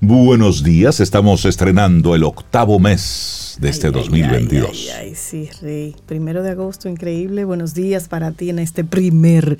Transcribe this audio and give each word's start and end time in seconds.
Buenos 0.00 0.62
días, 0.62 1.00
estamos 1.00 1.44
estrenando 1.44 2.14
el 2.14 2.22
octavo 2.22 2.78
mes 2.78 3.58
de 3.60 3.68
este 3.68 3.90
2022. 3.90 4.70
Ay, 4.70 5.08
ay, 5.08 5.14
sí, 5.16 5.50
Rey. 5.60 5.96
Primero 6.06 6.44
de 6.44 6.50
agosto, 6.50 6.88
increíble. 6.88 7.44
Buenos 7.44 7.74
días 7.74 8.06
para 8.06 8.30
ti 8.30 8.50
en 8.50 8.60
este 8.60 8.84
primer 8.84 9.58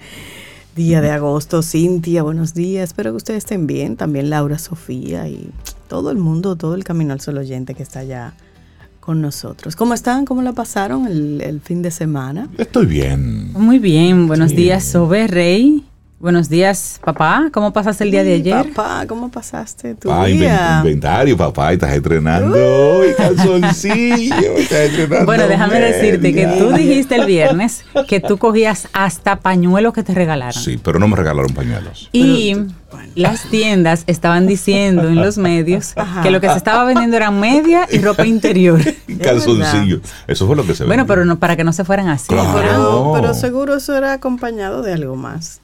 día 0.77 1.01
de 1.01 1.11
agosto. 1.11 1.61
Cintia, 1.61 2.23
buenos 2.23 2.55
días. 2.55 2.91
Espero 2.91 3.11
que 3.11 3.17
ustedes 3.17 3.39
estén 3.39 3.67
bien. 3.67 3.97
También 3.97 4.31
Laura, 4.31 4.61
Sofía 4.61 5.27
y 5.27 5.51
todo 5.89 6.13
el 6.13 6.19
mundo, 6.19 6.55
todo 6.55 6.77
el 6.77 6.85
Camino 6.85 7.13
al 7.15 7.21
Sol 7.21 7.39
oyente 7.39 7.75
que 7.75 7.83
está 7.83 7.99
allá 7.99 8.33
con 9.01 9.21
nosotros. 9.21 9.75
¿Cómo 9.75 9.93
están? 9.93 10.25
¿Cómo 10.25 10.43
la 10.43 10.53
pasaron 10.53 11.09
el, 11.09 11.61
fin 11.65 11.83
de 11.83 11.91
semana? 11.91 12.49
Estoy 12.59 12.87
bien. 12.87 13.53
Muy 13.55 13.81
bien. 13.81 14.29
Buenos 14.29 14.55
días, 14.55 14.85
Sobe 14.85 15.27
Rey. 15.27 15.85
Buenos 16.21 16.49
días, 16.49 17.01
papá. 17.05 17.49
¿Cómo 17.53 17.73
pasaste 17.73 18.03
el 18.03 18.11
día 18.11 18.25
de 18.25 18.35
ayer? 18.35 18.73
Papá, 18.75 19.07
¿cómo 19.07 19.31
pasaste 19.31 19.95
tu 19.95 20.11
ah, 20.11 20.27
día? 20.27 20.79
inventario, 20.79 21.37
papá. 21.37 21.73
Estás 21.73 21.95
entrenando 21.95 22.57
hoy, 22.57 23.15
calzoncillo. 23.17 24.57
Estás 24.57 24.91
entrenando. 24.91 25.27
Bueno, 25.27 25.47
déjame 25.47 25.79
decirte 25.79 26.35
que 26.35 26.49
tú 26.59 26.73
dijiste 26.73 27.15
el 27.15 27.25
viernes 27.25 27.85
que 28.09 28.19
tú 28.19 28.37
cogías 28.37 28.89
hasta 28.93 29.37
pañuelos 29.37 29.95
que 29.95 30.03
te 30.03 30.13
regalaron. 30.13 30.61
Sí, 30.61 30.77
pero 30.83 30.99
no 30.99 31.07
me 31.07 31.15
regalaron 31.15 31.55
pañuelos. 31.55 32.11
Y 32.13 32.67
las 33.15 33.45
tiendas 33.45 34.03
estaban 34.09 34.49
diciendo 34.49 35.07
en 35.07 35.23
los 35.23 35.39
medios 35.39 35.95
que 36.25 36.33
lo 36.33 36.41
que 36.41 36.49
se 36.49 36.57
estaba 36.57 36.83
vendiendo 36.83 37.17
era 37.17 37.31
media 37.31 37.87
y 37.93 37.99
ropa 37.99 38.27
interior. 38.27 38.81
calzoncillo. 39.23 40.01
Eso 40.27 40.49
fue 40.49 40.57
lo 40.57 40.67
que 40.67 40.75
se 40.75 40.85
Bueno, 40.85 41.07
pero 41.07 41.25
no, 41.25 41.39
para 41.39 41.55
que 41.55 41.63
no 41.63 41.73
se 41.73 41.85
fueran 41.85 42.09
así. 42.09 42.35
pero 42.35 43.35
seguro 43.35 43.77
eso 43.77 43.97
era 43.97 44.15
acompañado 44.15 44.83
de 44.83 44.95
algo 44.95 45.15
más. 45.15 45.61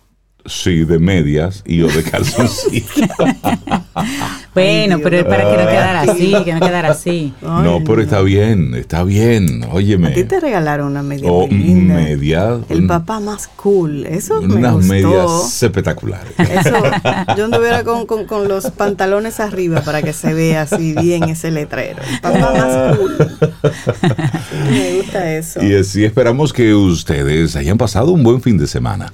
Sí, 0.47 0.85
de 0.85 0.99
medias 0.99 1.63
y 1.65 1.81
o 1.81 1.89
de 1.89 2.03
calzoncillos. 2.03 2.91
bueno, 4.55 4.99
pero 5.03 5.27
para 5.27 5.51
que 5.51 5.57
no 5.57 5.69
quedara 5.71 6.01
así, 6.03 6.35
que 6.45 6.53
no 6.53 6.61
quedara 6.61 6.91
así. 6.91 7.33
no, 7.41 7.83
pero 7.83 8.03
está 8.03 8.21
bien, 8.21 8.75
está 8.75 9.05
bien. 9.05 9.65
Óyeme. 9.71 10.09
A 10.09 10.13
ti 10.13 10.25
te 10.25 10.41
regalaron 10.41 10.89
una 10.89 11.03
media 11.03 11.31
oh, 11.31 11.49
Media. 11.49 12.59
El 12.69 12.87
papá 12.87 13.21
más 13.21 13.49
cool. 13.49 14.05
Eso 14.05 14.43
me 14.43 14.57
Unas 14.57 14.85
medias 14.85 15.63
espectaculares. 15.63 16.35
Eso, 16.39 16.77
yo 17.39 17.45
anduviera 17.47 17.83
con, 17.83 18.05
con, 18.05 18.27
con, 18.27 18.47
los 18.47 18.71
pantalones 18.71 19.41
arriba 19.41 19.81
para 19.81 20.03
que 20.03 20.13
se 20.13 20.35
vea 20.35 20.63
así 20.63 20.95
bien 21.01 21.25
ese 21.25 21.51
letrero. 21.51 22.03
El 22.03 22.21
papá 22.21 22.53
más 22.53 22.97
cool. 22.99 23.17
me 24.71 24.97
gusta 24.97 25.33
eso. 25.33 25.65
Y 25.65 25.75
así 25.75 26.05
esperamos 26.05 26.53
que 26.53 26.75
ustedes 26.75 27.57
hayan 27.57 27.79
pasado 27.79 28.13
un 28.13 28.23
buen 28.23 28.43
fin 28.43 28.59
de 28.59 28.67
semana. 28.67 29.11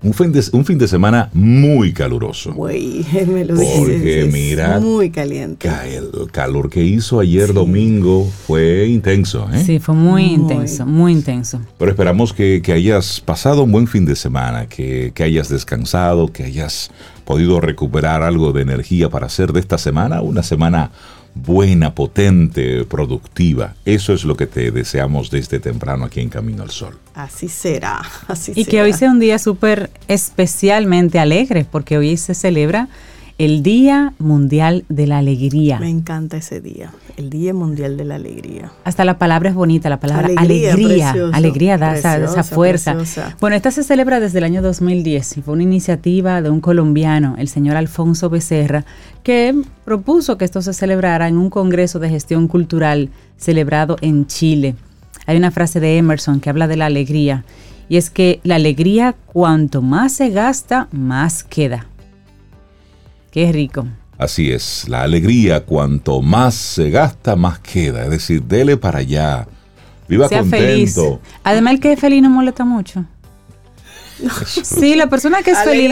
Un 0.00 0.14
fin, 0.14 0.30
de, 0.30 0.44
un 0.52 0.64
fin 0.64 0.78
de 0.78 0.86
semana 0.86 1.28
muy 1.32 1.92
caluroso. 1.92 2.52
Uy, 2.54 3.04
me 3.26 3.44
lo 3.44 3.56
Porque 3.56 4.28
mira, 4.32 4.78
muy 4.78 5.10
caliente. 5.10 5.68
El 5.68 6.30
calor 6.30 6.70
que 6.70 6.84
hizo 6.84 7.18
ayer 7.18 7.52
domingo 7.52 8.24
fue 8.46 8.86
intenso. 8.86 9.48
¿eh? 9.52 9.62
Sí, 9.64 9.80
fue 9.80 9.96
muy, 9.96 10.24
intenso, 10.24 10.86
muy 10.86 11.10
intenso. 11.12 11.60
Pero 11.78 11.90
esperamos 11.90 12.32
que, 12.32 12.62
hayas 12.72 13.20
pasado 13.20 13.64
un 13.64 13.72
buen 13.72 13.88
fin 13.88 14.04
de 14.04 14.14
semana, 14.14 14.68
que, 14.68 15.10
que 15.14 15.24
hayas 15.24 15.48
descansado, 15.48 16.28
que 16.28 16.44
hayas 16.44 16.92
podido 17.24 17.60
recuperar 17.60 18.22
algo 18.22 18.52
de 18.52 18.62
energía 18.62 19.10
para 19.10 19.26
hacer 19.26 19.52
de 19.52 19.60
esta 19.60 19.78
semana 19.78 20.22
una 20.22 20.42
semana 20.42 20.92
buena, 21.44 21.94
potente, 21.94 22.84
productiva. 22.84 23.74
Eso 23.84 24.12
es 24.12 24.24
lo 24.24 24.36
que 24.36 24.46
te 24.46 24.70
deseamos 24.70 25.30
desde 25.30 25.60
temprano 25.60 26.04
aquí 26.04 26.20
en 26.20 26.28
Camino 26.28 26.62
al 26.62 26.70
Sol. 26.70 26.98
Así 27.14 27.48
será, 27.48 28.02
así 28.28 28.52
y 28.54 28.64
que 28.64 28.82
hoy 28.82 28.92
sea 28.92 29.10
un 29.10 29.20
día 29.20 29.38
súper 29.38 29.90
especialmente 30.08 31.18
alegre, 31.18 31.66
porque 31.70 31.98
hoy 31.98 32.16
se 32.16 32.34
celebra 32.34 32.88
el 33.38 33.62
Día 33.62 34.14
Mundial 34.18 34.84
de 34.88 35.06
la 35.06 35.18
Alegría. 35.18 35.78
Me 35.78 35.88
encanta 35.88 36.36
ese 36.36 36.60
día, 36.60 36.90
el 37.16 37.30
Día 37.30 37.54
Mundial 37.54 37.96
de 37.96 38.04
la 38.04 38.16
Alegría. 38.16 38.72
Hasta 38.82 39.04
la 39.04 39.16
palabra 39.16 39.50
es 39.50 39.54
bonita, 39.54 39.88
la 39.88 40.00
palabra 40.00 40.28
alegría. 40.36 41.14
Alegría, 41.32 41.78
da 41.78 41.94
esa, 41.94 42.42
fuerza. 42.42 42.96
Bueno, 43.40 43.54
esta 43.54 43.70
se 43.70 43.84
celebra 43.84 44.18
desde 44.18 44.38
el 44.38 44.44
año 44.44 44.60
2010 44.60 45.38
y 45.38 45.42
fue 45.42 45.54
una 45.54 45.62
iniciativa 45.62 46.42
de 46.42 46.50
un 46.50 46.60
colombiano, 46.60 47.36
el 47.38 47.46
señor 47.46 47.76
Alfonso 47.76 48.28
Becerra, 48.28 48.84
que 49.22 49.54
propuso 49.84 50.36
que 50.36 50.44
esto 50.44 50.60
se 50.60 50.74
celebrara 50.74 51.28
en 51.28 51.38
un 51.38 51.48
congreso 51.48 52.00
de 52.00 52.10
gestión 52.10 52.48
cultural 52.48 53.10
celebrado 53.36 53.98
en 54.00 54.26
Chile. 54.26 54.74
Hay 55.26 55.36
una 55.36 55.52
frase 55.52 55.78
de 55.78 55.96
Emerson 55.96 56.40
que 56.40 56.50
habla 56.50 56.66
de 56.66 56.76
la 56.76 56.86
alegría 56.86 57.44
y 57.88 57.98
es 57.98 58.10
que 58.10 58.40
la 58.42 58.56
alegría 58.56 59.14
cuanto 59.26 59.80
más 59.80 60.12
se 60.12 60.30
gasta, 60.30 60.88
más 60.90 61.44
queda. 61.44 61.86
Qué 63.30 63.52
rico. 63.52 63.86
Así 64.16 64.50
es, 64.50 64.88
la 64.88 65.02
alegría 65.02 65.64
cuanto 65.64 66.22
más 66.22 66.54
se 66.54 66.90
gasta, 66.90 67.36
más 67.36 67.60
queda. 67.60 68.04
Es 68.04 68.10
decir, 68.10 68.42
dele 68.42 68.76
para 68.76 68.98
allá. 68.98 69.46
Viva 70.08 70.28
contento. 70.28 70.50
Feliz. 70.56 70.98
Además, 71.44 71.74
el 71.74 71.80
que 71.80 71.92
es 71.92 72.00
feliz 72.00 72.22
no 72.22 72.30
molesta 72.30 72.64
mucho. 72.64 73.04
Sí, 74.62 74.94
la 74.94 75.08
persona 75.08 75.42
que 75.42 75.52
es 75.52 75.58
feliz. 75.58 75.90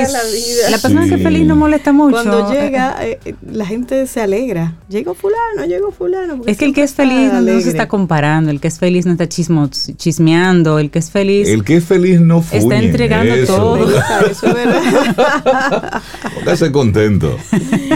La, 0.71 0.79
persona 0.79 1.09
que 1.09 1.15
es 1.15 1.23
feliz 1.23 1.47
no 1.47 1.57
molesta 1.57 1.93
mucho. 1.93 2.13
Cuando 2.13 2.53
llega, 2.53 2.97
eh, 3.05 3.19
eh, 3.25 3.35
la 3.51 3.67
gente 3.67 4.07
se 4.07 4.21
alegra. 4.21 4.75
Llegó 4.89 5.15
fulano, 5.15 5.65
llegó 5.67 5.91
fulano. 5.91 6.41
Es 6.47 6.59
que 6.59 6.65
el 6.65 6.75
que 6.75 6.83
es 6.83 6.95
feliz 6.95 7.33
no, 7.33 7.61
se 7.61 7.69
está 7.69 7.89
comparando, 7.89 8.51
el 8.51 8.61
que 8.61 8.69
es 8.69 8.79
feliz 8.79 9.07
no 9.07 9.13
está 9.13 9.29
chismo, 9.29 9.69
chismeando, 9.69 10.79
el 10.79 10.91
que 10.91 10.99
es 10.99 11.11
feliz. 11.11 11.49
El 11.49 11.65
que 11.65 11.77
es 11.77 11.85
feliz 11.85 12.21
no 12.21 12.43
fuñe, 12.43 12.63
Está 12.63 12.79
entregando 12.79 13.47
todo. 13.47 13.91
Eso 14.31 14.47
es 14.47 14.55
verdad. 14.55 16.03
Póngase 16.35 16.73
contento. 16.73 17.37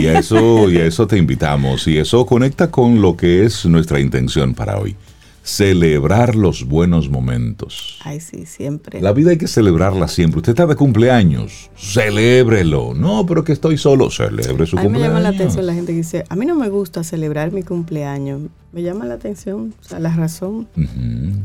Y 0.00 0.06
a 0.06 0.18
eso, 0.18 0.70
y 0.70 0.78
a 0.78 0.86
eso 0.86 1.06
te 1.06 1.16
invitamos. 1.16 1.86
Y 1.86 1.98
eso 1.98 2.24
conecta 2.26 2.70
con 2.70 3.02
lo 3.02 3.16
que 3.16 3.44
es 3.44 3.66
nuestra 3.66 4.00
intención 4.00 4.54
para 4.54 4.78
hoy 4.78 4.96
celebrar 5.42 6.34
los 6.34 6.66
buenos 6.66 7.08
momentos. 7.08 7.98
Ay, 8.04 8.20
sí, 8.20 8.46
siempre. 8.46 9.00
La 9.00 9.12
vida 9.12 9.30
hay 9.30 9.38
que 9.38 9.48
celebrarla 9.48 10.08
siempre. 10.08 10.38
Usted 10.38 10.52
está 10.52 10.66
de 10.66 10.76
cumpleaños, 10.76 11.70
celébrelo. 11.76 12.94
No, 12.94 13.26
pero 13.26 13.42
que 13.44 13.52
estoy 13.52 13.78
solo, 13.78 14.10
celebre 14.10 14.66
su 14.66 14.76
cumpleaños. 14.76 14.84
A 14.84 14.88
mí 14.88 14.92
me 14.92 15.00
llama 15.00 15.20
la 15.20 15.28
atención 15.30 15.66
la 15.66 15.74
gente 15.74 15.92
que 15.92 15.98
dice, 15.98 16.24
a 16.28 16.36
mí 16.36 16.46
no 16.46 16.54
me 16.54 16.68
gusta 16.68 17.04
celebrar 17.04 17.52
mi 17.52 17.62
cumpleaños. 17.62 18.42
Me 18.72 18.82
llama 18.82 19.04
la 19.04 19.14
atención, 19.14 19.74
o 19.80 19.84
sea, 19.84 19.98
la 19.98 20.14
razón. 20.14 20.68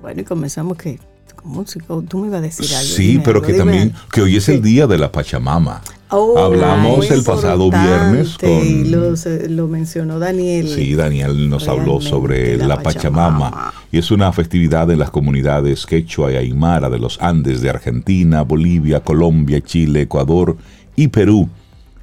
Bueno, 0.00 0.22
y 0.22 0.24
comenzamos 0.24 0.78
que 0.78 0.98
músico, 1.44 2.02
tú 2.02 2.18
me 2.18 2.28
ibas 2.28 2.38
a 2.38 2.42
decir 2.42 2.66
algo. 2.74 2.94
Sí, 2.94 3.20
pero 3.24 3.42
que 3.42 3.54
también, 3.54 3.92
que 4.10 4.22
hoy 4.22 4.36
es 4.36 4.48
el 4.48 4.62
día 4.62 4.86
de 4.86 4.98
la 4.98 5.12
Pachamama. 5.12 5.82
Oh, 6.10 6.38
Hablamos 6.38 7.10
el 7.10 7.24
pasado 7.24 7.70
viernes 7.70 8.36
con... 8.38 8.50
Y 8.50 8.84
lo, 8.84 9.66
mencionó 9.66 10.18
Daniel. 10.18 10.68
Sí, 10.68 10.94
Daniel 10.94 11.48
nos 11.48 11.66
habló 11.66 12.00
sobre 12.00 12.56
la, 12.56 12.80
Pachamama. 12.80 13.72
Y 13.90 13.98
es 13.98 14.10
una 14.10 14.32
festividad 14.32 14.90
en 14.90 14.98
las 14.98 15.10
comunidades 15.10 15.86
quechua 15.86 16.32
y 16.32 16.36
aymara 16.36 16.88
de 16.88 16.98
los 16.98 17.20
Andes 17.20 17.62
de 17.62 17.70
Argentina, 17.70 18.42
Bolivia, 18.42 19.00
Colombia, 19.00 19.60
Chile, 19.60 20.02
Ecuador 20.02 20.56
y 20.94 21.08
Perú, 21.08 21.48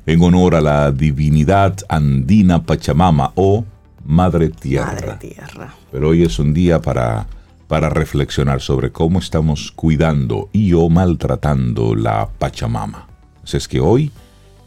en 0.05 0.21
honor 0.21 0.55
a 0.55 0.61
la 0.61 0.91
divinidad 0.91 1.77
andina 1.87 2.63
Pachamama 2.63 3.31
o 3.35 3.63
Madre 4.03 4.49
Tierra. 4.49 4.91
Madre 4.91 5.15
Tierra. 5.19 5.75
Pero 5.91 6.09
hoy 6.09 6.23
es 6.23 6.37
un 6.39 6.53
día 6.53 6.81
para 6.81 7.27
para 7.71 7.87
reflexionar 7.87 8.59
sobre 8.59 8.91
cómo 8.91 9.19
estamos 9.19 9.71
cuidando 9.71 10.49
y 10.51 10.73
o 10.73 10.89
maltratando 10.89 11.95
la 11.95 12.27
Pachamama. 12.27 13.07
es 13.45 13.65
que 13.69 13.79
hoy 13.79 14.11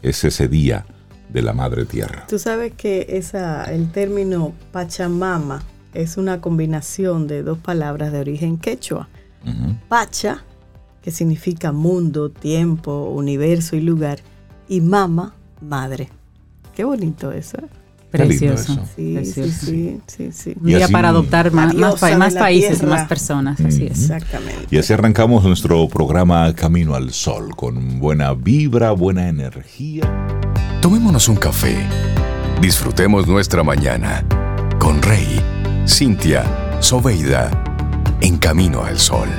es 0.01 0.23
ese 0.23 0.47
día 0.47 0.87
de 1.29 1.43
la 1.43 1.53
Madre 1.53 1.85
Tierra. 1.85 2.25
Tú 2.27 2.39
sabes 2.39 2.73
que 2.73 3.05
esa, 3.09 3.65
el 3.65 3.91
término 3.91 4.53
Pachamama 4.71 5.61
es 5.93 6.17
una 6.17 6.41
combinación 6.41 7.27
de 7.27 7.43
dos 7.43 7.59
palabras 7.59 8.11
de 8.11 8.21
origen 8.21 8.57
quechua. 8.57 9.07
Pacha, 9.87 10.43
que 11.03 11.11
significa 11.11 11.71
mundo, 11.71 12.31
tiempo, 12.31 13.11
universo 13.11 13.75
y 13.75 13.81
lugar, 13.81 14.17
y 14.67 14.81
mama, 14.81 15.35
madre. 15.61 16.09
Qué 16.75 16.83
bonito 16.83 17.31
eso. 17.31 17.59
Precioso. 18.15 18.79
Sí, 18.95 19.25
sí, 19.25 19.51
sí, 20.07 20.29
sí, 20.31 20.53
Un 20.59 20.67
día 20.67 20.87
para 20.87 21.09
adoptar 21.09 21.51
más, 21.51 21.73
más, 21.73 22.33
países 22.35 22.81
y 22.81 22.85
más 22.85 23.07
personas. 23.07 23.59
Así 23.59 23.85
es. 23.85 24.01
Exactamente. 24.01 24.67
Y 24.71 24.77
así 24.77 24.93
arrancamos 24.93 25.43
nuestro 25.43 25.87
programa 25.87 26.53
Camino 26.53 26.95
al 26.95 27.11
Sol 27.11 27.55
con 27.55 27.99
buena 27.99 28.33
vibra, 28.33 28.91
buena 28.91 29.27
energía. 29.27 30.03
Tomémonos 30.81 31.27
un 31.27 31.35
café. 31.35 31.75
Disfrutemos 32.61 33.27
nuestra 33.27 33.63
mañana 33.63 34.23
con 34.79 35.01
Rey, 35.01 35.41
Cintia, 35.87 36.43
Soveida, 36.79 37.51
en 38.21 38.37
Camino 38.37 38.83
al 38.83 38.99
Sol. 38.99 39.29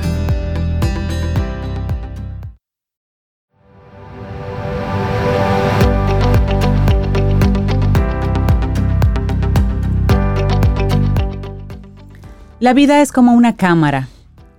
La 12.59 12.73
vida 12.73 13.03
es 13.03 13.11
como 13.11 13.33
una 13.33 13.55
cámara. 13.55 14.07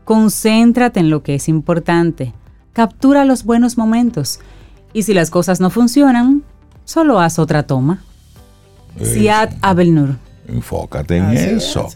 Concéntrate 0.04 1.00
en 1.00 1.10
lo 1.10 1.24
que 1.24 1.34
es 1.34 1.48
importante. 1.48 2.32
Captura 2.72 3.24
los 3.24 3.42
buenos 3.42 3.76
momentos. 3.76 4.38
Y 4.92 5.02
si 5.02 5.14
las 5.14 5.30
cosas 5.30 5.58
no 5.58 5.68
funcionan, 5.68 6.44
solo 6.84 7.18
haz 7.18 7.40
otra 7.40 7.64
toma. 7.64 8.04
Siad 9.02 9.50
Abelnur. 9.62 10.16
Enfócate 10.46 11.16
en 11.16 11.30
eso. 11.32 11.88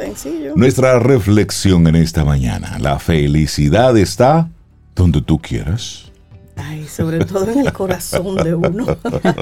Nuestra 0.57 0.99
reflexión 0.99 1.87
en 1.87 1.95
esta 1.95 2.25
mañana. 2.25 2.81
La 2.81 2.99
felicidad 2.99 3.97
está 3.97 4.49
donde 4.97 5.23
tú 5.23 5.39
quieras. 5.39 6.11
Ay, 6.57 6.87
sobre 6.87 7.25
todo 7.25 7.49
en 7.51 7.61
el 7.61 7.73
corazón 7.73 8.37
de 8.37 8.55
uno. 8.55 8.87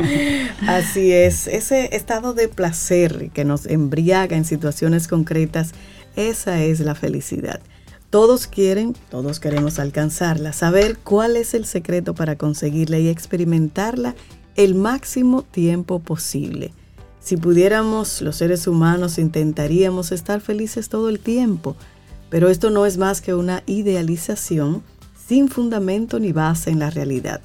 Así 0.68 1.10
es, 1.10 1.46
ese 1.48 1.96
estado 1.96 2.34
de 2.34 2.48
placer 2.48 3.30
que 3.32 3.44
nos 3.44 3.66
embriaga 3.66 4.36
en 4.36 4.44
situaciones 4.44 5.08
concretas 5.08 5.72
esa 6.16 6.62
es 6.62 6.80
la 6.80 6.94
felicidad. 6.94 7.60
Todos 8.10 8.46
quieren, 8.46 8.94
todos 9.10 9.38
queremos 9.38 9.78
alcanzarla, 9.78 10.52
saber 10.52 10.98
cuál 10.98 11.36
es 11.36 11.54
el 11.54 11.64
secreto 11.64 12.14
para 12.14 12.36
conseguirla 12.36 12.98
y 12.98 13.08
experimentarla 13.08 14.16
el 14.56 14.74
máximo 14.74 15.42
tiempo 15.42 16.00
posible. 16.00 16.72
Si 17.20 17.36
pudiéramos, 17.36 18.22
los 18.22 18.36
seres 18.36 18.66
humanos 18.66 19.18
intentaríamos 19.18 20.10
estar 20.10 20.40
felices 20.40 20.88
todo 20.88 21.08
el 21.08 21.20
tiempo, 21.20 21.76
pero 22.30 22.48
esto 22.48 22.70
no 22.70 22.86
es 22.86 22.98
más 22.98 23.20
que 23.20 23.34
una 23.34 23.62
idealización 23.66 24.82
sin 25.28 25.48
fundamento 25.48 26.18
ni 26.18 26.32
base 26.32 26.70
en 26.70 26.78
la 26.78 26.90
realidad. 26.90 27.40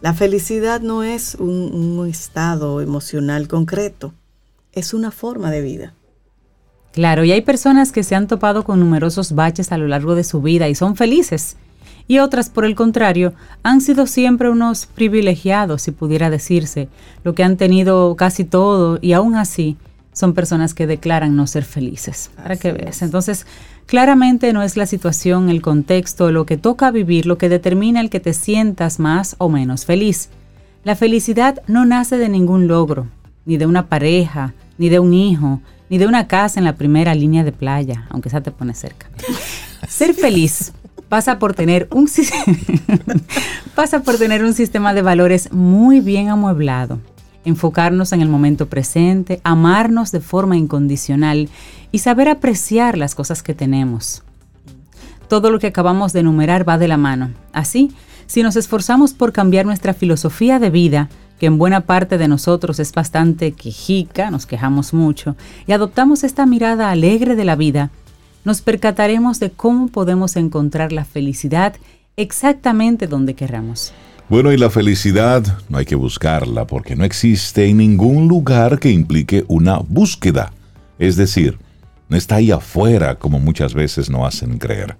La 0.00 0.14
felicidad 0.14 0.80
no 0.80 1.02
es 1.02 1.34
un, 1.34 2.06
estado 2.08 2.80
emocional 2.80 3.48
concreto, 3.48 4.14
es 4.72 4.94
una 4.94 5.10
forma 5.10 5.50
de 5.50 5.60
vida. 5.60 5.94
Claro, 6.92 7.24
y 7.24 7.32
hay 7.32 7.42
personas 7.42 7.92
que 7.92 8.02
se 8.02 8.14
han 8.14 8.26
topado 8.26 8.64
con 8.64 8.80
numerosos 8.80 9.32
baches 9.32 9.72
a 9.72 9.78
lo 9.78 9.86
largo 9.88 10.14
de 10.14 10.24
su 10.24 10.40
vida 10.40 10.68
y 10.68 10.74
son 10.74 10.96
felices. 10.96 11.56
Y 12.08 12.20
otras, 12.20 12.48
por 12.48 12.64
el 12.64 12.74
contrario, 12.74 13.34
han 13.62 13.82
sido 13.82 14.06
siempre 14.06 14.48
unos 14.48 14.86
privilegiados, 14.86 15.82
si 15.82 15.90
pudiera 15.90 16.30
decirse, 16.30 16.88
lo 17.22 17.34
que 17.34 17.44
han 17.44 17.58
tenido 17.58 18.16
casi 18.16 18.44
todo 18.44 18.98
y 19.02 19.12
aún 19.12 19.36
así 19.36 19.76
son 20.14 20.32
personas 20.32 20.74
que 20.74 20.86
declaran 20.86 21.36
no 21.36 21.46
ser 21.46 21.64
felices. 21.64 22.30
Para 22.34 22.56
que 22.56 22.72
veas. 22.72 23.02
Entonces, 23.02 23.46
claramente 23.86 24.52
no 24.52 24.62
es 24.62 24.76
la 24.76 24.86
situación, 24.86 25.50
el 25.50 25.62
contexto, 25.62 26.32
lo 26.32 26.46
que 26.46 26.56
toca 26.56 26.90
vivir, 26.90 27.26
lo 27.26 27.38
que 27.38 27.48
determina 27.48 28.00
el 28.00 28.10
que 28.10 28.18
te 28.18 28.32
sientas 28.32 28.98
más 28.98 29.36
o 29.38 29.48
menos 29.48 29.84
feliz. 29.84 30.30
La 30.82 30.96
felicidad 30.96 31.62
no 31.68 31.84
nace 31.84 32.16
de 32.16 32.28
ningún 32.28 32.66
logro, 32.66 33.06
ni 33.44 33.58
de 33.58 33.66
una 33.66 33.88
pareja, 33.88 34.54
ni 34.78 34.88
de 34.88 34.98
un 34.98 35.12
hijo, 35.12 35.60
ni 35.90 35.98
de 35.98 36.06
una 36.06 36.26
casa 36.28 36.60
en 36.60 36.64
la 36.64 36.76
primera 36.76 37.14
línea 37.14 37.44
de 37.44 37.52
playa, 37.52 38.06
aunque 38.10 38.28
esa 38.28 38.40
te 38.40 38.50
pone 38.50 38.74
cerca. 38.74 39.06
Ser 39.88 40.14
feliz 40.14 40.72
pasa 41.08 41.38
por 41.38 41.54
tener 41.54 41.88
un 41.90 42.08
pasa 43.74 44.00
por 44.00 44.16
tener 44.16 44.44
un 44.44 44.52
sistema 44.52 44.94
de 44.94 45.02
valores 45.02 45.52
muy 45.52 46.00
bien 46.00 46.28
amueblado, 46.28 47.00
enfocarnos 47.44 48.12
en 48.12 48.20
el 48.20 48.28
momento 48.28 48.66
presente, 48.66 49.40
amarnos 49.44 50.12
de 50.12 50.20
forma 50.20 50.56
incondicional 50.56 51.48
y 51.92 51.98
saber 51.98 52.28
apreciar 52.28 52.98
las 52.98 53.14
cosas 53.14 53.42
que 53.42 53.54
tenemos. 53.54 54.22
Todo 55.28 55.50
lo 55.50 55.58
que 55.58 55.66
acabamos 55.66 56.12
de 56.12 56.20
enumerar 56.20 56.68
va 56.68 56.78
de 56.78 56.88
la 56.88 56.96
mano. 56.96 57.30
Así, 57.52 57.92
si 58.26 58.42
nos 58.42 58.56
esforzamos 58.56 59.14
por 59.14 59.32
cambiar 59.32 59.66
nuestra 59.66 59.94
filosofía 59.94 60.58
de 60.58 60.70
vida, 60.70 61.08
que 61.38 61.46
en 61.46 61.58
buena 61.58 61.82
parte 61.82 62.18
de 62.18 62.28
nosotros 62.28 62.78
es 62.80 62.92
bastante 62.92 63.52
quejica, 63.52 64.30
nos 64.30 64.46
quejamos 64.46 64.92
mucho, 64.92 65.36
y 65.66 65.72
adoptamos 65.72 66.24
esta 66.24 66.46
mirada 66.46 66.90
alegre 66.90 67.36
de 67.36 67.44
la 67.44 67.56
vida, 67.56 67.90
nos 68.44 68.60
percataremos 68.62 69.40
de 69.40 69.50
cómo 69.50 69.88
podemos 69.88 70.36
encontrar 70.36 70.92
la 70.92 71.04
felicidad 71.04 71.74
exactamente 72.16 73.06
donde 73.06 73.34
querramos. 73.34 73.92
Bueno, 74.28 74.52
y 74.52 74.58
la 74.58 74.68
felicidad 74.68 75.42
no 75.68 75.78
hay 75.78 75.86
que 75.86 75.94
buscarla 75.94 76.66
porque 76.66 76.96
no 76.96 77.04
existe 77.04 77.66
en 77.66 77.78
ningún 77.78 78.28
lugar 78.28 78.78
que 78.78 78.90
implique 78.90 79.44
una 79.48 79.78
búsqueda. 79.78 80.52
Es 80.98 81.16
decir, 81.16 81.58
no 82.08 82.16
está 82.16 82.36
ahí 82.36 82.50
afuera 82.50 83.14
como 83.14 83.38
muchas 83.38 83.72
veces 83.72 84.10
nos 84.10 84.26
hacen 84.26 84.58
creer. 84.58 84.96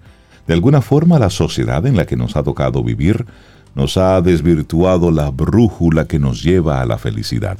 De 0.47 0.53
alguna 0.53 0.81
forma 0.81 1.19
la 1.19 1.29
sociedad 1.29 1.85
en 1.85 1.95
la 1.95 2.07
que 2.07 2.15
nos 2.15 2.35
ha 2.35 2.43
tocado 2.43 2.83
vivir 2.83 3.27
nos 3.79 3.95
ha 3.95 4.19
desvirtuado 4.19 5.09
la 5.09 5.31
brújula 5.31 6.03
que 6.03 6.19
nos 6.19 6.43
lleva 6.43 6.81
a 6.81 6.85
la 6.85 6.97
felicidad, 6.97 7.57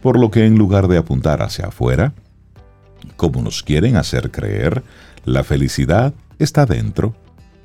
por 0.00 0.16
lo 0.16 0.30
que 0.30 0.46
en 0.46 0.56
lugar 0.56 0.86
de 0.86 0.98
apuntar 0.98 1.42
hacia 1.42 1.66
afuera, 1.66 2.14
como 3.16 3.42
nos 3.42 3.64
quieren 3.64 3.96
hacer 3.96 4.30
creer, 4.30 4.84
la 5.24 5.42
felicidad 5.42 6.14
está 6.38 6.64
dentro. 6.64 7.12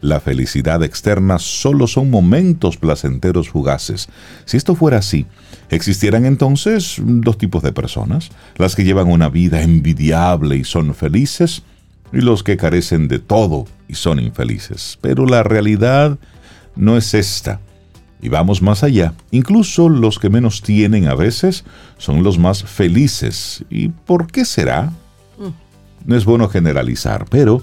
La 0.01 0.19
felicidad 0.19 0.81
externa 0.81 1.38
solo 1.38 1.86
son 1.86 2.10
momentos 2.10 2.78
placenteros 2.78 3.50
fugaces. 3.50 4.10
Si 4.45 4.57
esto 4.57 4.74
fuera 4.74 4.98
así, 4.98 5.28
existieran 5.69 6.25
entonces 6.25 6.95
dos 7.00 7.38
tipos 7.38 7.62
de 7.62 7.74
personas, 7.74 8.31
las 8.57 8.75
que 8.75 8.86
llevan 8.86 9.07
una 9.07 9.30
vida 9.30 9.62
envidiable 9.62 10.56
y 10.57 10.63
son 10.63 10.95
felices, 10.95 11.62
y 12.12 12.22
los 12.22 12.42
que 12.42 12.57
carecen 12.57 13.07
de 13.07 13.19
todo 13.19 13.66
y 13.88 13.94
son 13.94 14.19
infelices. 14.19 14.98
Pero 15.00 15.28
la 15.28 15.44
realidad 15.44 16.18
no 16.75 16.98
es 16.98 17.13
esta. 17.13 17.60
Y 18.23 18.29
vamos 18.29 18.61
más 18.61 18.83
allá. 18.83 19.13
Incluso 19.31 19.89
los 19.89 20.17
que 20.17 20.29
menos 20.29 20.61
tienen 20.61 21.09
a 21.09 21.13
veces 21.13 21.65
son 21.97 22.23
los 22.23 22.39
más 22.39 22.63
felices. 22.63 23.65
¿Y 23.69 23.89
por 23.89 24.27
qué 24.27 24.45
será? 24.45 24.93
Mm. 25.37 25.49
No 26.05 26.15
es 26.15 26.23
bueno 26.23 26.47
generalizar, 26.47 27.25
pero 27.29 27.61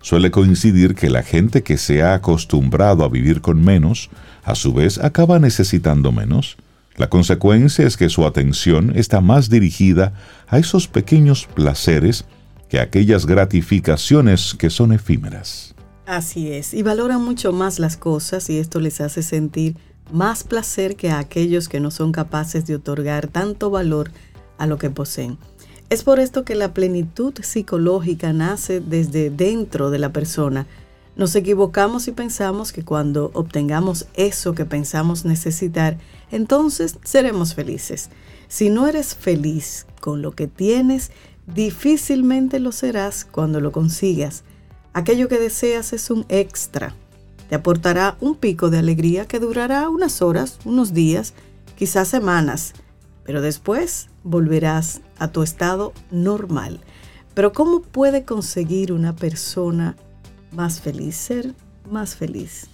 suele 0.00 0.30
coincidir 0.30 0.94
que 0.94 1.10
la 1.10 1.24
gente 1.24 1.64
que 1.64 1.76
se 1.76 2.04
ha 2.04 2.14
acostumbrado 2.14 3.04
a 3.04 3.08
vivir 3.08 3.40
con 3.40 3.60
menos, 3.60 4.08
a 4.44 4.54
su 4.54 4.72
vez 4.72 4.98
acaba 4.98 5.40
necesitando 5.40 6.12
menos. 6.12 6.56
La 6.96 7.08
consecuencia 7.08 7.84
es 7.84 7.96
que 7.96 8.08
su 8.08 8.24
atención 8.24 8.92
está 8.94 9.20
más 9.20 9.50
dirigida 9.50 10.12
a 10.46 10.60
esos 10.60 10.86
pequeños 10.86 11.48
placeres 11.52 12.24
que 12.68 12.78
a 12.78 12.82
aquellas 12.82 13.26
gratificaciones 13.26 14.54
que 14.54 14.70
son 14.70 14.92
efímeras. 14.92 15.74
Así 16.06 16.52
es, 16.52 16.72
y 16.72 16.82
valoran 16.82 17.22
mucho 17.22 17.52
más 17.52 17.78
las 17.78 17.96
cosas 17.96 18.48
y 18.48 18.58
esto 18.58 18.80
les 18.80 19.00
hace 19.00 19.22
sentir 19.22 19.76
más 20.12 20.44
placer 20.44 20.96
que 20.96 21.10
a 21.10 21.18
aquellos 21.18 21.68
que 21.68 21.80
no 21.80 21.90
son 21.90 22.12
capaces 22.12 22.66
de 22.66 22.74
otorgar 22.74 23.28
tanto 23.28 23.70
valor 23.70 24.10
a 24.58 24.66
lo 24.66 24.78
que 24.78 24.90
poseen. 24.90 25.38
Es 25.90 26.02
por 26.02 26.20
esto 26.20 26.44
que 26.44 26.54
la 26.54 26.74
plenitud 26.74 27.34
psicológica 27.40 28.32
nace 28.32 28.80
desde 28.80 29.30
dentro 29.30 29.90
de 29.90 29.98
la 29.98 30.12
persona. 30.12 30.66
Nos 31.16 31.34
equivocamos 31.34 32.08
y 32.08 32.12
pensamos 32.12 32.72
que 32.72 32.84
cuando 32.84 33.30
obtengamos 33.32 34.06
eso 34.14 34.54
que 34.54 34.66
pensamos 34.66 35.24
necesitar, 35.24 35.96
entonces 36.30 36.98
seremos 37.04 37.54
felices. 37.54 38.10
Si 38.48 38.68
no 38.68 38.86
eres 38.86 39.14
feliz 39.14 39.86
con 40.00 40.20
lo 40.20 40.32
que 40.32 40.46
tienes, 40.46 41.10
difícilmente 41.46 42.60
lo 42.60 42.72
serás 42.72 43.24
cuando 43.24 43.60
lo 43.60 43.72
consigas. 43.72 44.44
Aquello 44.92 45.28
que 45.28 45.38
deseas 45.38 45.92
es 45.92 46.10
un 46.10 46.26
extra, 46.28 46.94
te 47.48 47.54
aportará 47.54 48.16
un 48.20 48.36
pico 48.36 48.70
de 48.70 48.78
alegría 48.78 49.26
que 49.26 49.38
durará 49.38 49.88
unas 49.88 50.22
horas, 50.22 50.58
unos 50.64 50.92
días, 50.92 51.34
quizás 51.76 52.08
semanas, 52.08 52.74
pero 53.24 53.40
después 53.40 54.08
volverás 54.22 55.00
a 55.18 55.28
tu 55.28 55.42
estado 55.42 55.92
normal. 56.10 56.80
Pero 57.34 57.52
¿cómo 57.52 57.82
puede 57.82 58.24
conseguir 58.24 58.92
una 58.92 59.14
persona 59.14 59.96
más 60.50 60.80
feliz, 60.80 61.16
ser 61.16 61.54
más 61.90 62.16
feliz? 62.16 62.68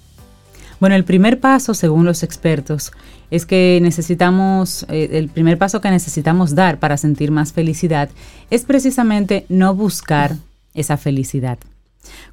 Bueno, 0.81 0.97
el 0.97 1.04
primer 1.04 1.38
paso, 1.40 1.75
según 1.75 2.04
los 2.04 2.23
expertos, 2.23 2.93
es 3.31 3.47
que 3.47 3.78
necesitamos, 3.81 4.85
eh, 4.88 5.11
el 5.12 5.28
primer 5.28 5.59
paso 5.59 5.81
que 5.81 5.90
necesitamos 5.90 6.54
dar 6.54 6.78
para 6.78 6.97
sentir 6.97 7.31
más 7.31 7.52
felicidad 7.52 8.11
es 8.50 8.64
precisamente 8.64 9.47
no 9.49 9.75
buscar 9.75 10.37
esa 10.75 10.97
felicidad. 10.97 11.59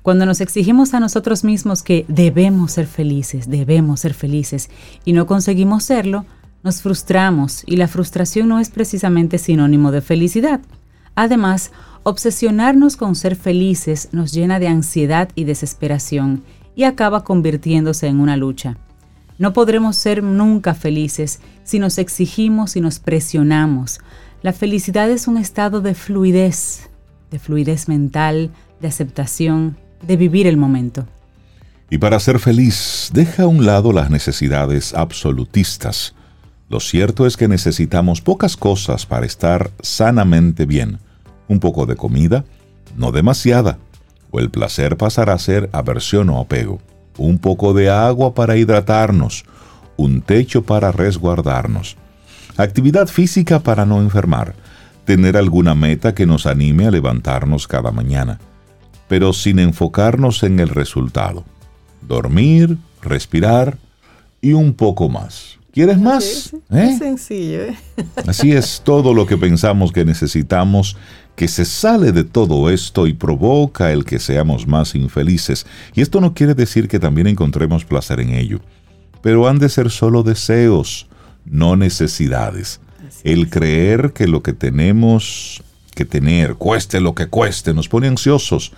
Cuando 0.01 0.25
nos 0.25 0.41
exigimos 0.41 0.93
a 0.93 0.99
nosotros 0.99 1.43
mismos 1.43 1.83
que 1.83 2.05
debemos 2.07 2.73
ser 2.73 2.87
felices, 2.87 3.49
debemos 3.49 4.01
ser 4.01 4.13
felices 4.13 4.69
y 5.05 5.13
no 5.13 5.25
conseguimos 5.25 5.83
serlo, 5.83 6.25
Nos 6.63 6.83
frustramos 6.83 7.63
y 7.65 7.77
la 7.77 7.87
frustración 7.87 8.47
no 8.47 8.59
es 8.59 8.69
precisamente 8.69 9.39
sinónimo 9.39 9.91
de 9.91 10.01
felicidad. 10.01 10.61
Además, 11.15 11.71
obsesionarnos 12.03 12.97
con 12.97 13.15
ser 13.15 13.35
felices 13.35 14.09
nos 14.11 14.31
llena 14.31 14.59
de 14.59 14.67
ansiedad 14.67 15.29
y 15.33 15.45
desesperación 15.45 16.43
y 16.75 16.83
acaba 16.83 17.23
convirtiéndose 17.23 18.05
en 18.05 18.19
una 18.19 18.37
lucha. 18.37 18.77
No 19.37 19.53
podremos 19.53 19.97
ser 19.97 20.21
nunca 20.21 20.75
felices 20.75 21.39
si 21.63 21.79
nos 21.79 21.97
exigimos 21.97 22.75
y 22.75 22.81
nos 22.81 22.99
presionamos. 22.99 23.99
La 24.43 24.53
felicidad 24.53 25.09
es 25.09 25.27
un 25.27 25.37
estado 25.37 25.81
de 25.81 25.95
fluidez, 25.95 26.89
de 27.31 27.39
fluidez 27.39 27.87
mental, 27.87 28.51
de 28.81 28.87
aceptación, 28.87 29.77
de 30.05 30.17
vivir 30.17 30.47
el 30.47 30.57
momento. 30.57 31.05
Y 31.89 31.97
para 31.97 32.19
ser 32.19 32.39
feliz, 32.39 33.11
deja 33.13 33.43
a 33.43 33.47
un 33.47 33.65
lado 33.65 33.91
las 33.91 34.09
necesidades 34.09 34.93
absolutistas. 34.93 36.15
Lo 36.69 36.79
cierto 36.79 37.27
es 37.27 37.35
que 37.35 37.49
necesitamos 37.49 38.21
pocas 38.21 38.55
cosas 38.55 39.05
para 39.05 39.25
estar 39.25 39.71
sanamente 39.81 40.65
bien. 40.65 40.99
Un 41.49 41.59
poco 41.59 41.85
de 41.85 41.97
comida, 41.97 42.45
no 42.95 43.11
demasiada, 43.11 43.77
o 44.31 44.39
el 44.39 44.49
placer 44.49 44.95
pasará 44.95 45.33
a 45.33 45.39
ser 45.39 45.69
aversión 45.73 46.29
o 46.29 46.39
apego. 46.39 46.79
Un 47.17 47.39
poco 47.39 47.73
de 47.73 47.89
agua 47.89 48.33
para 48.33 48.55
hidratarnos, 48.55 49.43
un 49.97 50.21
techo 50.21 50.63
para 50.63 50.93
resguardarnos. 50.93 51.97
Actividad 52.55 53.07
física 53.07 53.59
para 53.59 53.85
no 53.85 54.01
enfermar, 54.01 54.55
tener 55.03 55.35
alguna 55.35 55.75
meta 55.75 56.15
que 56.15 56.25
nos 56.25 56.45
anime 56.45 56.87
a 56.87 56.91
levantarnos 56.91 57.67
cada 57.67 57.91
mañana, 57.91 58.39
pero 59.11 59.33
sin 59.33 59.59
enfocarnos 59.59 60.41
en 60.43 60.61
el 60.61 60.69
resultado. 60.69 61.43
Dormir, 62.01 62.77
respirar 63.01 63.77
y 64.39 64.53
un 64.53 64.73
poco 64.73 65.09
más. 65.09 65.59
¿Quieres 65.73 65.99
más? 65.99 66.23
Es, 66.23 66.53
¿Eh? 66.71 66.95
sencillo. 66.97 67.63
¿eh? 67.63 67.77
Así 68.25 68.53
es 68.53 68.81
todo 68.85 69.13
lo 69.13 69.25
que 69.25 69.35
pensamos 69.35 69.91
que 69.91 70.05
necesitamos 70.05 70.95
que 71.35 71.49
se 71.49 71.65
sale 71.65 72.13
de 72.13 72.23
todo 72.23 72.69
esto 72.69 73.05
y 73.05 73.11
provoca 73.11 73.91
el 73.91 74.05
que 74.05 74.17
seamos 74.17 74.65
más 74.65 74.95
infelices. 74.95 75.65
Y 75.93 75.99
esto 75.99 76.21
no 76.21 76.33
quiere 76.33 76.53
decir 76.53 76.87
que 76.87 76.97
también 76.97 77.27
encontremos 77.27 77.83
placer 77.83 78.21
en 78.21 78.29
ello, 78.29 78.61
pero 79.21 79.49
han 79.49 79.59
de 79.59 79.67
ser 79.67 79.89
solo 79.89 80.23
deseos, 80.23 81.09
no 81.43 81.75
necesidades. 81.75 82.79
el 83.25 83.49
creer 83.49 84.13
que 84.13 84.25
lo 84.25 84.41
que 84.41 84.53
tenemos 84.53 85.61
que 85.93 86.05
tener, 86.05 86.55
cueste 86.55 87.01
lo 87.01 87.13
que 87.13 87.27
cueste, 87.27 87.73
nos 87.73 87.89
pone 87.89 88.07
ansiosos. 88.07 88.71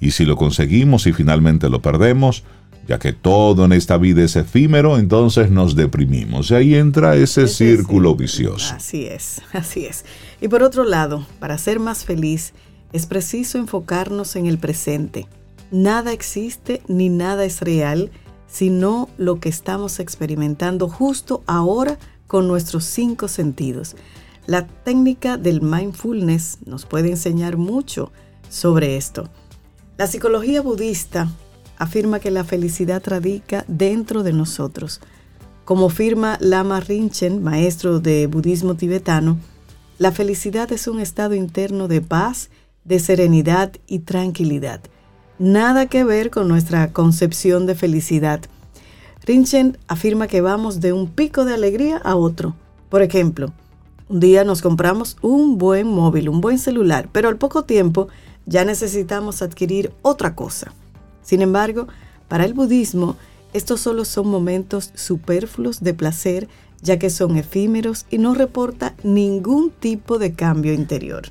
Y 0.00 0.10
si 0.12 0.24
lo 0.24 0.36
conseguimos 0.36 1.06
y 1.06 1.12
finalmente 1.12 1.68
lo 1.68 1.80
perdemos, 1.80 2.44
ya 2.86 2.98
que 2.98 3.12
todo 3.12 3.64
en 3.64 3.72
esta 3.72 3.96
vida 3.96 4.22
es 4.22 4.36
efímero, 4.36 4.98
entonces 4.98 5.50
nos 5.50 5.74
deprimimos. 5.74 6.50
Y 6.50 6.54
ahí 6.54 6.74
entra 6.74 7.16
ese, 7.16 7.48
círculo 7.48 8.14
vicioso. 8.14 8.74
Así 8.74 9.06
es, 9.06 9.40
así 9.52 9.86
es. 9.86 10.04
Y 10.40 10.48
por 10.48 10.62
otro 10.62 10.84
lado, 10.84 11.26
para 11.38 11.56
ser 11.58 11.80
más 11.80 12.04
feliz, 12.04 12.52
es 12.92 13.06
preciso 13.06 13.58
enfocarnos 13.58 14.36
en 14.36 14.46
el 14.46 14.58
presente. 14.58 15.26
Nada 15.70 16.12
existe 16.12 16.82
ni 16.86 17.08
nada 17.08 17.44
es 17.44 17.60
real, 17.60 18.10
sino 18.46 19.08
lo 19.16 19.40
que 19.40 19.48
estamos 19.48 19.98
experimentando 19.98 20.88
justo 20.88 21.42
ahora 21.46 21.98
con 22.26 22.46
nuestros 22.46 22.84
cinco 22.84 23.28
sentidos. 23.28 23.96
La 24.46 24.66
técnica 24.66 25.38
del 25.38 25.62
mindfulness 25.62 26.58
nos 26.66 26.84
puede 26.84 27.10
enseñar 27.10 27.56
mucho 27.56 28.12
sobre 28.48 28.96
esto. 28.96 29.30
La 29.96 30.08
psicología 30.08 30.60
budista 30.60 31.28
afirma 31.78 32.18
que 32.18 32.32
la 32.32 32.42
felicidad 32.42 33.00
radica 33.06 33.64
dentro 33.68 34.24
de 34.24 34.32
nosotros. 34.32 35.00
Como 35.64 35.86
afirma 35.86 36.36
Lama 36.40 36.80
Rinchen, 36.80 37.44
maestro 37.44 38.00
de 38.00 38.26
budismo 38.26 38.74
tibetano, 38.74 39.38
la 39.98 40.10
felicidad 40.10 40.72
es 40.72 40.88
un 40.88 40.98
estado 40.98 41.36
interno 41.36 41.86
de 41.86 42.00
paz, 42.00 42.50
de 42.82 42.98
serenidad 42.98 43.72
y 43.86 44.00
tranquilidad. 44.00 44.80
Nada 45.38 45.86
que 45.86 46.02
ver 46.02 46.30
con 46.30 46.48
nuestra 46.48 46.92
concepción 46.92 47.66
de 47.66 47.76
felicidad. 47.76 48.40
Rinchen 49.24 49.78
afirma 49.86 50.26
que 50.26 50.40
vamos 50.40 50.80
de 50.80 50.92
un 50.92 51.08
pico 51.08 51.44
de 51.44 51.54
alegría 51.54 51.98
a 51.98 52.16
otro. 52.16 52.56
Por 52.88 53.02
ejemplo, 53.02 53.52
un 54.08 54.18
día 54.18 54.42
nos 54.42 54.60
compramos 54.60 55.16
un 55.22 55.56
buen 55.56 55.86
móvil, 55.86 56.28
un 56.28 56.40
buen 56.40 56.58
celular, 56.58 57.08
pero 57.12 57.28
al 57.28 57.36
poco 57.36 57.62
tiempo 57.62 58.08
ya 58.46 58.64
necesitamos 58.64 59.42
adquirir 59.42 59.92
otra 60.02 60.34
cosa. 60.34 60.72
Sin 61.22 61.42
embargo, 61.42 61.88
para 62.28 62.44
el 62.44 62.54
budismo, 62.54 63.16
estos 63.52 63.80
solo 63.80 64.04
son 64.04 64.28
momentos 64.28 64.90
superfluos 64.94 65.80
de 65.80 65.94
placer, 65.94 66.48
ya 66.82 66.98
que 66.98 67.10
son 67.10 67.36
efímeros 67.36 68.06
y 68.10 68.18
no 68.18 68.34
reporta 68.34 68.94
ningún 69.02 69.70
tipo 69.70 70.18
de 70.18 70.34
cambio 70.34 70.72
interior. 70.72 71.28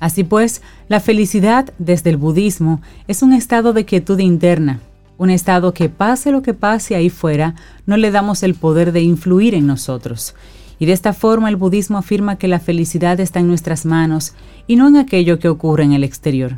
Así 0.00 0.24
pues, 0.24 0.62
la 0.88 1.00
felicidad 1.00 1.72
desde 1.78 2.10
el 2.10 2.16
budismo 2.16 2.80
es 3.06 3.22
un 3.22 3.32
estado 3.32 3.72
de 3.72 3.84
quietud 3.84 4.18
interna, 4.18 4.80
un 5.18 5.28
estado 5.28 5.74
que 5.74 5.90
pase 5.90 6.32
lo 6.32 6.40
que 6.40 6.54
pase 6.54 6.96
ahí 6.96 7.10
fuera, 7.10 7.54
no 7.84 7.98
le 7.98 8.10
damos 8.10 8.42
el 8.42 8.54
poder 8.54 8.92
de 8.92 9.02
influir 9.02 9.54
en 9.54 9.66
nosotros. 9.66 10.34
Y 10.80 10.86
de 10.86 10.92
esta 10.92 11.12
forma 11.12 11.48
el 11.48 11.56
budismo 11.56 11.98
afirma 11.98 12.36
que 12.36 12.48
la 12.48 12.58
felicidad 12.58 13.20
está 13.20 13.38
en 13.38 13.46
nuestras 13.46 13.86
manos 13.86 14.32
y 14.66 14.74
no 14.74 14.88
en 14.88 14.96
aquello 14.96 15.38
que 15.38 15.48
ocurre 15.48 15.84
en 15.84 15.92
el 15.92 16.02
exterior. 16.02 16.56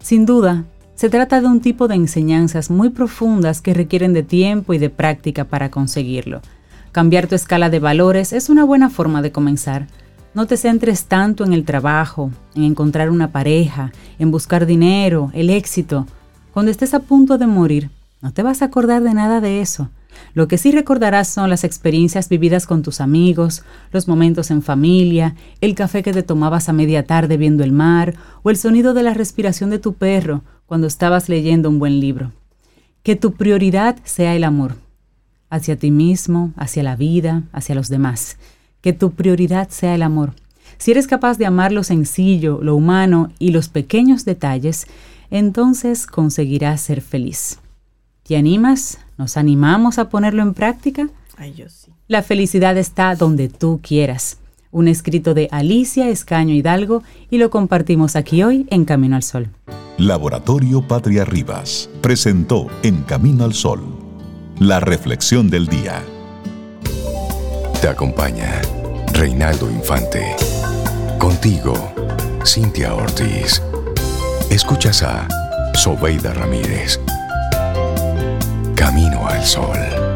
Sin 0.00 0.26
duda, 0.26 0.64
se 0.96 1.08
trata 1.08 1.40
de 1.40 1.46
un 1.46 1.60
tipo 1.60 1.88
de 1.88 1.94
enseñanzas 1.94 2.68
muy 2.68 2.90
profundas 2.90 3.62
que 3.62 3.72
requieren 3.72 4.12
de 4.12 4.24
tiempo 4.24 4.74
y 4.74 4.78
de 4.78 4.90
práctica 4.90 5.44
para 5.44 5.70
conseguirlo. 5.70 6.42
Cambiar 6.90 7.28
tu 7.28 7.36
escala 7.36 7.70
de 7.70 7.78
valores 7.78 8.32
es 8.32 8.50
una 8.50 8.64
buena 8.64 8.90
forma 8.90 9.22
de 9.22 9.30
comenzar. 9.30 9.86
No 10.34 10.46
te 10.46 10.56
centres 10.56 11.04
tanto 11.04 11.44
en 11.44 11.52
el 11.52 11.64
trabajo, 11.64 12.32
en 12.56 12.64
encontrar 12.64 13.08
una 13.08 13.30
pareja, 13.30 13.92
en 14.18 14.32
buscar 14.32 14.66
dinero, 14.66 15.30
el 15.32 15.48
éxito. 15.48 16.08
Cuando 16.52 16.72
estés 16.72 16.92
a 16.92 17.00
punto 17.00 17.38
de 17.38 17.46
morir, 17.46 17.90
no 18.20 18.32
te 18.32 18.42
vas 18.42 18.62
a 18.62 18.66
acordar 18.66 19.02
de 19.02 19.14
nada 19.14 19.40
de 19.40 19.60
eso. 19.60 19.88
Lo 20.34 20.48
que 20.48 20.58
sí 20.58 20.70
recordarás 20.70 21.28
son 21.28 21.50
las 21.50 21.64
experiencias 21.64 22.28
vividas 22.28 22.66
con 22.66 22.82
tus 22.82 23.00
amigos, 23.00 23.64
los 23.92 24.08
momentos 24.08 24.50
en 24.50 24.62
familia, 24.62 25.34
el 25.60 25.74
café 25.74 26.02
que 26.02 26.12
te 26.12 26.22
tomabas 26.22 26.68
a 26.68 26.72
media 26.72 27.04
tarde 27.04 27.36
viendo 27.36 27.64
el 27.64 27.72
mar 27.72 28.14
o 28.42 28.50
el 28.50 28.56
sonido 28.56 28.94
de 28.94 29.02
la 29.02 29.14
respiración 29.14 29.70
de 29.70 29.78
tu 29.78 29.94
perro 29.94 30.42
cuando 30.66 30.86
estabas 30.86 31.28
leyendo 31.28 31.68
un 31.68 31.78
buen 31.78 32.00
libro. 32.00 32.32
Que 33.02 33.16
tu 33.16 33.32
prioridad 33.32 33.96
sea 34.04 34.36
el 34.36 34.44
amor, 34.44 34.76
hacia 35.48 35.76
ti 35.76 35.90
mismo, 35.90 36.52
hacia 36.56 36.82
la 36.82 36.96
vida, 36.96 37.44
hacia 37.52 37.74
los 37.74 37.88
demás. 37.88 38.38
Que 38.80 38.92
tu 38.92 39.12
prioridad 39.12 39.68
sea 39.68 39.94
el 39.94 40.02
amor. 40.02 40.34
Si 40.78 40.92
eres 40.92 41.06
capaz 41.06 41.38
de 41.38 41.46
amar 41.46 41.72
lo 41.72 41.82
sencillo, 41.82 42.60
lo 42.62 42.76
humano 42.76 43.32
y 43.38 43.50
los 43.50 43.68
pequeños 43.68 44.24
detalles, 44.24 44.86
entonces 45.30 46.06
conseguirás 46.06 46.80
ser 46.80 47.00
feliz. 47.00 47.58
¿Te 48.22 48.36
animas? 48.36 48.98
¿Nos 49.20 49.36
animamos 49.36 49.98
a 49.98 50.08
ponerlo 50.08 50.40
en 50.40 50.54
práctica? 50.54 51.10
Ay, 51.36 51.52
yo 51.52 51.68
sí. 51.68 51.92
La 52.08 52.22
felicidad 52.22 52.78
está 52.78 53.14
donde 53.14 53.50
tú 53.50 53.78
quieras. 53.82 54.38
Un 54.70 54.88
escrito 54.88 55.34
de 55.34 55.46
Alicia 55.50 56.08
Escaño 56.08 56.54
Hidalgo 56.54 57.02
y 57.28 57.36
lo 57.36 57.50
compartimos 57.50 58.16
aquí 58.16 58.42
hoy 58.42 58.66
en 58.70 58.86
Camino 58.86 59.16
al 59.16 59.22
Sol. 59.22 59.50
Laboratorio 59.98 60.88
Patria 60.88 61.26
Rivas 61.26 61.90
presentó 62.00 62.68
En 62.82 63.02
Camino 63.02 63.44
al 63.44 63.52
Sol 63.52 63.82
la 64.58 64.80
reflexión 64.80 65.50
del 65.50 65.66
día. 65.66 66.02
Te 67.82 67.88
acompaña 67.88 68.62
Reinaldo 69.12 69.70
Infante. 69.70 70.34
Contigo, 71.18 71.74
Cintia 72.46 72.94
Ortiz. 72.94 73.60
Escuchas 74.50 75.02
a 75.02 75.28
Sobeida 75.74 76.32
Ramírez. 76.32 76.98
Camino 78.90 79.24
al 79.24 79.46
Sol. 79.46 80.09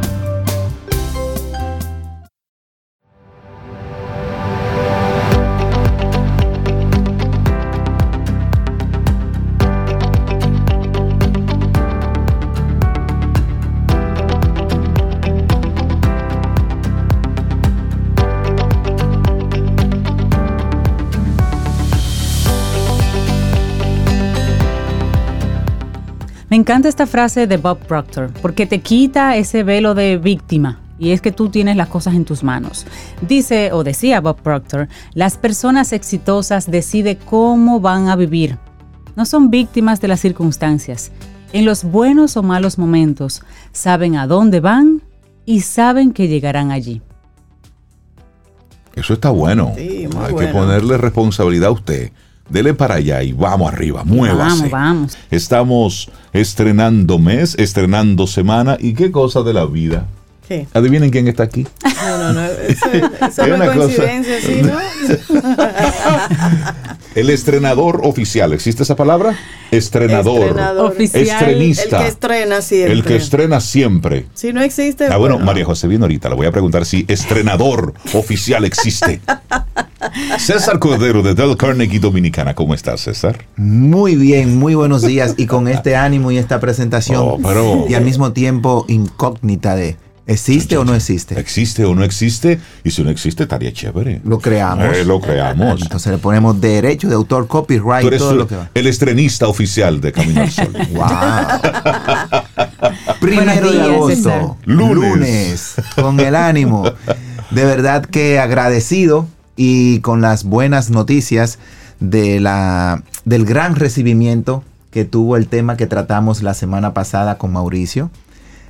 Encanta 26.65 26.89
esta 26.89 27.07
frase 27.07 27.47
de 27.47 27.59
Bob 27.59 27.77
Proctor, 27.81 28.33
porque 28.41 28.65
te 28.65 28.81
quita 28.81 29.37
ese 29.37 29.63
velo 29.65 29.95
de 29.95 30.17
víctima. 30.17 30.81
Y 30.99 31.11
es 31.11 31.21
que 31.21 31.31
tú 31.31 31.51
tienes 31.51 31.77
las 31.77 31.89
cosas 31.89 32.15
en 32.15 32.25
tus 32.25 32.43
manos. 32.43 32.87
Dice 33.21 33.71
o 33.75 33.85
decía 33.85 34.23
Bob 34.23 34.41
Proctor, 34.41 34.89
las 35.13 35.37
personas 35.37 35.93
exitosas 35.93 36.71
deciden 36.71 37.19
cómo 37.27 37.81
van 37.81 38.09
a 38.09 38.17
vivir. 38.17 38.57
No 39.15 39.27
son 39.27 39.51
víctimas 39.51 40.01
de 40.01 40.09
las 40.09 40.21
circunstancias. 40.21 41.13
En 41.53 41.67
los 41.67 41.85
buenos 41.85 42.39
o 42.39 42.43
malos 42.43 42.79
momentos 42.79 43.43
saben 43.73 44.17
a 44.17 44.27
dónde 44.27 44.61
van 44.61 45.03
y 45.45 45.61
saben 45.61 46.15
que 46.15 46.29
llegarán 46.29 46.71
allí. 46.71 47.03
Eso 48.95 49.13
está 49.13 49.29
bueno. 49.29 49.75
Hay 49.77 50.35
que 50.35 50.47
ponerle 50.47 50.97
responsabilidad 50.97 51.69
a 51.69 51.73
usted. 51.73 52.11
Dele 52.49 52.75
para 52.75 52.97
allá 52.97 53.23
y 53.23 53.33
vamos 53.33 53.73
arriba, 53.73 54.05
muévase. 54.05 54.69
Vamos, 54.69 54.71
vamos. 54.71 55.19
Estamos 55.31 56.11
estrenando 56.33 57.19
mes, 57.19 57.55
estrenando 57.59 58.27
semana 58.27 58.77
y 58.79 58.95
qué 58.95 59.11
cosa 59.11 59.43
de 59.43 59.53
la 59.55 59.65
vida. 59.65 60.07
¿Qué? 60.47 60.67
Adivinen 60.75 61.11
quién 61.11 61.27
está 61.29 61.43
aquí. 61.43 61.67
No, 61.85 62.19
no, 62.19 62.33
no. 62.35 62.45
Eso, 62.45 62.91
es 62.93 63.75
coincidencia, 63.75 64.41
¿sí, 64.41 64.63
no? 64.63 64.75
El 67.15 67.31
estrenador 67.31 68.01
oficial, 68.03 68.53
¿existe 68.53 68.83
esa 68.83 68.97
palabra? 68.97 69.39
Estrenador. 69.71 70.49
Estrenador. 70.49 70.93
Oficial. 70.93 71.27
Estrenista. 71.27 71.99
El 71.99 72.03
que 72.03 72.09
estrena 72.09 72.61
siempre. 72.61 72.93
El 72.93 73.05
que 73.05 73.17
estrena 73.17 73.61
siempre. 73.61 74.27
Si 74.35 74.53
no 74.53 74.63
existe. 74.63 75.07
Ah, 75.07 75.17
bueno, 75.17 75.39
María 75.39 75.65
José 75.65 75.89
viene 75.89 76.05
ahorita. 76.05 76.29
Le 76.29 76.35
voy 76.35 76.47
a 76.47 76.53
preguntar 76.53 76.85
si 76.85 77.05
estrenador 77.09 77.95
oficial 78.15 78.65
existe. 78.65 79.21
César 80.39 80.79
Cordero 80.79 81.23
de 81.23 81.35
Del 81.35 81.57
Carnegie 81.57 82.01
Dominicana. 82.01 82.55
¿Cómo 82.55 82.75
estás, 82.75 83.03
César? 83.03 83.45
Muy 83.57 84.17
bien, 84.17 84.59
muy 84.59 84.75
buenos 84.75 85.03
días. 85.03 85.35
Y 85.37 85.47
con 85.47 85.69
este 85.69 85.97
ánimo 85.97 86.31
y 86.31 86.39
esta 86.39 86.61
presentación. 86.61 87.21
Oh, 87.23 87.87
y 87.89 87.95
al 87.95 88.05
mismo 88.05 88.33
tiempo 88.33 88.85
incógnita 88.89 89.77
de 89.77 89.97
¿Existe 90.27 90.79
o 90.79 90.85
no 90.87 90.95
existe? 90.95 91.39
¿Existe 91.39 91.85
o 91.85 91.95
no 91.95 92.03
existe? 92.03 92.59
Y 92.83 92.91
si 92.91 93.05
no 93.05 93.11
existe, 93.11 93.43
estaría 93.43 93.73
chévere. 93.75 94.23
Lo 94.25 94.39
creamos. 94.39 94.97
Eh, 94.97 95.05
lo 95.05 95.21
creamos. 95.21 95.83
Entonces 95.83 96.13
le 96.13 96.19
ponemos 96.19 96.59
derecho 96.59 97.09
de 97.09 97.15
autor, 97.15 97.47
copyright, 97.47 98.17
todo 98.17 98.35
lo 98.35 98.47
que 98.47 98.57
va. 98.57 98.71
El 98.73 98.87
estrenista 98.87 99.49
oficial 99.49 100.01
de 100.01 100.13
Camino 100.13 100.41
al 100.41 100.51
Sol. 100.51 100.73
¡Wow! 100.95 101.07
Primero 103.21 103.71
de 103.71 103.83
agosto. 103.83 104.57
Lunes. 104.65 105.75
Con 105.95 106.19
el 106.21 106.35
ánimo. 106.35 106.85
De 107.51 107.65
verdad 107.65 108.07
que 108.07 108.39
agradecido 108.39 109.29
y 109.57 110.01
con 110.01 110.23
las 110.23 110.45
buenas 110.45 110.89
noticias 110.89 111.59
de 112.01 112.41
la, 112.41 113.03
del 113.27 113.45
gran 113.45 113.77
recibimiento 113.77 114.65
que 114.91 115.05
tuvo 115.05 115.37
el 115.37 115.49
tema 115.49 115.77
que 115.77 115.87
tratamos 115.87 116.43
la 116.43 116.55
semana 116.55 116.95
pasada 116.95 117.37
con 117.37 117.53
Mauricio 117.53 118.11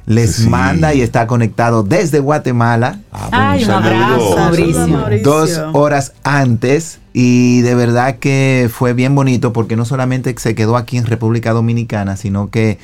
les 0.07 0.47
manda 0.47 0.95
y 0.95 1.01
está 1.01 1.27
conectado 1.27 1.83
desde 1.83 2.21
Guatemala. 2.21 3.01
Ah, 3.13 3.29
Ay, 3.33 3.65
un 3.65 3.71
abrazo, 3.71 4.37
Mauricio. 4.37 5.05
Dos 5.23 5.61
horas 5.73 6.13
antes. 6.23 7.01
Y 7.13 7.61
de 7.61 7.75
verdad 7.75 8.17
que 8.19 8.69
fue 8.73 8.93
bien 8.93 9.15
bonito 9.15 9.53
porque 9.53 9.77
no 9.77 9.85
solamente 9.85 10.35
se 10.37 10.55
quedó 10.55 10.77
aquí 10.77 10.97
en 10.97 11.07
República 11.07 11.53
Dominicana, 11.53 12.17
sino 12.17 12.51
que 12.51 12.79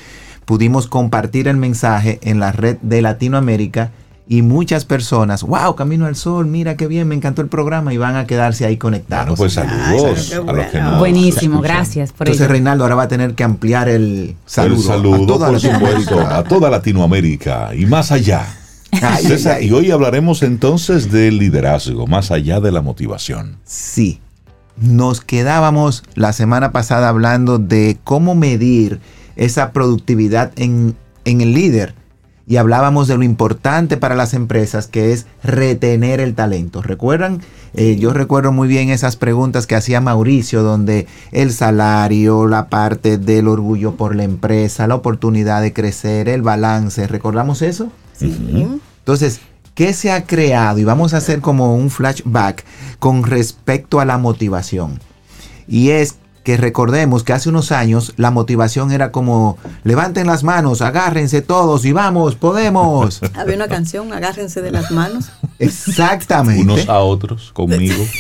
pudimos 0.45 0.87
compartir 0.87 1.49
el 1.49 1.57
mensaje 1.57 2.21
en 2.23 2.39
la 2.39 2.53
red 2.53 2.77
de 2.81 3.03
Latinoamérica 3.03 3.91
y 4.31 4.43
muchas 4.43 4.85
personas, 4.85 5.43
wow, 5.43 5.75
Camino 5.75 6.07
al 6.07 6.15
Sol, 6.15 6.47
mira 6.47 6.77
qué 6.77 6.87
bien, 6.87 7.09
me 7.09 7.17
encantó 7.17 7.43
el 7.43 7.49
programa 7.49 7.93
y 7.93 7.97
van 7.97 8.15
a 8.15 8.29
quedarse 8.29 8.65
ahí 8.65 8.77
conectados. 8.77 9.37
pues 9.37 9.55
saludos 9.55 10.33
a 10.47 10.53
los 10.53 10.67
que 10.67 10.81
Buenísimo, 11.01 11.61
gracias 11.61 12.13
por 12.13 12.29
Entonces 12.29 12.49
Reinaldo 12.49 12.85
ahora 12.85 12.95
va 12.95 13.03
a 13.03 13.09
tener 13.09 13.35
que 13.35 13.43
ampliar 13.43 13.89
el 13.89 14.37
saludo, 14.47 14.77
el 14.77 14.83
saludo 14.85 15.25
a 15.25 15.27
toda 15.27 15.49
por 15.49 15.59
supuesto, 15.61 16.21
a 16.21 16.45
toda 16.45 16.71
Latinoamérica 16.71 17.75
y 17.75 17.87
más 17.87 18.13
allá. 18.13 18.47
y 19.61 19.73
hoy 19.73 19.91
hablaremos 19.91 20.45
entonces 20.45 21.11
del 21.11 21.39
liderazgo, 21.39 22.07
más 22.07 22.31
allá 22.31 22.61
de 22.61 22.71
la 22.71 22.83
motivación. 22.83 23.57
Sí, 23.65 24.21
nos 24.77 25.23
quedábamos 25.23 26.05
la 26.15 26.33
semana 26.33 26.71
pasada 26.71 27.09
hablando 27.09 27.59
de 27.59 27.99
cómo 28.05 28.37
medir 28.37 29.01
esa 29.35 29.73
productividad 29.73 30.53
en, 30.55 30.95
en 31.25 31.41
el 31.41 31.53
líder 31.53 31.95
y 32.51 32.57
hablábamos 32.57 33.07
de 33.07 33.17
lo 33.17 33.23
importante 33.23 33.97
para 33.97 34.17
las 34.17 34.35
empresas 34.35 34.89
que 34.89 35.13
es 35.13 35.27
retener 35.45 36.19
el 36.19 36.35
talento. 36.35 36.83
¿Recuerdan? 36.83 37.43
Eh, 37.75 37.95
yo 37.95 38.13
recuerdo 38.13 38.51
muy 38.51 38.67
bien 38.67 38.91
esas 38.91 39.15
preguntas 39.15 39.69
que 39.69 39.77
hacía 39.77 40.01
Mauricio, 40.01 40.65
donde 40.65 41.07
el 41.31 41.53
salario, 41.53 42.49
la 42.49 42.69
parte 42.69 43.19
del 43.19 43.47
orgullo 43.47 43.95
por 43.95 44.17
la 44.17 44.25
empresa, 44.25 44.89
la 44.89 44.97
oportunidad 44.97 45.63
de 45.63 45.73
crecer, 45.73 46.29
el 46.29 46.43
balance. 46.43 47.07
¿Recordamos 47.07 47.63
eso? 47.63 47.93
Sí. 48.19 48.37
Entonces, 48.99 49.39
¿qué 49.77 49.93
se 49.93 50.11
ha 50.11 50.27
creado? 50.27 50.81
Y 50.81 50.85
vamos 50.85 51.15
a 51.15 51.19
hacer 51.19 51.41
como 51.41 51.77
un 51.77 51.89
flashback 51.89 52.65
con 52.99 53.23
respecto 53.23 54.01
a 54.01 54.05
la 54.05 54.19
motivación. 54.19 54.99
Y 55.69 55.91
es 55.91 56.17
que 56.43 56.57
recordemos 56.57 57.23
que 57.23 57.33
hace 57.33 57.49
unos 57.49 57.71
años 57.71 58.15
la 58.17 58.31
motivación 58.31 58.93
era 58.93 59.13
como 59.13 59.59
levanten 59.85 60.27
las 60.27 60.43
manos, 60.43 60.81
agárrense 60.81 61.43
todos 61.43 61.85
y 61.85 61.93
vamos, 61.93 62.35
podemos. 62.35 63.21
Había 63.35 63.57
una 63.57 63.69
canción, 63.69 64.13
agárrense 64.13 64.63
de 64.63 64.71
las 64.71 64.91
manos. 64.91 65.31
Exactamente. 65.59 66.63
Unos 66.63 66.89
a 66.89 67.01
otros, 67.01 67.53
conmigo. 67.53 68.05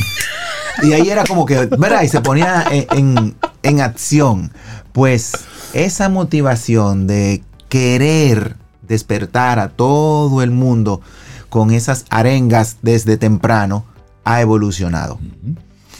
Y 0.83 0.94
ahí 0.94 1.11
era 1.11 1.24
como 1.24 1.44
que, 1.44 1.66
¿verdad? 1.66 2.02
Y 2.02 2.09
se 2.09 2.22
ponía 2.22 2.64
en, 2.70 3.37
en 3.62 3.80
acción. 3.80 4.50
Pues 4.92 5.33
esa 5.74 6.09
motivación 6.09 7.06
de 7.06 7.42
querer 7.68 8.56
despertar 8.80 9.59
a 9.59 9.68
todo 9.68 10.42
el 10.42 10.52
mundo 10.52 11.02
con 11.50 11.72
esas 11.72 12.06
arengas 12.09 12.78
desde 12.80 13.18
temprano 13.18 13.85
ha 14.24 14.40
evolucionado 14.40 15.18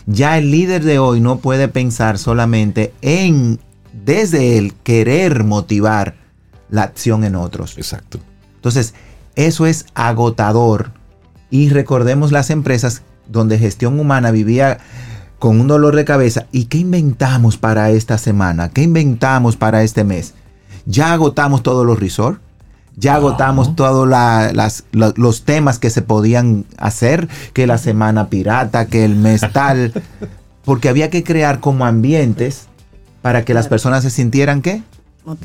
ya 0.06 0.38
el 0.38 0.50
líder 0.50 0.84
de 0.84 0.98
hoy 0.98 1.20
no 1.20 1.38
puede 1.38 1.68
pensar 1.68 2.18
solamente 2.18 2.92
en, 3.02 3.60
desde 3.92 4.58
el 4.58 4.74
querer 4.74 5.44
motivar 5.44 6.16
la 6.68 6.82
acción 6.82 7.24
en 7.24 7.36
otros. 7.36 7.76
Exacto. 7.76 8.18
Entonces, 8.56 8.94
eso 9.34 9.66
es 9.66 9.86
agotador. 9.94 10.92
Y 11.50 11.70
recordemos 11.70 12.32
las 12.32 12.50
empresas 12.50 13.02
donde 13.26 13.58
gestión 13.58 13.98
humana 13.98 14.30
vivía 14.30 14.78
con 15.38 15.60
un 15.60 15.66
dolor 15.66 15.96
de 15.96 16.04
cabeza. 16.04 16.46
¿Y 16.52 16.66
qué 16.66 16.78
inventamos 16.78 17.56
para 17.56 17.90
esta 17.90 18.18
semana? 18.18 18.68
¿Qué 18.68 18.82
inventamos 18.82 19.56
para 19.56 19.82
este 19.82 20.04
mes? 20.04 20.34
Ya 20.86 21.12
agotamos 21.12 21.62
todos 21.62 21.86
los 21.86 21.98
resorts 21.98 22.40
ya 23.00 23.14
agotamos 23.14 23.74
todos 23.74 24.08
los 24.92 25.42
temas 25.42 25.78
que 25.78 25.90
se 25.90 26.02
podían 26.02 26.66
hacer, 26.76 27.28
que 27.54 27.66
la 27.66 27.78
semana 27.78 28.28
pirata, 28.28 28.86
que 28.86 29.04
el 29.04 29.16
mes 29.16 29.40
tal, 29.52 29.92
porque 30.64 30.88
había 30.88 31.10
que 31.10 31.24
crear 31.24 31.60
como 31.60 31.86
ambientes 31.86 32.66
para 33.22 33.44
que 33.44 33.54
las 33.54 33.68
personas 33.68 34.04
se 34.04 34.10
sintieran 34.10 34.62
qué? 34.62 34.82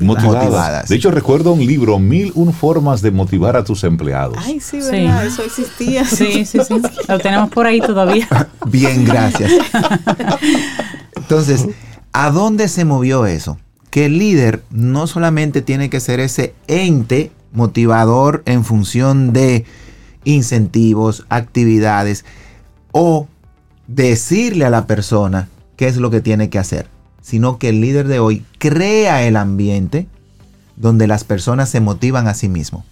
Motivadas. 0.00 0.88
De 0.88 0.96
hecho, 0.96 1.10
recuerdo 1.10 1.52
un 1.52 1.64
libro, 1.64 1.98
Mil 1.98 2.32
un 2.34 2.52
formas 2.52 3.02
de 3.02 3.10
motivar 3.10 3.56
a 3.56 3.64
tus 3.64 3.84
empleados. 3.84 4.38
Ay, 4.40 4.58
sí, 4.58 4.78
¿verdad? 4.78 5.26
Eso 5.26 5.42
existía. 5.42 6.04
Sí, 6.04 6.44
sí, 6.44 6.58
sí. 6.66 6.74
Lo 7.08 7.18
tenemos 7.18 7.50
por 7.50 7.66
ahí 7.66 7.80
todavía. 7.80 8.26
Bien, 8.66 9.04
gracias. 9.04 9.52
Entonces, 11.14 11.66
¿a 12.12 12.30
dónde 12.30 12.68
se 12.68 12.84
movió 12.84 13.26
eso? 13.26 13.58
Que 13.90 14.06
el 14.06 14.18
líder 14.18 14.62
no 14.70 15.06
solamente 15.06 15.62
tiene 15.62 15.90
que 15.90 16.00
ser 16.00 16.20
ese 16.20 16.54
ente 16.66 17.30
motivador 17.52 18.42
en 18.46 18.64
función 18.64 19.32
de 19.32 19.64
incentivos, 20.24 21.24
actividades 21.28 22.24
o 22.92 23.28
decirle 23.86 24.64
a 24.64 24.70
la 24.70 24.86
persona 24.86 25.48
qué 25.76 25.86
es 25.86 25.96
lo 25.96 26.10
que 26.10 26.20
tiene 26.20 26.50
que 26.50 26.58
hacer, 26.58 26.88
sino 27.22 27.58
que 27.58 27.70
el 27.70 27.80
líder 27.80 28.08
de 28.08 28.18
hoy 28.18 28.44
crea 28.58 29.22
el 29.22 29.36
ambiente 29.36 30.08
donde 30.76 31.06
las 31.06 31.24
personas 31.24 31.68
se 31.68 31.80
motivan 31.80 32.28
a 32.28 32.34
sí 32.34 32.48
mismo. 32.48 32.84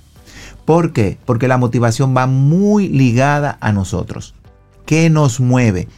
¿Por 0.64 0.92
qué? 0.92 1.18
Porque 1.26 1.48
la 1.48 1.58
motivación 1.58 2.16
va 2.16 2.26
muy 2.26 2.88
ligada 2.88 3.58
a 3.60 3.72
nosotros. 3.72 4.34
¿Qué 4.86 5.10
nos 5.10 5.40
mueve? 5.40 5.88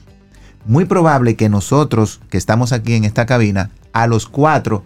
Muy 0.64 0.84
probable 0.84 1.36
que 1.36 1.48
nosotros 1.48 2.20
que 2.30 2.38
estamos 2.38 2.72
aquí 2.72 2.94
en 2.94 3.04
esta 3.04 3.26
cabina, 3.26 3.70
a 3.92 4.06
los 4.08 4.26
cuatro, 4.26 4.82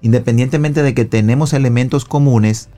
independientemente 0.00 0.82
de 0.82 0.94
que 0.94 1.04
tenemos 1.04 1.52
elementos 1.52 2.06
comunes, 2.06 2.70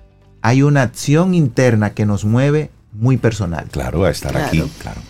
hay 0.43 0.63
una 0.63 0.83
acción 0.83 1.35
interna 1.35 1.91
que 1.91 2.07
nos 2.07 2.25
mueve 2.25 2.71
muy 2.93 3.17
personal. 3.17 3.67
Claro, 3.71 4.05
a 4.05 4.11
estar 4.11 4.37
aquí, 4.37 4.63
claro. 4.79 5.01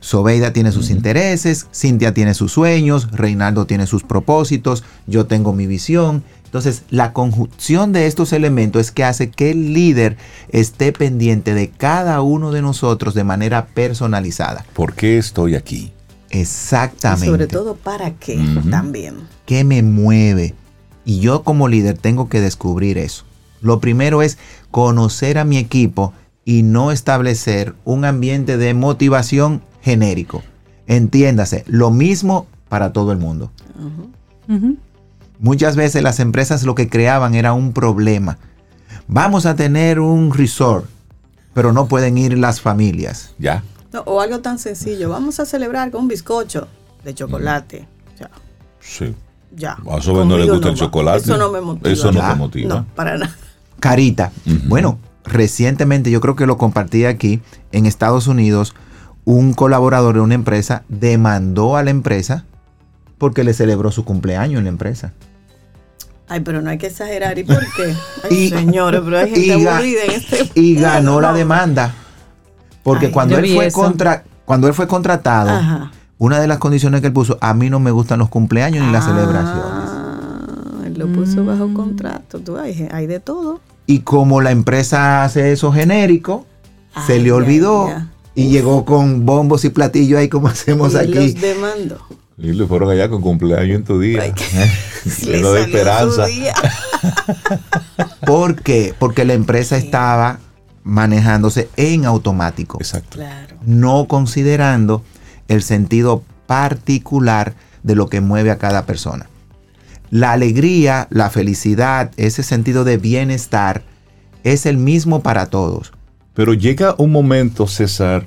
Sobeida 0.00 0.52
tiene 0.52 0.72
sus 0.72 0.90
intereses, 0.90 1.66
Cintia 1.74 2.14
tiene 2.14 2.34
sus 2.34 2.52
sueños, 2.52 3.10
Reinaldo 3.10 3.66
tiene 3.66 3.86
sus 3.86 4.04
propósitos, 4.04 4.84
yo 5.06 5.26
tengo 5.26 5.52
mi 5.52 5.66
visión. 5.66 6.22
Entonces, 6.44 6.84
la 6.88 7.12
conjunción 7.12 7.92
de 7.92 8.06
estos 8.06 8.32
elementos 8.32 8.80
es 8.80 8.90
que 8.90 9.04
hace 9.04 9.30
que 9.30 9.50
el 9.50 9.74
líder 9.74 10.16
esté 10.50 10.92
pendiente 10.92 11.52
de 11.52 11.68
cada 11.68 12.22
uno 12.22 12.52
de 12.52 12.62
nosotros 12.62 13.14
de 13.14 13.24
manera 13.24 13.66
personalizada. 13.66 14.64
¿Por 14.72 14.94
qué 14.94 15.18
estoy 15.18 15.56
aquí? 15.56 15.92
Exactamente. 16.30 17.26
Y 17.26 17.28
sobre 17.28 17.46
todo, 17.48 17.74
¿para 17.74 18.12
qué 18.12 18.38
también? 18.70 19.16
¿Qué 19.46 19.64
me 19.64 19.82
mueve? 19.82 20.54
Y 21.04 21.20
yo 21.20 21.42
como 21.42 21.68
líder 21.68 21.98
tengo 21.98 22.28
que 22.28 22.40
descubrir 22.40 22.98
eso. 22.98 23.24
Lo 23.60 23.80
primero 23.80 24.22
es 24.22 24.38
conocer 24.70 25.38
a 25.38 25.44
mi 25.44 25.58
equipo 25.58 26.12
y 26.44 26.62
no 26.62 26.92
establecer 26.92 27.74
un 27.84 28.04
ambiente 28.04 28.56
de 28.56 28.74
motivación 28.74 29.62
genérico. 29.82 30.42
Entiéndase, 30.86 31.64
lo 31.66 31.90
mismo 31.90 32.46
para 32.68 32.92
todo 32.92 33.12
el 33.12 33.18
mundo. 33.18 33.50
Muchas 35.38 35.76
veces 35.76 36.02
las 36.02 36.20
empresas 36.20 36.64
lo 36.64 36.74
que 36.74 36.88
creaban 36.88 37.34
era 37.34 37.52
un 37.52 37.72
problema. 37.72 38.38
Vamos 39.06 39.46
a 39.46 39.56
tener 39.56 40.00
un 40.00 40.32
resort, 40.32 40.86
pero 41.54 41.72
no 41.72 41.86
pueden 41.86 42.18
ir 42.18 42.36
las 42.38 42.60
familias. 42.60 43.34
Ya. 43.38 43.62
o 44.04 44.20
algo 44.20 44.40
tan 44.40 44.58
sencillo. 44.58 45.10
Vamos 45.10 45.40
a 45.40 45.46
celebrar 45.46 45.90
con 45.90 46.02
un 46.02 46.08
bizcocho 46.08 46.68
de 47.04 47.14
chocolate. 47.14 47.86
Ya. 48.18 48.30
Sí. 48.80 49.14
Ya. 49.54 49.78
A 49.90 49.98
eso 49.98 50.24
no 50.24 50.36
le 50.36 50.50
gusta 50.50 50.70
el 50.70 50.74
chocolate. 50.74 51.18
Eso 51.18 51.36
no 51.36 51.50
me 51.50 51.60
motiva. 51.60 51.90
Eso 51.90 52.12
no 52.12 52.20
te 52.20 52.34
motiva. 52.34 52.74
No, 52.74 52.86
para 52.94 53.16
nada. 53.16 53.36
Carita. 53.80 54.32
Bueno, 54.66 54.98
recientemente 55.24 56.10
yo 56.10 56.20
creo 56.20 56.36
que 56.36 56.46
lo 56.46 56.56
compartí 56.56 57.04
aquí 57.04 57.40
en 57.72 57.86
Estados 57.86 58.26
Unidos. 58.26 58.74
Un 59.24 59.52
colaborador 59.52 60.14
de 60.14 60.20
una 60.20 60.34
empresa 60.34 60.84
demandó 60.88 61.76
a 61.76 61.82
la 61.82 61.90
empresa 61.90 62.44
porque 63.18 63.44
le 63.44 63.52
celebró 63.52 63.90
su 63.90 64.04
cumpleaños 64.04 64.58
en 64.58 64.64
la 64.64 64.70
empresa. 64.70 65.12
Ay, 66.28 66.40
pero 66.40 66.60
no 66.60 66.70
hay 66.70 66.78
que 66.78 66.88
exagerar. 66.88 67.38
¿Y 67.38 67.44
por 67.44 67.60
qué? 67.72 67.94
Ay, 68.30 68.50
señores, 68.50 69.00
pero 69.04 69.18
hay 69.18 69.30
gente 69.30 69.52
aburrida 69.52 70.04
en 70.04 70.10
este 70.10 70.50
Y 70.54 70.74
ganó 70.74 71.20
la 71.20 71.32
demanda. 71.34 71.94
Porque 72.82 73.10
cuando, 73.10 73.36
él 73.36 73.54
fue 73.54 73.70
contra, 73.70 74.24
cuando 74.44 74.66
él 74.66 74.74
fue 74.74 74.86
contratado, 74.88 75.90
una 76.16 76.40
de 76.40 76.46
las 76.46 76.58
condiciones 76.58 77.00
que 77.00 77.08
él 77.08 77.12
puso, 77.12 77.36
a 77.40 77.52
mí 77.52 77.68
no 77.68 77.80
me 77.80 77.90
gustan 77.90 78.18
los 78.18 78.30
cumpleaños 78.30 78.86
ni 78.86 78.92
las 78.92 79.04
ah, 79.04 79.08
celebraciones. 79.08 79.87
Lo 81.08 81.20
puso 81.20 81.44
bajo 81.44 81.68
mm. 81.68 81.74
contrato. 81.74 82.40
Tú, 82.40 82.56
hay, 82.56 82.88
hay 82.90 83.06
de 83.06 83.20
todo. 83.20 83.60
Y 83.86 84.00
como 84.00 84.40
la 84.40 84.50
empresa 84.50 85.24
hace 85.24 85.52
eso 85.52 85.72
genérico, 85.72 86.46
se 87.06 87.18
le 87.18 87.32
olvidó 87.32 87.88
y 88.34 88.48
llegó 88.48 88.84
con 88.84 89.24
bombos 89.24 89.64
y 89.64 89.70
platillos 89.70 90.18
ahí 90.18 90.28
como 90.28 90.48
hacemos 90.48 90.94
y 90.94 90.96
aquí. 90.98 91.32
Los 91.32 91.40
demandó. 91.40 91.98
Y 92.36 92.52
le 92.52 92.66
fueron 92.66 92.90
allá 92.90 93.08
con 93.08 93.20
cumpleaños 93.20 93.78
en 93.78 93.84
tu 93.84 93.98
día. 93.98 94.22
Lleno 95.22 95.52
de 95.52 95.62
esperanza. 95.62 96.26
¿Por 98.26 98.62
qué? 98.62 98.94
Porque 98.98 99.24
la 99.24 99.34
empresa 99.34 99.76
estaba 99.76 100.38
manejándose 100.84 101.68
en 101.76 102.04
automático. 102.04 102.78
Exacto. 102.78 103.18
No 103.64 104.06
considerando 104.06 105.02
el 105.48 105.62
sentido 105.62 106.22
particular 106.46 107.54
de 107.82 107.94
lo 107.94 108.08
que 108.08 108.20
mueve 108.20 108.50
a 108.50 108.58
cada 108.58 108.86
persona. 108.86 109.28
La 110.10 110.32
alegría, 110.32 111.06
la 111.10 111.30
felicidad, 111.30 112.12
ese 112.16 112.42
sentido 112.42 112.84
de 112.84 112.96
bienestar 112.96 113.82
es 114.44 114.66
el 114.66 114.78
mismo 114.78 115.22
para 115.22 115.46
todos. 115.46 115.92
Pero 116.34 116.54
llega 116.54 116.94
un 116.98 117.12
momento, 117.12 117.66
César, 117.66 118.24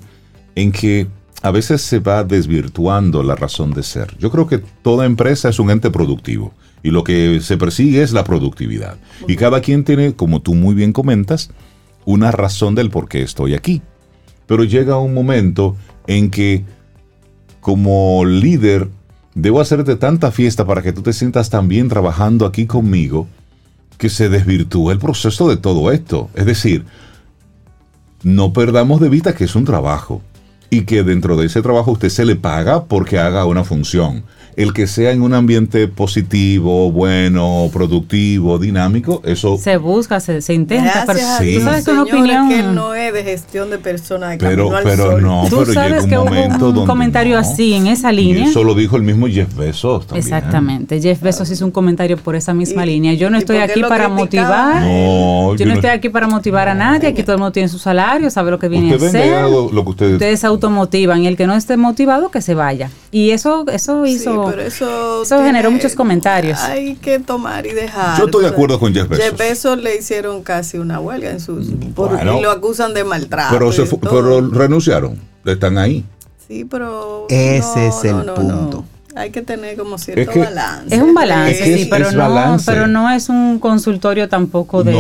en 0.56 0.72
que 0.72 1.08
a 1.42 1.52
veces 1.52 1.82
se 1.82 2.00
va 2.00 2.24
desvirtuando 2.24 3.24
la 3.24 3.36
razón 3.36 3.72
de 3.72 3.84
ser. 3.84 4.16
Yo 4.20 4.30
creo 4.32 4.48
que 4.48 4.60
toda 4.60 5.06
empresa 5.06 5.50
es 5.50 5.60
un 5.60 5.72
ente 5.72 5.90
productivo 5.90 6.54
y 6.84 6.92
lo 6.92 7.04
que 7.04 7.40
se 7.42 7.58
persigue 7.58 8.04
es 8.04 8.12
la 8.12 8.24
productividad. 8.24 8.98
Y 9.28 9.36
cada 9.36 9.62
quien 9.62 9.84
tiene, 9.84 10.14
como 10.14 10.42
tú 10.42 10.54
muy 10.54 10.76
bien 10.76 10.94
comentas, 10.94 11.50
una 12.06 12.32
razón 12.32 12.76
del 12.76 12.90
por 12.90 13.08
qué 13.08 13.22
estoy 13.22 13.56
aquí. 13.56 13.82
Pero 14.46 14.64
llega 14.64 14.98
un 14.98 15.14
momento 15.14 15.76
en 16.08 16.30
que 16.30 16.64
como 17.60 18.26
líder 18.26 18.90
debo 19.36 19.62
hacerte 19.62 19.96
tanta 19.96 20.32
fiesta 20.32 20.66
para 20.66 20.82
que 20.82 20.94
tú 20.94 21.02
te 21.02 21.14
sientas 21.14 21.50
tan 21.50 21.68
bien 21.68 21.90
trabajando 21.90 22.46
aquí 22.46 22.66
conmigo 22.66 23.28
que 23.98 24.10
se 24.10 24.30
desvirtúa 24.30 24.94
el 24.94 25.00
proceso 25.00 25.48
de 25.48 25.58
todo 25.58 25.92
esto. 25.92 26.30
Es 26.34 26.46
decir, 26.46 26.86
no 28.24 28.54
perdamos 28.54 29.00
de 29.00 29.10
vista 29.10 29.36
que 29.36 29.44
es 29.44 29.56
un 29.56 29.66
trabajo 29.66 30.22
y 30.70 30.82
que 30.84 31.04
dentro 31.04 31.38
de 31.38 31.46
ese 31.46 31.62
trabajo 31.62 31.92
usted 31.92 32.10
se 32.10 32.26
le 32.26 32.36
paga 32.36 32.86
porque 32.86 33.20
haga 33.20 33.46
una 33.46 33.64
función. 33.64 34.24
El 34.56 34.74
que 34.74 34.88
sea 34.88 35.12
en 35.12 35.22
un 35.22 35.34
ambiente 35.34 35.88
positivo, 35.88 36.92
bueno, 36.92 37.70
productivo, 37.72 38.60
dinámico, 38.60 39.22
eso... 39.24 39.58
Se 39.58 39.78
busca, 39.78 40.20
se, 40.20 40.42
se 40.42 40.54
intenta. 40.54 41.04
pero, 41.08 41.20
sí. 41.40 41.56
Tú 41.56 41.62
sabes 41.62 41.86
que 41.86 41.92
una 41.92 42.04
opinión... 42.04 42.50
que 42.50 42.64
no 42.64 42.94
es 42.94 43.14
de 43.14 43.24
gestión 43.24 43.70
de 43.70 43.78
personas. 43.78 44.38
pero, 44.40 44.70
pero 44.84 45.20
no, 45.20 45.46
¿Tú 45.50 45.60
pero 45.60 45.74
sabes 45.74 46.04
llega 46.04 46.04
un 46.04 46.10
que 46.10 46.18
momento 46.18 46.70
hubo 46.70 46.82
un 46.82 46.88
comentario 46.88 47.38
así, 47.38 47.74
en 47.74 47.88
esa 47.88 48.12
línea. 48.12 48.46
Y 48.46 48.50
eso 48.50 48.64
lo 48.64 48.76
dijo 48.76 48.98
el 48.98 49.04
mismo 49.04 49.28
Jeff 49.28 49.56
Bezos 49.56 50.08
también. 50.08 50.26
Exactamente. 50.26 51.02
Jeff 51.02 51.22
Bezos 51.22 51.50
hizo 51.50 51.66
un 51.66 51.72
comentario 51.72 52.18
por 52.18 52.36
esa 52.36 52.54
misma 52.54 52.86
línea. 52.86 53.14
Yo 53.14 53.30
no 53.30 53.38
estoy 53.38 53.58
aquí 53.58 53.82
para 53.82 54.10
motivar. 54.10 54.82
No, 54.84 55.56
yo, 55.56 55.66
no 55.66 55.74
estoy 55.74 55.90
aquí 55.90 56.10
para 56.10 56.28
motivar 56.28 56.68
a 56.68 56.74
nadie. 56.74 57.10
Aquí 57.10 57.24
todo 57.24 57.34
el 57.34 57.40
mundo 57.40 57.52
tiene 57.52 57.70
su 57.70 57.80
salario, 57.80 58.30
sabe 58.30 58.52
lo 58.52 58.60
que 58.60 58.70
viene 58.70 58.94
a 58.94 58.96
hacer. 58.96 59.50
Lo 59.50 59.84
que 59.84 59.90
ustedes... 59.90 60.14
ustedes 60.14 60.44
automotivan 60.44 61.24
y 61.24 61.28
el 61.28 61.38
que 61.38 61.48
no 61.48 61.56
esté 61.56 61.78
motivado 61.78 62.32
que 62.32 62.42
se 62.42 62.54
vaya. 62.54 62.90
Y 63.14 63.32
eso 63.32 63.66
eso 63.68 64.06
hizo 64.06 64.58
eso, 64.58 65.26
generó 65.28 65.70
muchos 65.70 65.96
comentarios. 65.96 66.60
Hay 66.60 66.96
que 66.96 67.20
tomar 67.20 67.66
y 67.66 67.74
dejar. 67.74 68.18
Yo 68.18 68.26
estoy 68.26 68.44
de 68.44 68.50
acuerdo 68.50 68.80
con 68.80 68.94
Jeff 68.94 69.10
Bezos. 69.10 69.26
Jeff 69.26 69.38
Bezos 69.38 69.82
le 69.82 69.98
hicieron 69.98 70.44
casi 70.44 70.78
una 70.78 71.02
huelga 71.02 71.30
en 71.30 71.42
sus 71.42 71.68
porque 71.94 72.24
lo 72.24 72.50
acusan 72.50 72.94
de 72.94 73.04
maltrato. 73.04 73.58
Pero, 73.58 74.00
pero 74.00 74.50
renunciaron. 74.50 75.20
Están 75.46 75.78
ahí. 75.78 76.06
Sí, 76.48 76.66
pero 76.66 77.28
ese 77.30 77.88
es 77.88 78.04
el 78.06 78.26
punto. 78.34 78.86
Hay 79.16 79.32
que 79.32 79.42
tener 79.42 79.78
como 79.78 79.98
cierto 79.98 80.40
balance. 80.40 80.96
Es 80.96 81.02
un 81.02 81.14
balance, 81.14 81.78
sí, 81.78 81.88
pero, 81.90 82.12
no, 82.12 82.58
pero 82.66 82.88
no 82.88 83.10
es 83.10 83.28
un 83.28 83.60
consultorio 83.60 84.30
tampoco 84.30 84.86
de, 84.86 84.94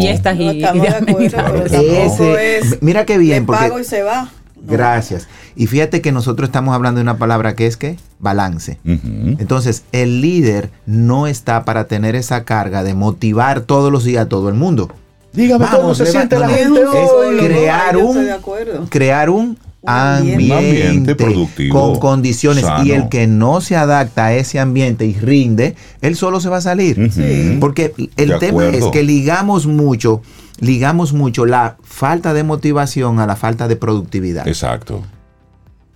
fiestas 0.00 0.38
y, 0.38 0.44
y, 0.44 0.60
de 0.60 2.78
Mira 2.80 3.04
qué 3.04 3.18
bien. 3.18 3.44
Porque, 3.44 3.64
pago 3.64 3.78
y 3.78 3.84
se 3.84 4.02
va. 4.02 4.30
Gracias. 4.68 5.28
Y 5.56 5.66
fíjate 5.66 6.00
que 6.00 6.12
nosotros 6.12 6.48
estamos 6.48 6.74
hablando 6.74 6.98
de 6.98 7.02
una 7.02 7.18
palabra 7.18 7.54
que 7.54 7.66
es 7.66 7.76
que 7.76 7.96
balance. 8.18 8.78
Entonces, 8.84 9.84
el 9.92 10.20
líder 10.20 10.70
no 10.86 11.26
está 11.26 11.64
para 11.64 11.86
tener 11.86 12.14
esa 12.14 12.44
carga 12.44 12.82
de 12.82 12.94
motivar 12.94 13.62
todos 13.62 13.90
los 13.90 14.04
días 14.04 14.26
a 14.26 14.28
todo 14.28 14.48
el 14.48 14.54
mundo. 14.54 14.90
Dígame 15.32 15.66
cómo 15.70 15.94
se 15.94 16.06
siente 16.06 16.38
la 16.38 16.48
gente 16.48 16.84
hoy. 16.84 17.38
crear, 17.38 17.96
un, 17.96 18.28
crear 18.88 19.30
un 19.30 19.58
ambiente, 19.88 21.14
productivo, 21.14 21.74
con 21.74 21.98
condiciones 21.98 22.64
y 22.84 22.92
el 22.92 23.08
que 23.08 23.26
no 23.26 23.60
se 23.60 23.76
adapta 23.76 24.26
a 24.26 24.34
ese 24.34 24.58
ambiente 24.60 25.06
y 25.06 25.14
rinde, 25.14 25.74
él 26.00 26.16
solo 26.16 26.40
se 26.40 26.48
va 26.48 26.58
a 26.58 26.60
salir. 26.60 27.10
Porque 27.60 27.94
el 28.16 28.38
tema 28.38 28.66
es 28.66 28.84
que 28.86 29.02
ligamos 29.02 29.66
mucho, 29.66 30.22
ligamos 30.60 31.12
mucho 31.12 31.46
la 31.46 31.76
falta 31.82 32.34
de 32.34 32.42
motivación 32.42 33.20
a 33.20 33.26
la 33.26 33.36
falta 33.36 33.68
de 33.68 33.76
productividad. 33.76 34.46
Exacto. 34.46 35.02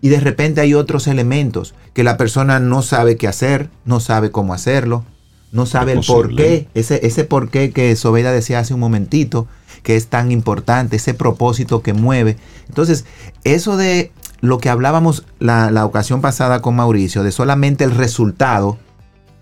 Y 0.01 0.09
de 0.09 0.19
repente 0.19 0.61
hay 0.61 0.75
otros 0.75 1.07
elementos 1.07 1.75
que 1.93 2.03
la 2.03 2.17
persona 2.17 2.59
no 2.59 2.83
sabe 2.83 3.17
qué 3.17 3.29
hacer, 3.29 3.71
no 3.85 4.01
sabe 4.01 4.33
cómo 4.33 4.53
hacerlo, 4.53 5.05
no 5.53 5.67
sabe 5.67 5.93
el 5.93 6.01
por 6.01 6.35
qué, 6.35 6.67
ese, 6.75 7.07
ese 7.07 7.25
por 7.25 7.51
qué 7.51 7.71
que 7.71 7.95
Sobeda 7.95 8.33
decía 8.33 8.59
hace 8.59 8.75
un 8.75 8.81
momentito, 8.81 9.47
que 9.83 9.97
es 9.97 10.09
tan 10.09 10.33
importante, 10.33 10.97
ese 10.97 11.15
propósito 11.15 11.83
que 11.83 11.93
mueve. 11.93 12.37
Entonces, 12.69 13.05
eso 13.45 13.77
de 13.77 14.12
lo 14.41 14.59
que 14.59 14.71
hablábamos 14.71 15.25
la, 15.38 15.71
la 15.71 15.85
ocasión 15.85 16.21
pasada 16.21 16.62
con 16.62 16.77
Mauricio, 16.77 17.23
de 17.23 17.33
solamente 17.33 17.85
el 17.85 17.93
resultado 17.93 18.79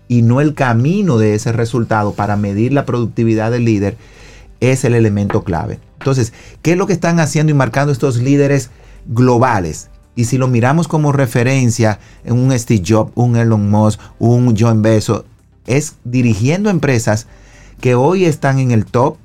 y 0.07 0.21
no 0.21 0.41
el 0.41 0.53
camino 0.53 1.17
de 1.17 1.35
ese 1.35 1.53
resultado 1.53 2.13
para 2.13 2.35
medir 2.35 2.73
la 2.73 2.85
productividad 2.85 3.49
del 3.49 3.63
líder, 3.63 3.95
es 4.59 4.83
el 4.83 4.93
elemento 4.93 5.43
clave. 5.43 5.79
Entonces, 5.99 6.33
¿qué 6.61 6.73
es 6.73 6.77
lo 6.77 6.87
que 6.87 6.93
están 6.93 7.19
haciendo 7.19 7.51
y 7.51 7.55
marcando 7.55 7.93
estos 7.93 8.17
líderes 8.17 8.69
globales? 9.07 9.89
Y 10.15 10.25
si 10.25 10.37
lo 10.37 10.47
miramos 10.47 10.87
como 10.87 11.13
referencia 11.13 11.99
en 12.25 12.33
un 12.33 12.57
Steve 12.59 12.83
Jobs, 12.85 13.11
un 13.15 13.37
Elon 13.37 13.69
Musk, 13.69 13.99
un 14.19 14.55
John 14.59 14.81
Bezos, 14.81 15.23
es 15.77 15.95
dirigiendo 16.03 16.69
empresas 16.69 17.27
que 17.79 17.95
hoy 17.95 18.25
están 18.25 18.59
en 18.59 18.71
el 18.71 18.85
top 18.85 19.17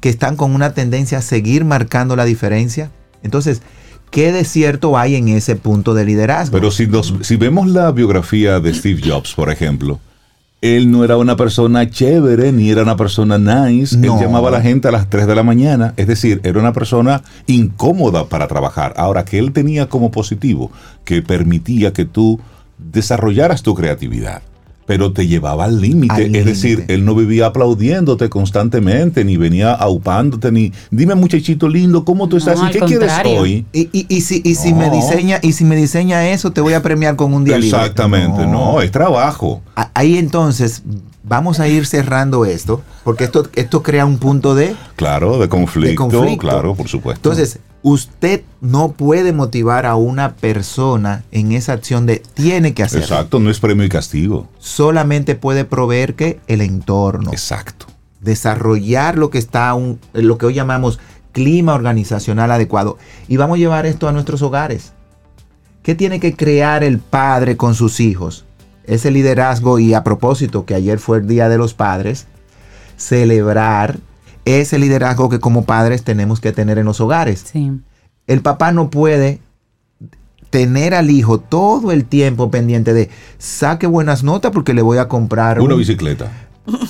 que 0.00 0.08
están 0.08 0.36
con 0.36 0.54
una 0.54 0.74
tendencia 0.74 1.18
a 1.18 1.22
seguir 1.22 1.64
marcando 1.64 2.16
la 2.16 2.24
diferencia. 2.24 2.90
Entonces, 3.22 3.62
¿qué 4.10 4.30
de 4.32 4.44
cierto 4.44 4.98
hay 4.98 5.16
en 5.16 5.28
ese 5.28 5.56
punto 5.56 5.94
de 5.94 6.04
liderazgo? 6.04 6.52
Pero 6.52 6.70
si, 6.70 6.88
si 7.22 7.36
vemos 7.36 7.68
la 7.68 7.90
biografía 7.92 8.60
de 8.60 8.74
Steve 8.74 9.00
Jobs, 9.04 9.34
por 9.34 9.50
ejemplo, 9.50 9.98
él 10.60 10.90
no 10.90 11.04
era 11.04 11.16
una 11.16 11.36
persona 11.36 11.88
chévere 11.88 12.52
ni 12.52 12.70
era 12.70 12.82
una 12.82 12.96
persona 12.96 13.38
nice. 13.38 13.96
Él 13.96 14.10
llamaba 14.20 14.48
a 14.48 14.52
la 14.52 14.60
gente 14.60 14.88
a 14.88 14.90
las 14.90 15.08
3 15.10 15.26
de 15.26 15.34
la 15.34 15.42
mañana. 15.42 15.94
Es 15.96 16.06
decir, 16.06 16.40
era 16.44 16.58
una 16.58 16.72
persona 16.72 17.22
incómoda 17.46 18.28
para 18.28 18.48
trabajar. 18.48 18.94
Ahora, 18.96 19.24
que 19.24 19.38
él 19.38 19.52
tenía 19.52 19.88
como 19.88 20.10
positivo 20.10 20.70
que 21.04 21.22
permitía 21.22 21.92
que 21.92 22.04
tú 22.04 22.40
desarrollaras 22.78 23.62
tu 23.62 23.74
creatividad 23.74 24.42
pero 24.86 25.12
te 25.12 25.26
llevaba 25.26 25.64
al 25.64 25.80
límite. 25.80 26.30
Es 26.38 26.44
decir, 26.44 26.84
él 26.88 27.04
no 27.04 27.14
vivía 27.14 27.46
aplaudiéndote 27.46 28.28
constantemente, 28.30 29.24
ni 29.24 29.36
venía 29.36 29.72
aupándote, 29.72 30.52
ni 30.52 30.72
dime 30.90 31.14
muchachito 31.14 31.68
lindo, 31.68 32.04
¿cómo 32.04 32.28
tú 32.28 32.36
estás? 32.36 32.60
¿Y 32.68 32.70
qué 32.70 32.80
quieres 32.80 33.12
hoy? 33.26 33.66
Y, 33.72 34.20
si, 34.20 34.42
si 34.54 34.72
me 34.72 34.90
diseña, 34.90 35.40
y 35.42 35.52
si 35.52 35.64
me 35.64 35.76
diseña 35.76 36.28
eso, 36.28 36.52
te 36.52 36.60
voy 36.60 36.72
a 36.72 36.82
premiar 36.82 37.16
con 37.16 37.34
un 37.34 37.44
día 37.44 37.56
Exactamente, 37.56 38.46
no, 38.46 38.80
es 38.80 38.90
trabajo. 38.90 39.62
Ahí 39.94 40.18
entonces 40.18 40.82
vamos 41.26 41.58
a 41.60 41.68
ir 41.68 41.86
cerrando 41.86 42.44
esto, 42.44 42.82
porque 43.04 43.24
esto, 43.24 43.48
esto 43.54 43.82
crea 43.82 44.06
un 44.06 44.18
punto 44.18 44.54
de... 44.54 44.76
Claro, 44.94 45.38
de 45.38 45.48
conflicto, 45.48 46.08
claro, 46.38 46.74
por 46.74 46.88
supuesto. 46.88 47.28
Entonces, 47.28 47.58
usted 47.82 48.42
no 48.60 48.92
puede 48.92 49.32
motivar 49.32 49.86
a 49.86 49.96
una 49.96 50.36
persona 50.36 51.24
en 51.32 51.52
esa 51.52 51.72
acción 51.72 52.06
de 52.06 52.22
tiene 52.34 52.74
que 52.74 52.84
hacerlo. 52.84 53.04
Exacto, 53.04 53.40
no 53.40 53.50
es 53.50 53.58
premio 53.58 53.84
y 53.84 53.88
castigo. 53.88 54.48
Solamente 54.58 55.34
puede 55.34 55.64
proveer 55.64 56.14
que 56.14 56.40
el 56.46 56.60
entorno. 56.60 57.32
Exacto. 57.32 57.86
Desarrollar 58.20 59.18
lo 59.18 59.30
que 59.30 59.38
está, 59.38 59.74
un, 59.74 59.98
lo 60.12 60.38
que 60.38 60.46
hoy 60.46 60.54
llamamos 60.54 61.00
clima 61.32 61.74
organizacional 61.74 62.50
adecuado. 62.52 62.98
Y 63.28 63.36
vamos 63.36 63.56
a 63.56 63.58
llevar 63.58 63.84
esto 63.84 64.08
a 64.08 64.12
nuestros 64.12 64.42
hogares. 64.42 64.92
¿Qué 65.82 65.94
tiene 65.94 66.18
que 66.18 66.34
crear 66.34 66.82
el 66.82 66.98
padre 66.98 67.56
con 67.56 67.74
sus 67.74 68.00
hijos? 68.00 68.44
Ese 68.86 69.10
liderazgo 69.10 69.78
y 69.78 69.94
a 69.94 70.04
propósito 70.04 70.64
que 70.64 70.74
ayer 70.74 70.98
fue 70.98 71.18
el 71.18 71.26
Día 71.26 71.48
de 71.48 71.58
los 71.58 71.74
Padres, 71.74 72.26
celebrar 72.96 73.98
ese 74.44 74.78
liderazgo 74.78 75.28
que 75.28 75.40
como 75.40 75.64
padres 75.64 76.04
tenemos 76.04 76.40
que 76.40 76.52
tener 76.52 76.78
en 76.78 76.86
los 76.86 77.00
hogares. 77.00 77.52
El 78.26 78.40
papá 78.42 78.72
no 78.72 78.90
puede 78.90 79.40
tener 80.50 80.94
al 80.94 81.10
hijo 81.10 81.38
todo 81.38 81.92
el 81.92 82.04
tiempo 82.04 82.50
pendiente 82.50 82.94
de 82.94 83.10
saque 83.38 83.86
buenas 83.86 84.22
notas 84.22 84.52
porque 84.52 84.72
le 84.72 84.82
voy 84.82 84.98
a 84.98 85.08
comprar 85.08 85.60
una 85.60 85.74
bicicleta. 85.74 86.30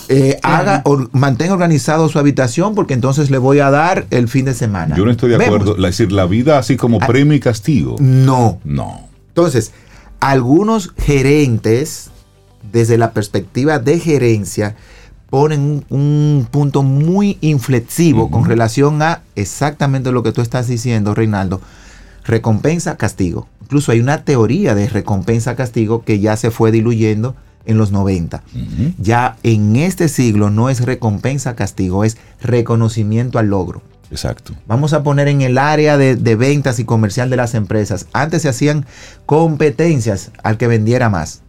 Eh, 0.09 0.39
haga, 0.43 0.83
mantenga 1.13 1.53
organizado 1.53 2.09
su 2.09 2.19
habitación 2.19 2.75
porque 2.75 2.95
entonces 2.95 3.31
le 3.31 3.39
voy 3.39 3.59
a 3.59 3.71
dar 3.71 4.07
el 4.11 4.29
fin 4.29 4.45
de 4.45 4.55
semana. 4.55 4.97
Yo 4.97 5.05
no 5.05 5.11
estoy 5.11 5.31
de 5.31 5.37
acuerdo. 5.45 5.77
Es 5.77 5.83
decir, 5.83 6.13
la 6.13 6.27
vida 6.27 6.59
así 6.59 6.77
como 6.77 6.99
ah, 7.01 7.07
premio 7.07 7.35
y 7.35 7.41
castigo. 7.41 7.97
No. 7.99 8.59
No. 8.65 9.09
Entonces, 9.29 9.73
algunos 10.21 10.93
gerentes, 10.99 12.11
desde 12.73 12.99
la 12.99 13.13
perspectiva 13.13 13.79
de 13.79 14.01
gerencia, 14.01 14.77
ponen 15.31 15.85
un, 15.89 16.47
punto 16.51 16.83
muy 16.83 17.39
inflexivo 17.41 18.31
con 18.31 18.45
relación 18.45 19.03
a 19.03 19.23
exactamente 19.35 20.13
lo 20.13 20.23
que 20.23 20.33
tú 20.33 20.41
estás 20.41 20.69
diciendo, 20.69 21.15
Reinaldo. 21.15 21.61
Recompensa, 22.25 22.97
castigo. 22.97 23.49
Incluso 23.63 23.93
hay 23.93 24.01
una 24.01 24.25
teoría 24.25 24.75
de 24.75 24.89
recompensa, 24.89 25.57
castigo 25.57 26.05
que 26.05 26.21
ya 26.21 26.37
se 26.37 26.51
fue 26.51 26.71
diluyendo 26.71 27.35
en 27.67 27.79
los 27.79 27.93
90. 27.93 28.43
Ya 28.99 29.37
en 29.43 29.77
este 29.77 30.09
siglo 30.09 30.51
no 30.51 30.71
es 30.71 30.85
recompensa, 30.85 31.57
castigo, 31.57 32.05
es 32.05 32.17
reconocimiento 32.41 33.39
al 33.39 33.49
logro. 33.49 33.83
Exacto. 34.11 34.55
Vamos 34.67 34.93
a 34.93 35.03
poner 35.03 35.29
en 35.29 35.41
el 35.43 35.59
área 35.59 35.97
de, 35.97 36.37
ventas 36.37 36.79
y 36.79 36.85
comercial 36.85 37.31
de 37.31 37.37
las 37.37 37.55
empresas. 37.55 38.07
Antes 38.13 38.43
se 38.43 38.49
hacían 38.49 38.87
competencias 39.27 40.31
al 40.43 40.59
que 40.59 40.67
vendiera 40.67 41.09
más. 41.09 41.43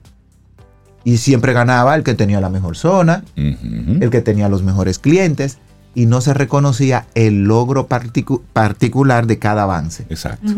Y 1.04 1.18
siempre 1.18 1.54
ganaba 1.54 1.96
el 1.96 2.04
que 2.04 2.16
tenía 2.16 2.42
la 2.42 2.50
mejor 2.50 2.76
zona, 2.76 3.24
el 3.36 4.10
que 4.10 4.22
tenía 4.22 4.50
los 4.50 4.64
mejores 4.64 5.00
clientes, 5.00 5.58
y 5.96 6.06
no 6.06 6.22
se 6.22 6.34
reconocía 6.34 7.08
el 7.16 7.46
logro 7.46 7.88
particular 7.88 9.26
de 9.26 9.40
cada 9.40 9.64
avance. 9.64 10.06
Exacto. 10.10 10.52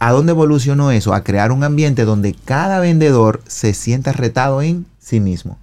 ¿A 0.00 0.12
dónde 0.12 0.32
evolucionó 0.32 0.90
eso? 0.90 1.14
A 1.14 1.24
crear 1.24 1.52
un 1.52 1.64
ambiente 1.64 2.04
donde 2.04 2.34
cada 2.44 2.78
vendedor 2.78 3.40
se 3.46 3.72
sienta 3.74 4.12
retado 4.12 4.62
en 4.62 4.86
sí 4.98 5.20
mismo. 5.20 5.58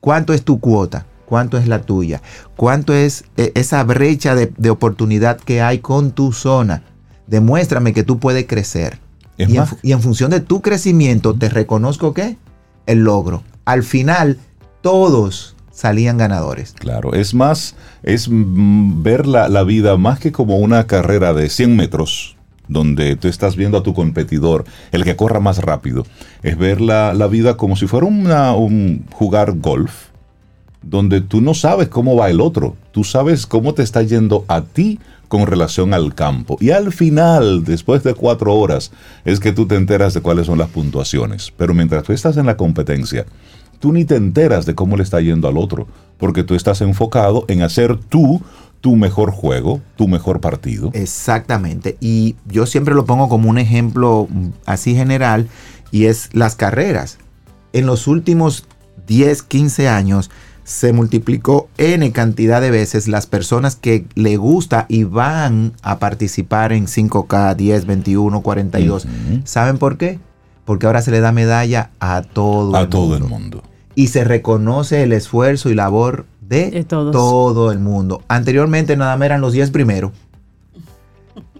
¿Cuánto 0.00 0.32
es 0.32 0.42
tu 0.42 0.58
cuota? 0.58 1.06
¿Cuánto 1.32 1.56
es 1.56 1.66
la 1.66 1.80
tuya? 1.80 2.20
¿Cuánto 2.56 2.92
es 2.92 3.24
eh, 3.38 3.52
esa 3.54 3.82
brecha 3.84 4.34
de, 4.34 4.68
oportunidad 4.68 5.40
que 5.40 5.62
hay 5.62 5.78
con 5.78 6.10
tu 6.10 6.34
zona? 6.34 6.82
Demuéstrame 7.26 7.94
que 7.94 8.02
tú 8.02 8.18
puedes 8.18 8.46
crecer. 8.46 8.98
Y 9.38 9.56
en, 9.56 9.64
y 9.80 9.92
en, 9.92 10.02
función 10.02 10.30
de 10.30 10.40
tu 10.40 10.60
crecimiento, 10.60 11.32
te 11.32 11.48
reconozco 11.48 12.12
que 12.12 12.36
el 12.84 12.98
logro. 12.98 13.44
Al 13.64 13.82
final, 13.82 14.40
todos 14.82 15.56
salían 15.70 16.18
ganadores. 16.18 16.74
Claro, 16.78 17.14
es 17.14 17.32
más, 17.32 17.76
es 18.02 18.28
ver 18.30 19.26
la, 19.26 19.48
la 19.48 19.62
vida 19.62 19.96
más 19.96 20.18
que 20.18 20.32
como 20.32 20.58
una 20.58 20.86
carrera 20.86 21.32
de 21.32 21.48
100 21.48 21.74
metros 21.74 22.36
donde 22.68 23.16
tú 23.16 23.28
estás 23.28 23.56
viendo 23.56 23.78
a 23.78 23.82
tu 23.82 23.94
competidor, 23.94 24.66
el 24.92 25.02
que 25.02 25.16
corra 25.16 25.40
más 25.40 25.62
rápido. 25.62 26.04
Es 26.42 26.58
ver 26.58 26.82
la, 26.82 27.14
vida 27.28 27.56
como 27.56 27.76
si 27.76 27.86
fuera 27.86 28.04
un 28.04 29.06
jugar 29.10 29.52
golf, 29.52 30.11
donde 30.82 31.20
tú 31.20 31.40
no 31.40 31.54
sabes 31.54 31.88
cómo 31.88 32.16
va 32.16 32.30
el 32.30 32.40
otro, 32.40 32.76
tú 32.90 33.04
sabes 33.04 33.46
cómo 33.46 33.74
te 33.74 33.82
está 33.82 34.02
yendo 34.02 34.44
a 34.48 34.62
ti 34.62 34.98
con 35.28 35.46
relación 35.46 35.94
al 35.94 36.14
campo. 36.14 36.58
Y 36.60 36.70
al 36.70 36.92
final, 36.92 37.64
después 37.64 38.02
de 38.02 38.14
cuatro 38.14 38.54
horas, 38.54 38.92
es 39.24 39.40
que 39.40 39.52
tú 39.52 39.66
te 39.66 39.76
enteras 39.76 40.12
de 40.12 40.20
cuáles 40.20 40.46
son 40.46 40.58
las 40.58 40.68
puntuaciones. 40.68 41.52
Pero 41.56 41.72
mientras 41.72 42.02
tú 42.02 42.12
estás 42.12 42.36
en 42.36 42.46
la 42.46 42.56
competencia, 42.56 43.24
tú 43.78 43.92
ni 43.92 44.04
te 44.04 44.16
enteras 44.16 44.66
de 44.66 44.74
cómo 44.74 44.96
le 44.96 45.02
está 45.02 45.20
yendo 45.20 45.48
al 45.48 45.56
otro, 45.56 45.86
porque 46.18 46.42
tú 46.42 46.54
estás 46.54 46.82
enfocado 46.82 47.46
en 47.48 47.62
hacer 47.62 47.96
tú 47.96 48.42
tu 48.82 48.96
mejor 48.96 49.30
juego, 49.30 49.80
tu 49.96 50.08
mejor 50.08 50.40
partido. 50.40 50.90
Exactamente. 50.92 51.96
Y 52.00 52.36
yo 52.46 52.66
siempre 52.66 52.94
lo 52.94 53.06
pongo 53.06 53.28
como 53.28 53.48
un 53.48 53.56
ejemplo 53.56 54.28
así 54.66 54.94
general 54.94 55.48
y 55.92 56.06
es 56.06 56.28
las 56.32 56.56
carreras. 56.56 57.18
En 57.72 57.86
los 57.86 58.06
últimos 58.06 58.66
10, 59.06 59.44
15 59.44 59.88
años 59.88 60.30
se 60.64 60.92
multiplicó 60.92 61.68
N 61.76 62.10
cantidad 62.12 62.60
de 62.60 62.70
veces 62.70 63.08
las 63.08 63.26
personas 63.26 63.76
que 63.76 64.06
le 64.14 64.36
gusta 64.36 64.86
y 64.88 65.04
van 65.04 65.72
a 65.82 65.98
participar 65.98 66.72
en 66.72 66.86
5K, 66.86 67.56
10, 67.56 67.86
21, 67.86 68.40
42. 68.40 69.06
¿Saben 69.44 69.78
por 69.78 69.96
qué? 69.96 70.18
Porque 70.64 70.86
ahora 70.86 71.02
se 71.02 71.10
le 71.10 71.20
da 71.20 71.32
medalla 71.32 71.90
a 71.98 72.22
todo, 72.22 72.76
a 72.76 72.88
todo 72.88 73.16
el 73.16 73.24
mundo. 73.24 73.62
Y 73.94 74.08
se 74.08 74.24
reconoce 74.24 75.02
el 75.02 75.12
esfuerzo 75.12 75.68
y 75.70 75.74
labor 75.74 76.26
de, 76.40 76.84
todo 76.84 77.72
el 77.72 77.78
mundo. 77.78 78.22
Anteriormente 78.28 78.96
nada 78.96 79.16
más 79.16 79.26
eran 79.26 79.40
los 79.40 79.52
10 79.52 79.70
primeros. 79.70 80.12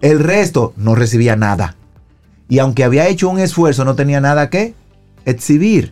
El 0.01 0.19
resto 0.19 0.73
no 0.77 0.95
recibía 0.95 1.35
nada. 1.35 1.75
Y 2.49 2.59
aunque 2.59 2.83
había 2.83 3.07
hecho 3.07 3.29
un 3.29 3.39
esfuerzo, 3.39 3.85
no 3.85 3.95
tenía 3.95 4.21
nada 4.21 4.49
que 4.49 4.75
exhibir. 5.25 5.91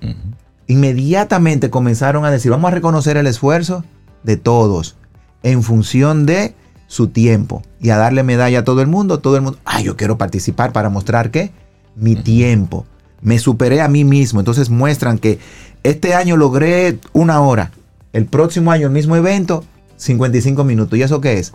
Inmediatamente 0.67 1.69
comenzaron 1.69 2.26
a 2.26 2.32
decir, 2.32 2.52
vamos 2.52 2.71
a 2.71 2.76
reconocer 2.76 3.17
el 3.17 3.28
esfuerzo 3.28 3.84
de 4.24 4.38
todos 4.38 4.95
en 5.43 5.63
función 5.63 6.26
de 6.26 6.56
su 6.88 7.08
tiempo 7.08 7.63
y 7.80 7.89
a 7.89 7.97
darle 7.97 8.24
medalla 8.24 8.60
a 8.60 8.63
todo 8.63 8.82
el 8.82 8.88
mundo. 8.88 9.19
Todo 9.19 9.36
el 9.36 9.41
mundo, 9.41 9.60
ah, 9.65 9.82
yo 9.82 9.97
quiero 9.97 10.17
participar 10.17 10.71
para 10.71 10.89
mostrar 10.89 11.32
que 11.32 11.52
mi 11.95 12.15
tiempo. 12.15 12.86
Me 13.21 13.38
superé 13.38 13.82
a 13.82 13.88
mí 13.88 14.04
mismo. 14.04 14.39
Entonces 14.39 14.69
muestran 14.69 15.17
que 15.17 15.39
este 15.84 16.13
año 16.15 16.38
logré 16.38 17.00
una 17.13 17.41
hora 17.41 17.71
el 18.13 18.26
próximo 18.26 18.71
año 18.71 18.88
el 18.88 18.93
mismo 18.93 19.15
evento, 19.15 19.63
55 19.97 20.63
minutos. 20.63 20.97
¿Y 20.97 21.04
eso 21.04 21.21
qué 21.21 21.38
es? 21.39 21.54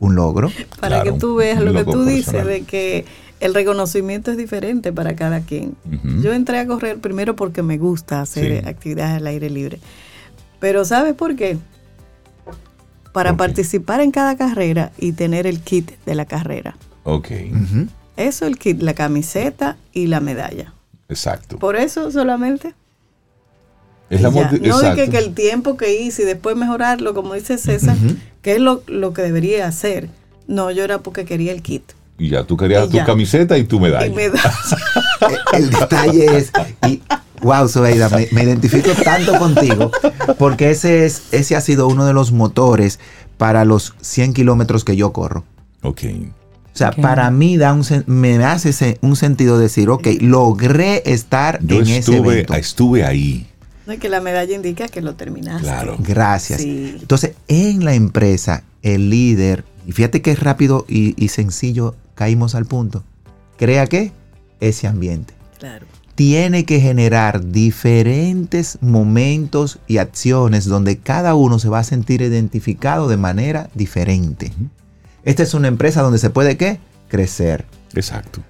Un 0.00 0.14
logro. 0.14 0.50
Para 0.80 1.02
que 1.02 1.12
tú 1.12 1.36
veas 1.36 1.60
lo 1.60 1.72
que 1.72 1.84
tú 1.84 2.04
dices 2.04 2.44
de 2.44 2.62
que 2.62 3.04
el 3.42 3.54
reconocimiento 3.54 4.30
es 4.30 4.36
diferente 4.36 4.92
para 4.92 5.16
cada 5.16 5.40
quien. 5.40 5.74
Yo 6.22 6.32
entré 6.32 6.60
a 6.60 6.66
correr 6.66 6.98
primero 6.98 7.34
porque 7.34 7.62
me 7.62 7.76
gusta 7.76 8.20
hacer 8.20 8.68
actividades 8.68 9.16
al 9.16 9.26
aire 9.26 9.50
libre. 9.50 9.80
Pero 10.60 10.84
¿sabes 10.84 11.14
por 11.14 11.34
qué? 11.34 11.58
Para 13.12 13.36
participar 13.36 14.00
en 14.00 14.12
cada 14.12 14.36
carrera 14.36 14.92
y 14.96 15.10
tener 15.10 15.48
el 15.48 15.58
kit 15.58 15.90
de 16.06 16.14
la 16.14 16.24
carrera. 16.24 16.76
Ok. 17.02 17.30
Eso, 18.16 18.46
el 18.46 18.58
kit, 18.58 18.80
la 18.80 18.94
camiseta 18.94 19.76
y 19.92 20.06
la 20.06 20.20
medalla. 20.20 20.72
Exacto. 21.08 21.58
Por 21.58 21.74
eso 21.74 22.12
solamente. 22.12 22.74
No 24.08 24.30
de 24.80 25.10
que, 25.10 25.18
el 25.18 25.34
tiempo 25.34 25.76
que 25.76 26.00
hice 26.00 26.22
y 26.22 26.26
después 26.26 26.54
mejorarlo, 26.54 27.12
como 27.12 27.34
dice 27.34 27.58
César, 27.58 27.96
que 28.40 28.52
es 28.52 28.60
lo, 28.60 28.84
que 28.84 29.22
debería 29.22 29.66
hacer. 29.66 30.08
No, 30.46 30.70
yo 30.70 30.84
era 30.84 31.00
porque 31.00 31.24
quería 31.24 31.50
el 31.50 31.62
kit. 31.62 31.82
Y 32.18 32.28
ya, 32.28 32.44
tú 32.44 32.56
querías 32.56 32.88
tu 32.88 33.02
camiseta 33.04 33.58
y 33.58 33.64
tu 33.64 33.80
medalla. 33.80 34.06
Y 34.06 35.56
el, 35.56 35.70
detalle 35.70 36.36
es, 36.36 36.52
y, 36.86 37.02
wow, 37.40 37.68
Sobeida, 37.68 38.08
me, 38.08 38.42
identifico 38.42 38.90
tanto 39.02 39.38
contigo, 39.38 39.90
porque 40.38 40.70
ese, 40.70 41.04
es, 41.06 41.22
ese 41.32 41.56
ha 41.56 41.60
sido 41.60 41.88
uno 41.88 42.04
de 42.04 42.12
los 42.12 42.32
motores 42.32 43.00
para 43.38 43.64
los 43.64 43.94
100 44.00 44.34
kilómetros 44.34 44.84
que 44.84 44.94
yo 44.94 45.12
corro. 45.12 45.44
Ok. 45.82 46.02
O 46.74 46.78
sea, 46.78 46.90
para 46.90 47.30
mí 47.30 47.58
da 47.58 47.74
un, 47.74 47.84
me 48.06 48.42
hace 48.44 48.98
un 49.02 49.16
sentido 49.16 49.58
decir, 49.58 49.90
ok, 49.90 50.06
logré 50.20 51.02
estar 51.04 51.60
en 51.68 51.86
ese 51.86 52.16
evento. 52.16 52.54
Estuve 52.54 53.04
ahí. 53.04 53.46
No, 53.86 53.98
que 53.98 54.08
la 54.08 54.20
medalla 54.20 54.54
indica 54.54 54.88
que 54.88 55.02
lo 55.02 55.14
terminaste. 55.14 55.62
Claro. 55.62 55.96
Gracias. 55.98 56.60
Entonces, 56.60 57.32
en 57.48 57.84
la 57.84 57.94
empresa, 57.94 58.62
el 58.82 59.10
líder, 59.10 59.64
y 59.86 59.92
fíjate 59.92 60.22
qué 60.22 60.34
rápido 60.34 60.86
y, 60.88 61.28
sencillo 61.28 61.94
caímos 62.14 62.54
al 62.54 62.66
punto, 62.66 63.04
crea 63.56 63.86
que 63.86 64.12
ese 64.60 64.86
ambiente. 64.86 65.34
Claro. 65.58 65.86
Tiene 66.14 66.64
que 66.64 66.80
generar 66.80 67.50
diferentes 67.50 68.78
momentos 68.80 69.78
y 69.86 69.98
acciones 69.98 70.66
donde 70.66 70.98
cada 70.98 71.34
uno 71.34 71.58
se 71.58 71.68
va 71.68 71.78
a 71.78 71.84
sentir 71.84 72.20
identificado 72.20 73.08
de 73.08 73.16
manera 73.16 73.70
diferente. 73.74 74.52
Esta 75.24 75.42
es 75.42 75.54
una 75.54 75.68
empresa 75.68 76.02
donde 76.02 76.18
se 76.18 76.30
puede 76.30 76.56
¿qué? 76.56 76.78
crecer. 77.08 77.64
Exacto. 77.94 78.40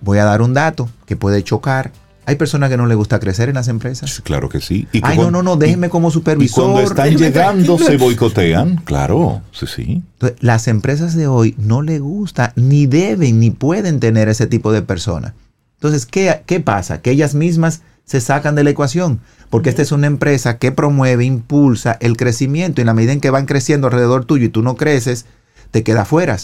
Voy 0.00 0.18
a 0.18 0.24
dar 0.24 0.42
un 0.42 0.54
dato 0.54 0.88
que 1.06 1.16
puede 1.16 1.42
chocar, 1.44 1.92
hay 2.24 2.36
personas 2.36 2.70
que 2.70 2.76
no 2.76 2.86
les 2.86 2.96
gusta 2.96 3.18
crecer 3.18 3.48
en 3.48 3.56
las 3.56 3.68
empresas. 3.68 4.20
Claro 4.22 4.48
que 4.48 4.60
sí. 4.60 4.86
Ay, 5.02 5.18
no, 5.18 5.30
no, 5.30 5.42
no, 5.42 5.56
déjenme 5.56 5.88
como 5.88 6.10
supervisor. 6.10 6.64
Y 6.64 6.72
cuando 6.72 6.80
están 6.80 7.16
llegando 7.16 7.78
se 7.78 7.96
boicotean. 7.96 8.76
Claro, 8.84 9.42
sí, 9.52 9.66
sí. 9.66 10.02
las 10.40 10.68
empresas 10.68 11.14
de 11.16 11.26
hoy 11.26 11.54
no 11.58 11.82
les 11.82 12.00
gusta, 12.00 12.52
ni 12.56 12.86
deben, 12.86 13.40
ni 13.40 13.50
pueden 13.50 14.00
tener 14.00 14.28
ese 14.28 14.46
tipo 14.46 14.72
de 14.72 14.82
personas. 14.82 15.32
Entonces, 15.74 16.06
¿qué, 16.06 16.42
¿qué 16.46 16.60
pasa? 16.60 17.02
Que 17.02 17.10
ellas 17.10 17.34
mismas 17.34 17.82
se 18.04 18.20
sacan 18.20 18.54
de 18.54 18.64
la 18.64 18.70
ecuación. 18.70 19.20
Porque 19.50 19.68
esta 19.68 19.82
es 19.82 19.92
una 19.92 20.06
empresa 20.06 20.58
que 20.58 20.72
promueve, 20.72 21.24
impulsa 21.24 21.98
el 22.00 22.16
crecimiento. 22.16 22.80
Y 22.80 22.82
en 22.82 22.86
la 22.86 22.94
medida 22.94 23.12
en 23.12 23.20
que 23.20 23.30
van 23.30 23.46
creciendo 23.46 23.88
alrededor 23.88 24.24
tuyo 24.24 24.46
y 24.46 24.48
tú 24.48 24.62
no 24.62 24.76
creces, 24.76 25.26
te 25.70 25.82
queda 25.82 26.04
fuera. 26.04 26.38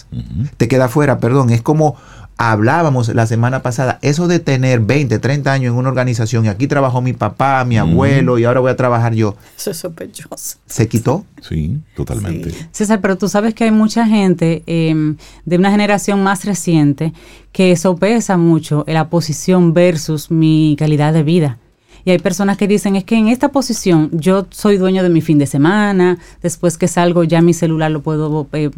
Te 0.56 0.68
queda 0.68 0.88
fuera, 0.88 1.18
perdón. 1.18 1.50
Es 1.50 1.62
como 1.62 1.96
hablábamos 2.38 3.08
la 3.08 3.26
semana 3.26 3.62
pasada, 3.62 3.98
eso 4.00 4.28
de 4.28 4.38
tener 4.38 4.80
20, 4.80 5.18
30 5.18 5.52
años 5.52 5.72
en 5.72 5.78
una 5.78 5.88
organización 5.88 6.44
y 6.44 6.48
aquí 6.48 6.68
trabajó 6.68 7.02
mi 7.02 7.12
papá, 7.12 7.64
mi 7.64 7.76
abuelo 7.76 8.38
y 8.38 8.44
ahora 8.44 8.60
voy 8.60 8.70
a 8.70 8.76
trabajar 8.76 9.12
yo. 9.12 9.36
Eso 9.56 9.72
es 9.72 9.76
sospechoso. 9.76 10.58
¿Se 10.66 10.88
quitó? 10.88 11.26
Sí, 11.42 11.80
totalmente. 11.96 12.54
César, 12.70 13.00
pero 13.00 13.18
tú 13.18 13.28
sabes 13.28 13.54
que 13.54 13.64
hay 13.64 13.72
mucha 13.72 14.06
gente 14.06 14.62
em, 14.66 15.16
de 15.44 15.56
una 15.56 15.72
generación 15.72 16.22
más 16.22 16.44
reciente 16.44 17.12
que 17.50 17.76
sopesa 17.76 18.36
mucho 18.36 18.84
la 18.86 19.08
posición 19.10 19.74
versus 19.74 20.30
mi 20.30 20.76
calidad 20.78 21.12
de 21.12 21.24
vida. 21.24 21.58
Y 22.04 22.10
hay 22.10 22.18
personas 22.18 22.56
que 22.56 22.68
dicen, 22.68 22.96
es 22.96 23.04
que 23.04 23.16
en 23.16 23.28
esta 23.28 23.50
posición 23.50 24.10
yo 24.12 24.46
soy 24.50 24.76
dueño 24.76 25.02
de 25.02 25.08
mi 25.08 25.20
fin 25.20 25.38
de 25.38 25.46
semana, 25.46 26.18
después 26.42 26.78
que 26.78 26.88
salgo 26.88 27.24
ya 27.24 27.42
mi 27.42 27.54
celular 27.54 27.90
lo 27.90 28.02
puedo 28.02 28.46
eh, 28.52 28.70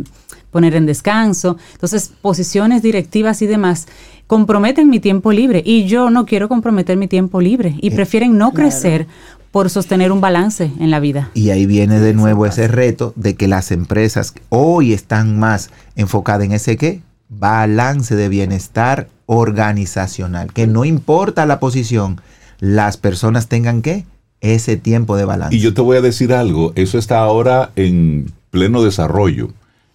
poner 0.51 0.75
en 0.75 0.87
descanso. 0.87 1.57
Entonces, 1.73 2.13
posiciones 2.21 2.83
directivas 2.83 3.43
y 3.43 3.47
demás 3.47 3.87
comprometen 4.27 4.89
mi 4.89 5.01
tiempo 5.01 5.33
libre 5.33 5.61
y 5.67 5.87
yo 5.87 6.09
no 6.09 6.25
quiero 6.25 6.49
comprometer 6.49 6.97
mi 6.97 7.09
tiempo 7.09 7.41
libre 7.41 7.75
y 7.81 7.89
eh, 7.89 7.91
prefieren 7.91 8.39
no 8.39 8.53
crecer 8.53 9.09
por 9.51 9.71
sostener 9.71 10.13
un 10.13 10.21
balance 10.21 10.71
en 10.79 10.91
la 10.91 11.01
vida. 11.01 11.31
Y 11.35 11.51
ahí 11.51 11.67
viene 11.67 11.99
de 11.99 12.15
nuevo 12.15 12.47
ese 12.47 12.69
reto 12.69 13.13
de 13.17 13.35
que 13.35 13.49
las 13.49 13.73
empresas 13.73 14.35
hoy 14.49 14.93
están 14.93 15.39
más 15.39 15.71
enfocadas 15.97 16.45
en 16.45 16.53
ese 16.53 16.77
qué? 16.77 17.03
Balance 17.29 18.15
de 18.15 18.29
bienestar 18.29 19.09
organizacional, 19.27 20.53
que 20.53 20.67
no 20.67 20.85
importa 20.85 21.47
la 21.47 21.61
posición, 21.61 22.21
las 22.61 22.97
personas 22.97 23.49
tengan 23.49 23.83
que 23.83 24.07
ese 24.41 24.77
tiempo 24.77 25.17
de 25.17 25.25
balance. 25.25 25.57
Y 25.57 25.61
yo 25.61 25.75
te 25.75 25.81
voy 25.81 25.97
a 25.97 26.01
decir 26.01 26.33
algo, 26.33 26.73
eso 26.77 26.97
está 26.99 27.19
ahora 27.19 27.73
en 27.77 28.33
pleno 28.51 28.83
desarrollo 28.83 29.53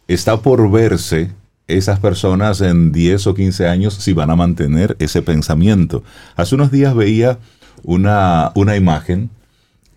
está 0.07 0.41
por 0.41 0.69
verse 0.71 1.31
esas 1.67 1.99
personas 1.99 2.61
en 2.61 2.91
10 2.91 3.27
o 3.27 3.33
15 3.33 3.67
años 3.67 3.95
si 3.95 4.13
van 4.13 4.29
a 4.29 4.35
mantener 4.35 4.95
ese 4.99 5.21
pensamiento. 5.21 6.03
Hace 6.35 6.55
unos 6.55 6.71
días 6.71 6.93
veía 6.95 7.39
una, 7.83 8.51
una 8.55 8.75
imagen 8.75 9.29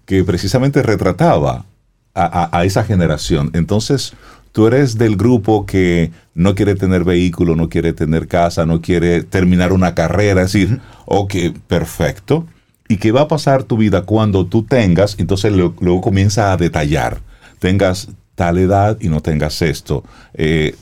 que 0.07 0.25
precisamente 0.25 0.83
retrataba 0.83 1.67
a, 2.15 2.65
esa 2.65 2.83
generación. 2.83 3.51
Entonces, 3.53 4.15
tú 4.51 4.67
eres 4.67 4.99
del 4.99 5.17
grupo 5.17 5.67
que 5.67 6.11
no 6.35 6.57
quiere 6.57 6.75
tener 6.75 7.05
vehículo, 7.05 7.55
no 7.55 7.69
quiere 7.69 7.93
tener 7.93 8.27
casa, 8.27 8.67
no 8.67 8.81
quiere 8.81 9.23
terminar 9.23 9.73
una 9.73 9.95
carrera, 9.95 10.43
es 10.43 10.53
decir, 10.53 10.81
ok, 11.05 11.35
perfecto. 11.69 12.47
¿Y 12.89 12.97
qué 12.97 13.13
va 13.13 13.23
a 13.23 13.29
pasar 13.29 13.65
tu 13.65 13.77
vida 13.77 14.03
cuando 14.03 14.47
tú 14.47 14.63
tengas? 14.63 15.17
Entonces 15.19 15.53
luego 15.53 16.01
comienza 16.01 16.53
a 16.53 16.57
detallar. 16.57 17.21
Tengas 17.59 18.09
tal 18.35 18.59
edad 18.59 18.97
y 19.01 19.09
no 19.09 19.21
tengas 19.21 19.61
esto. 19.63 20.05
Eh, 20.33 20.75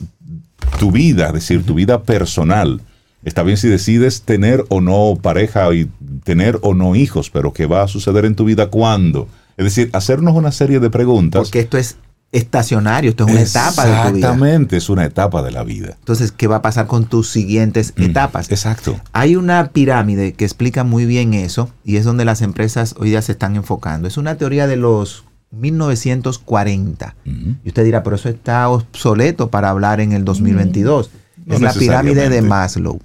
tu 0.78 0.92
vida, 0.92 1.28
es 1.28 1.32
decir, 1.32 1.64
tu 1.64 1.74
vida 1.74 2.02
personal. 2.02 2.80
Está 3.24 3.42
bien 3.42 3.56
si 3.56 3.68
decides 3.68 4.22
tener 4.22 4.64
o 4.68 4.80
no 4.80 5.18
pareja 5.20 5.72
y 5.74 5.90
tener 6.22 6.58
o 6.62 6.74
no 6.74 6.94
hijos, 6.94 7.30
pero 7.30 7.52
¿qué 7.52 7.66
va 7.66 7.82
a 7.82 7.88
suceder 7.88 8.24
en 8.24 8.36
tu 8.36 8.44
vida 8.44 8.68
cuándo? 8.68 9.26
Es 9.56 9.64
decir, 9.64 9.90
hacernos 9.94 10.34
una 10.34 10.52
serie 10.52 10.78
de 10.78 10.90
preguntas. 10.90 11.42
Porque 11.42 11.60
esto 11.60 11.78
es 11.78 11.96
estacionario, 12.32 13.10
esto 13.10 13.26
es 13.26 13.32
una 13.32 13.42
etapa 13.42 13.84
de 13.84 13.90
tu 13.90 14.16
vida. 14.16 14.28
Exactamente, 14.28 14.76
es 14.76 14.88
una 14.88 15.04
etapa 15.04 15.42
de 15.42 15.50
la 15.50 15.64
vida. 15.64 15.96
Entonces, 15.98 16.32
¿qué 16.32 16.46
va 16.46 16.56
a 16.56 16.62
pasar 16.62 16.86
con 16.86 17.06
tus 17.06 17.30
siguientes 17.30 17.94
mm, 17.96 18.02
etapas? 18.02 18.50
Exacto. 18.50 19.00
Hay 19.12 19.36
una 19.36 19.70
pirámide 19.70 20.34
que 20.34 20.44
explica 20.44 20.84
muy 20.84 21.06
bien 21.06 21.34
eso 21.34 21.70
y 21.84 21.96
es 21.96 22.04
donde 22.04 22.24
las 22.24 22.42
empresas 22.42 22.94
hoy 22.98 23.10
día 23.10 23.22
se 23.22 23.32
están 23.32 23.56
enfocando. 23.56 24.08
Es 24.08 24.16
una 24.16 24.36
teoría 24.36 24.66
de 24.66 24.76
los 24.76 25.24
1940. 25.52 27.14
Y 27.64 27.68
usted 27.68 27.84
dirá, 27.84 28.02
pero 28.02 28.16
eso 28.16 28.28
está 28.28 28.68
obsoleto 28.68 29.48
para 29.48 29.70
hablar 29.70 30.00
en 30.00 30.12
el 30.12 30.24
2022. 30.24 31.10
es 31.46 31.60
la 31.60 31.72
pirámide 31.72 32.28
de 32.28 32.42
Maslow. 32.42 33.00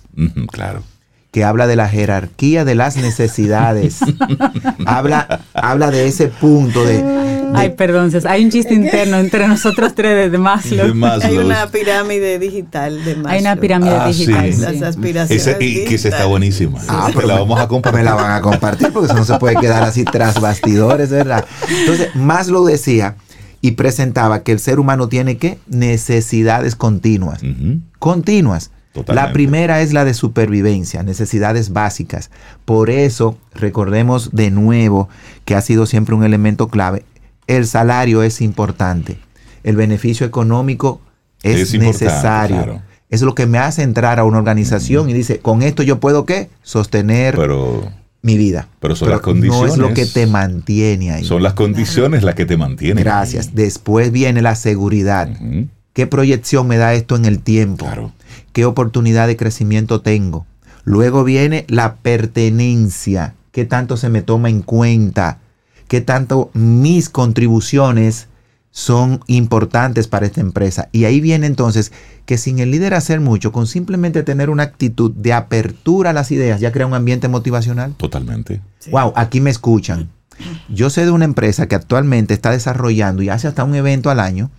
claro 0.51 0.83
que 1.31 1.45
habla 1.45 1.65
de 1.65 1.77
la 1.77 1.87
jerarquía 1.87 2.65
de 2.65 2.75
las 2.75 2.97
necesidades. 2.97 3.99
habla, 4.85 5.45
habla 5.53 5.89
de 5.89 6.05
ese 6.05 6.27
punto 6.27 6.83
de, 6.83 7.40
Ay, 7.55 7.69
perdón, 7.71 8.11
hay 8.27 8.43
un 8.43 8.51
chiste 8.51 8.73
interno 8.73 9.17
entre 9.17 9.47
nosotros 9.47 9.93
tres 9.95 10.31
de, 10.31 10.37
Maslow. 10.37 10.93
Hay 11.21 11.37
una 11.37 11.67
pirámide 11.67 12.39
digital 12.39 13.03
de 13.03 13.15
Maslow. 13.15 13.31
Hay 13.31 13.41
una 13.41 13.55
pirámide 13.55 13.95
ah, 13.95 14.07
digital. 14.07 14.49
Las 14.59 14.81
aspiraciones. 14.81 15.57
y 15.59 15.85
que 15.85 15.97
se 15.97 16.09
está 16.09 16.25
buenísima. 16.25 16.79
Ah, 16.87 17.09
pero 17.13 17.27
la 17.27 17.39
vamos 17.39 17.59
a 17.59 17.67
compartir. 17.67 17.99
Me 17.99 18.05
la 18.05 18.15
van 18.15 18.31
a 18.31 18.41
compartir 18.41 18.91
porque 18.91 19.07
eso 19.07 19.15
no 19.15 19.25
se 19.25 19.37
puede 19.39 19.55
quedar 19.55 19.83
así 19.83 20.03
tras 20.03 20.39
bastidores, 20.39 21.09
¿verdad? 21.09 21.45
Entonces, 21.69 22.15
Maslow 22.15 22.65
decía 22.65 23.15
y 23.61 23.71
presentaba 23.71 24.43
que 24.43 24.51
el 24.51 24.59
ser 24.59 24.79
humano 24.79 25.07
tiene 25.07 25.37
que 25.37 25.59
necesidades 25.67 26.75
continuas. 26.75 27.41
Continuas. 27.99 28.71
La 29.07 29.31
primera 29.31 29.81
es 29.81 29.93
la 29.93 30.03
de 30.03 30.13
supervivencia, 30.13 31.01
necesidades 31.03 31.71
básicas. 31.71 32.29
Por 32.65 32.89
eso, 32.89 33.37
recordemos 33.53 34.31
de 34.33 34.51
nuevo 34.51 35.07
que 35.45 35.55
ha 35.55 35.61
sido 35.61 35.85
siempre 35.85 36.13
un 36.13 36.25
elemento 36.25 36.67
clave. 36.67 37.05
El 37.55 37.67
salario 37.67 38.23
es 38.23 38.41
importante. 38.41 39.17
El 39.63 39.75
beneficio 39.75 40.25
económico 40.25 41.01
es, 41.43 41.73
necesario. 41.77 42.81
Es 43.09 43.21
lo 43.21 43.35
que 43.35 43.45
me 43.45 43.57
hace 43.57 43.83
entrar 43.83 44.19
a 44.19 44.23
una 44.23 44.37
organización 44.37 45.09
y 45.09 45.13
dice, 45.13 45.39
con 45.39 45.61
esto 45.61 45.83
yo 45.83 45.99
puedo 45.99 46.25
qué? 46.25 46.49
Sostener 46.63 47.37
mi 48.21 48.37
vida. 48.37 48.67
Pero 48.79 48.95
son 48.95 49.09
las 49.09 49.21
condiciones. 49.21 49.77
No 49.77 49.85
es 49.85 49.89
lo 49.89 49.93
que 49.93 50.05
te 50.05 50.27
mantiene 50.27 51.11
ahí. 51.11 51.23
Son 51.23 51.43
las 51.43 51.53
condiciones 51.53 52.23
las 52.23 52.35
que 52.35 52.45
te 52.45 52.57
mantienen. 52.57 53.03
Gracias. 53.03 53.53
Después 53.55 54.11
viene 54.11 54.41
la 54.41 54.55
seguridad. 54.55 55.29
¿Qué 55.93 56.07
proyección 56.07 56.67
me 56.67 56.77
da 56.77 56.93
esto 56.93 57.15
en 57.15 57.25
el 57.25 57.39
tiempo? 57.39 57.85
Claro 57.85 58.13
qué 58.53 58.65
oportunidad 58.65 59.27
de 59.27 59.37
crecimiento 59.37 60.01
tengo. 60.01 60.45
Luego 60.83 61.23
viene 61.23 61.65
la 61.67 61.95
pertenencia, 61.95 63.35
qué 63.51 63.65
tanto 63.65 63.97
se 63.97 64.09
me 64.09 64.21
toma 64.21 64.49
en 64.49 64.61
cuenta, 64.61 65.39
qué 65.91 65.99
tanto 65.99 66.51
mis 66.53 67.09
contribuciones 67.09 68.29
son 68.71 69.19
importantes 69.27 70.07
para 70.07 70.25
esta 70.25 70.39
empresa. 70.39 70.87
Y 70.93 71.03
ahí 71.03 71.19
viene 71.19 71.47
entonces 71.47 71.91
que 72.25 72.37
sin 72.37 72.59
el 72.59 72.71
líder 72.71 72.93
hacer 72.93 73.19
mucho, 73.19 73.51
con 73.51 73.67
simplemente 73.67 74.23
tener 74.23 74.49
una 74.49 74.63
actitud 74.63 75.11
de 75.11 75.33
apertura 75.33 76.11
a 76.11 76.13
las 76.13 76.31
ideas, 76.31 76.61
ya 76.61 76.71
crea 76.71 76.87
un 76.87 76.93
ambiente 76.93 77.27
motivacional. 77.27 77.93
Totalmente. 77.95 78.61
Wow, 78.89 79.11
aquí 79.17 79.41
me 79.41 79.49
escuchan. 79.49 80.09
Yo 80.69 80.89
sé 80.89 81.03
de 81.03 81.11
una 81.11 81.25
empresa 81.25 81.67
que 81.67 81.75
actualmente 81.75 82.33
está 82.33 82.51
desarrollando 82.51 83.21
y 83.21 83.27
hace 83.27 83.49
hasta 83.49 83.65
un 83.65 83.75
evento 83.75 84.09
al 84.09 84.21
año 84.21 84.49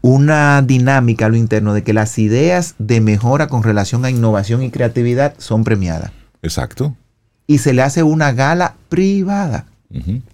una 0.00 0.62
dinámica 0.62 1.26
a 1.26 1.28
lo 1.28 1.36
interno 1.36 1.74
de 1.74 1.82
que 1.82 1.92
las 1.92 2.18
ideas 2.18 2.76
de 2.78 3.02
mejora 3.02 3.48
con 3.48 3.62
relación 3.62 4.06
a 4.06 4.10
innovación 4.10 4.62
y 4.62 4.70
creatividad 4.70 5.34
son 5.36 5.64
premiadas. 5.64 6.12
Exacto. 6.40 6.96
Y 7.46 7.58
se 7.58 7.74
le 7.74 7.82
hace 7.82 8.02
una 8.02 8.32
gala 8.32 8.76
privada. 8.88 9.66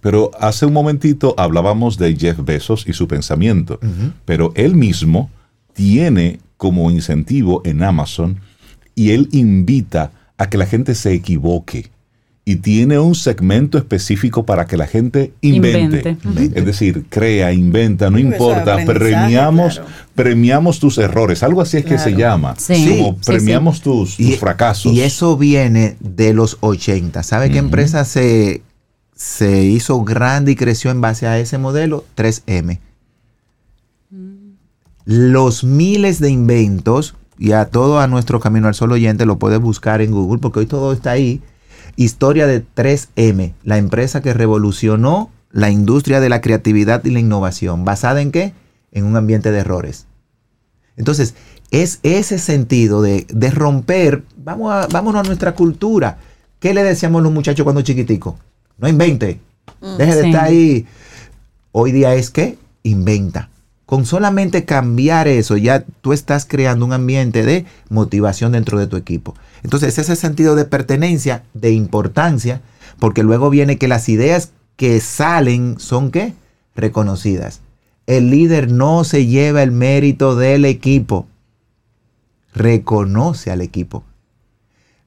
Pero 0.01 0.31
hace 0.39 0.65
un 0.65 0.73
momentito 0.73 1.35
hablábamos 1.37 1.97
de 1.97 2.15
Jeff 2.15 2.39
Bezos 2.43 2.85
y 2.87 2.93
su 2.93 3.07
pensamiento, 3.07 3.79
pero 4.25 4.51
él 4.55 4.75
mismo 4.75 5.29
tiene 5.73 6.39
como 6.57 6.89
incentivo 6.91 7.61
en 7.65 7.83
Amazon 7.83 8.39
y 8.95 9.11
él 9.11 9.29
invita 9.31 10.11
a 10.37 10.49
que 10.49 10.57
la 10.57 10.65
gente 10.65 10.95
se 10.95 11.13
equivoque 11.13 11.91
y 12.45 12.57
tiene 12.57 12.99
un 12.99 13.15
segmento 13.15 13.77
específico 13.77 14.45
para 14.45 14.65
que 14.65 14.75
la 14.75 14.85
gente 14.85 15.31
invente. 15.41 16.17
Es 16.53 16.65
decir, 16.65 17.05
crea, 17.07 17.53
inventa, 17.53 18.09
no 18.09 18.19
importa, 18.19 18.83
premiamos, 18.85 19.81
premiamos 20.13 20.79
tus 20.79 20.97
errores, 20.97 21.41
algo 21.43 21.61
así 21.61 21.77
es 21.77 21.85
que 21.85 21.97
se 21.97 22.13
llama, 22.13 22.55
como 22.67 23.17
premiamos 23.17 23.81
tus, 23.81 24.17
fracasos. 24.39 24.91
Y 24.91 25.01
eso 25.01 25.37
viene 25.37 25.95
de 26.01 26.33
los 26.33 26.57
80. 26.59 27.23
¿Sabe 27.23 27.49
qué 27.49 27.59
empresa 27.59 28.03
se, 28.03 28.61
se 29.23 29.63
hizo 29.63 30.03
grande 30.03 30.51
y 30.51 30.55
creció 30.57 30.91
en 30.91 30.99
base 30.99 31.27
a 31.27 31.39
ese 31.39 31.57
modelo? 31.57 32.03
3M. 32.17 32.79
Mm. 34.09 34.51
Los 35.05 35.63
miles 35.63 36.19
de 36.19 36.29
inventos, 36.29 37.15
y 37.37 37.53
a 37.53 37.65
todo 37.65 38.01
a 38.01 38.07
nuestro 38.07 38.41
Camino 38.41 38.67
al 38.67 38.75
Sol 38.75 38.91
oyente 38.91 39.25
lo 39.25 39.39
puede 39.39 39.55
buscar 39.57 40.01
en 40.01 40.11
Google, 40.11 40.41
porque 40.41 40.59
hoy 40.59 40.65
todo 40.65 40.91
está 40.91 41.11
ahí 41.11 41.41
Historia 41.95 42.47
de 42.47 42.65
3M, 42.65 43.53
la 43.63 43.77
empresa 43.77 44.21
que 44.21 44.33
revolucionó 44.33 45.29
la 45.51 45.69
industria 45.69 46.19
de 46.19 46.27
la 46.27 46.41
creatividad 46.41 47.05
y 47.05 47.11
la 47.11 47.19
innovación. 47.19 47.85
¿Basada 47.85 48.21
en 48.21 48.31
qué? 48.31 48.53
En 48.91 49.05
un 49.05 49.15
ambiente 49.15 49.51
de 49.51 49.59
errores. 49.59 50.07
Entonces, 50.97 51.35
es 51.71 51.99
ese 52.03 52.39
sentido 52.39 53.01
de, 53.01 53.25
romper, 53.51 54.23
vamos 54.35 54.73
a, 54.73 54.87
vámonos 54.87 55.21
a 55.21 55.27
nuestra 55.27 55.53
cultura. 55.53 56.17
¿Qué 56.59 56.73
le 56.73 56.83
decíamos 56.83 57.21
a 57.21 57.23
los 57.23 57.31
muchachos 57.31 57.63
cuando 57.63 57.83
chiquitico? 57.83 58.37
No 58.83 58.89
invente. 58.89 59.39
Mm, 59.79 59.95
Deje 59.95 60.15
de 60.15 60.27
estar 60.27 60.43
ahí. 60.43 60.85
Hoy 61.71 61.93
día 61.93 62.15
es 62.15 62.29
que 62.29 62.57
inventa. 62.83 63.49
Con 63.85 64.05
solamente 64.05 64.65
cambiar 64.65 65.29
eso, 65.29 65.55
ya 65.55 65.85
tú 66.01 66.11
estás 66.11 66.45
creando 66.45 66.83
un 66.83 66.91
ambiente 66.91 67.43
de 67.43 67.65
motivación 67.87 68.51
dentro 68.51 68.77
de 68.77 68.87
tu 68.87 68.97
equipo. 68.97 69.35
Entonces, 69.63 69.97
ese 69.97 70.17
sentido 70.17 70.57
de 70.57 70.65
pertenencia, 70.65 71.43
de 71.53 71.71
importancia, 71.71 72.61
porque 72.99 73.23
luego 73.23 73.49
viene 73.49 73.77
que 73.77 73.87
las 73.87 74.09
ideas 74.09 74.51
que 74.75 74.99
salen 74.99 75.79
son 75.79 76.11
qué? 76.11 76.33
Reconocidas. 76.75 77.61
El 78.05 78.31
líder 78.31 78.69
no 78.69 79.05
se 79.05 79.27
lleva 79.27 79.63
el 79.63 79.71
mérito 79.71 80.35
del 80.35 80.65
equipo. 80.65 81.25
Reconoce 82.53 83.49
al 83.49 83.61
equipo. 83.61 84.03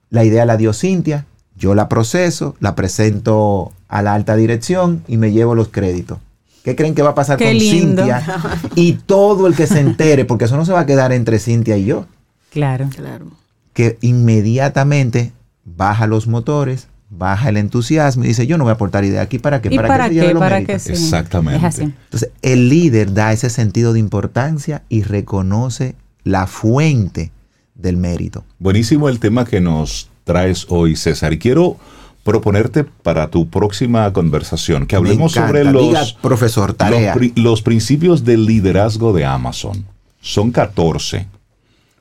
La 0.09 0.24
idea 0.24 0.47
la 0.47 0.57
dio 0.57 0.72
Cintia, 0.72 1.27
yo 1.57 1.75
la 1.75 1.89
proceso, 1.89 2.55
la 2.61 2.75
presento 2.75 3.73
a 3.89 4.03
la 4.03 4.15
alta 4.15 4.37
dirección 4.37 5.03
y 5.09 5.17
me 5.17 5.33
llevo 5.33 5.55
los 5.55 5.69
créditos. 5.69 6.19
¿Qué 6.65 6.75
creen 6.75 6.95
que 6.95 7.03
va 7.03 7.11
a 7.11 7.15
pasar 7.15 7.39
con 7.39 7.61
Cintia? 7.61 8.23
Y 8.75 8.95
todo 8.95 9.47
el 9.47 9.55
que 9.55 9.67
se 9.67 9.79
entere, 9.79 10.25
porque 10.25 10.47
eso 10.47 10.57
no 10.57 10.65
se 10.65 10.73
va 10.73 10.81
a 10.81 10.87
quedar 10.87 11.13
entre 11.13 11.39
Cintia 11.39 11.77
y 11.77 11.85
yo. 11.85 12.07
Claro. 12.51 12.89
Claro. 12.95 13.27
Que 13.73 13.99
inmediatamente 14.01 15.33
baja 15.65 16.07
los 16.07 16.27
motores, 16.27 16.89
baja 17.09 17.51
el 17.51 17.57
entusiasmo 17.57 18.25
y 18.25 18.29
dice, 18.29 18.47
yo 18.47 18.59
no 18.59 18.65
voy 18.65 18.73
a 18.73 18.75
aportar 18.75 19.05
idea 19.05 19.23
aquí 19.23 19.39
para 19.39 19.63
que 19.63 19.71
para, 19.71 19.87
para 19.87 20.11
que 20.11 20.35
para 20.35 20.65
que 20.65 20.73
Exactamente. 20.73 21.83
Entonces, 21.83 22.31
el 22.43 22.69
líder 22.69 23.15
da 23.15 23.33
ese 23.33 23.49
sentido 23.49 23.93
de 23.93 24.01
importancia 24.01 24.83
y 24.89 25.03
reconoce 25.03 25.95
la 26.25 26.47
fuente 26.47 27.31
del 27.77 27.97
mérito. 27.97 28.45
Buenísimo 28.59 29.09
el 29.09 29.21
tema 29.21 29.45
que 29.45 29.61
nos 29.61 30.11
traes 30.27 30.66
hoy, 30.68 30.97
César. 30.97 31.33
Y 31.33 31.39
quiero 31.39 31.77
proponerte 32.24 32.83
para 32.83 33.31
tu 33.31 33.49
próxima 33.49 34.12
conversación 34.12 34.87
que 34.87 34.97
hablemos 34.97 35.33
sobre 35.33 35.64
los, 35.64 36.14
profesor, 36.14 36.74
tarea. 36.74 37.14
los 37.37 37.62
principios 37.62 38.24
del 38.24 38.45
liderazgo 38.45 39.12
de 39.12 39.24
Amazon. 39.24 39.87
Son 40.20 40.51
14 40.51 41.29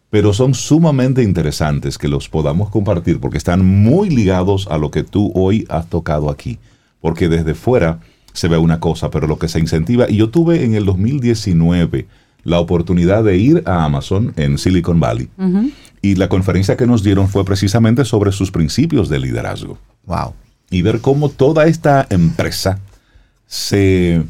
pero 0.09 0.31
son 0.31 0.53
sumamente 0.53 1.23
interesantes 1.23 1.97
que 1.97 2.07
los 2.07 2.29
podamos 2.29 2.69
compartir 2.69 3.19
porque 3.19 3.37
están 3.37 3.65
muy 3.65 4.09
ligados 4.09 4.65
a 4.71 4.77
lo 4.77 4.89
que 4.89 5.03
tú 5.03 5.29
hoy 5.35 5.65
has 5.67 5.89
tocado 5.89 6.29
aquí. 6.29 6.57
Porque 7.01 7.27
desde 7.27 7.53
fuera 7.53 7.99
se 8.31 8.47
ve 8.47 8.57
una 8.57 8.79
cosa, 8.79 9.09
pero 9.09 9.27
lo 9.27 9.37
que 9.37 9.49
se 9.49 9.59
incentiva, 9.59 10.09
y 10.09 10.15
yo 10.15 10.29
tuve 10.29 10.63
en 10.63 10.73
el 10.73 10.85
2019 10.85 12.07
la 12.45 12.59
oportunidad 12.59 13.25
de 13.25 13.37
ir 13.37 13.63
a 13.65 13.83
Amazon 13.83 14.31
en 14.37 14.57
Silicon 14.57 15.01
Valley. 15.01 15.27
Y 16.01 16.15
la 16.15 16.29
conferencia 16.29 16.77
que 16.77 16.87
nos 16.87 17.03
dieron 17.03 17.27
fue 17.27 17.43
precisamente 17.43 18.05
sobre 18.05 18.31
sus 18.31 18.51
principios 18.51 19.09
de 19.09 19.19
liderazgo. 19.19 19.77
Wow. 20.05 20.33
Y 20.69 20.81
ver 20.81 21.01
cómo 21.01 21.27
toda 21.27 21.65
esta 21.65 22.07
empresa 22.09 22.79
se 23.47 24.23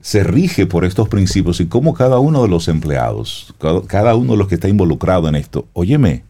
se 0.00 0.24
rige 0.24 0.66
por 0.66 0.84
estos 0.84 1.08
principios 1.08 1.60
y 1.60 1.66
cómo 1.66 1.92
cada 1.92 2.18
uno 2.18 2.42
de 2.42 2.48
los 2.48 2.68
empleados, 2.68 3.54
cada 3.88 4.14
uno 4.14 4.32
de 4.32 4.38
los 4.38 4.48
que 4.48 4.54
está 4.54 4.68
involucrado 4.68 5.28
en 5.28 5.34
esto, 5.34 5.66
óyeme, 5.72 6.24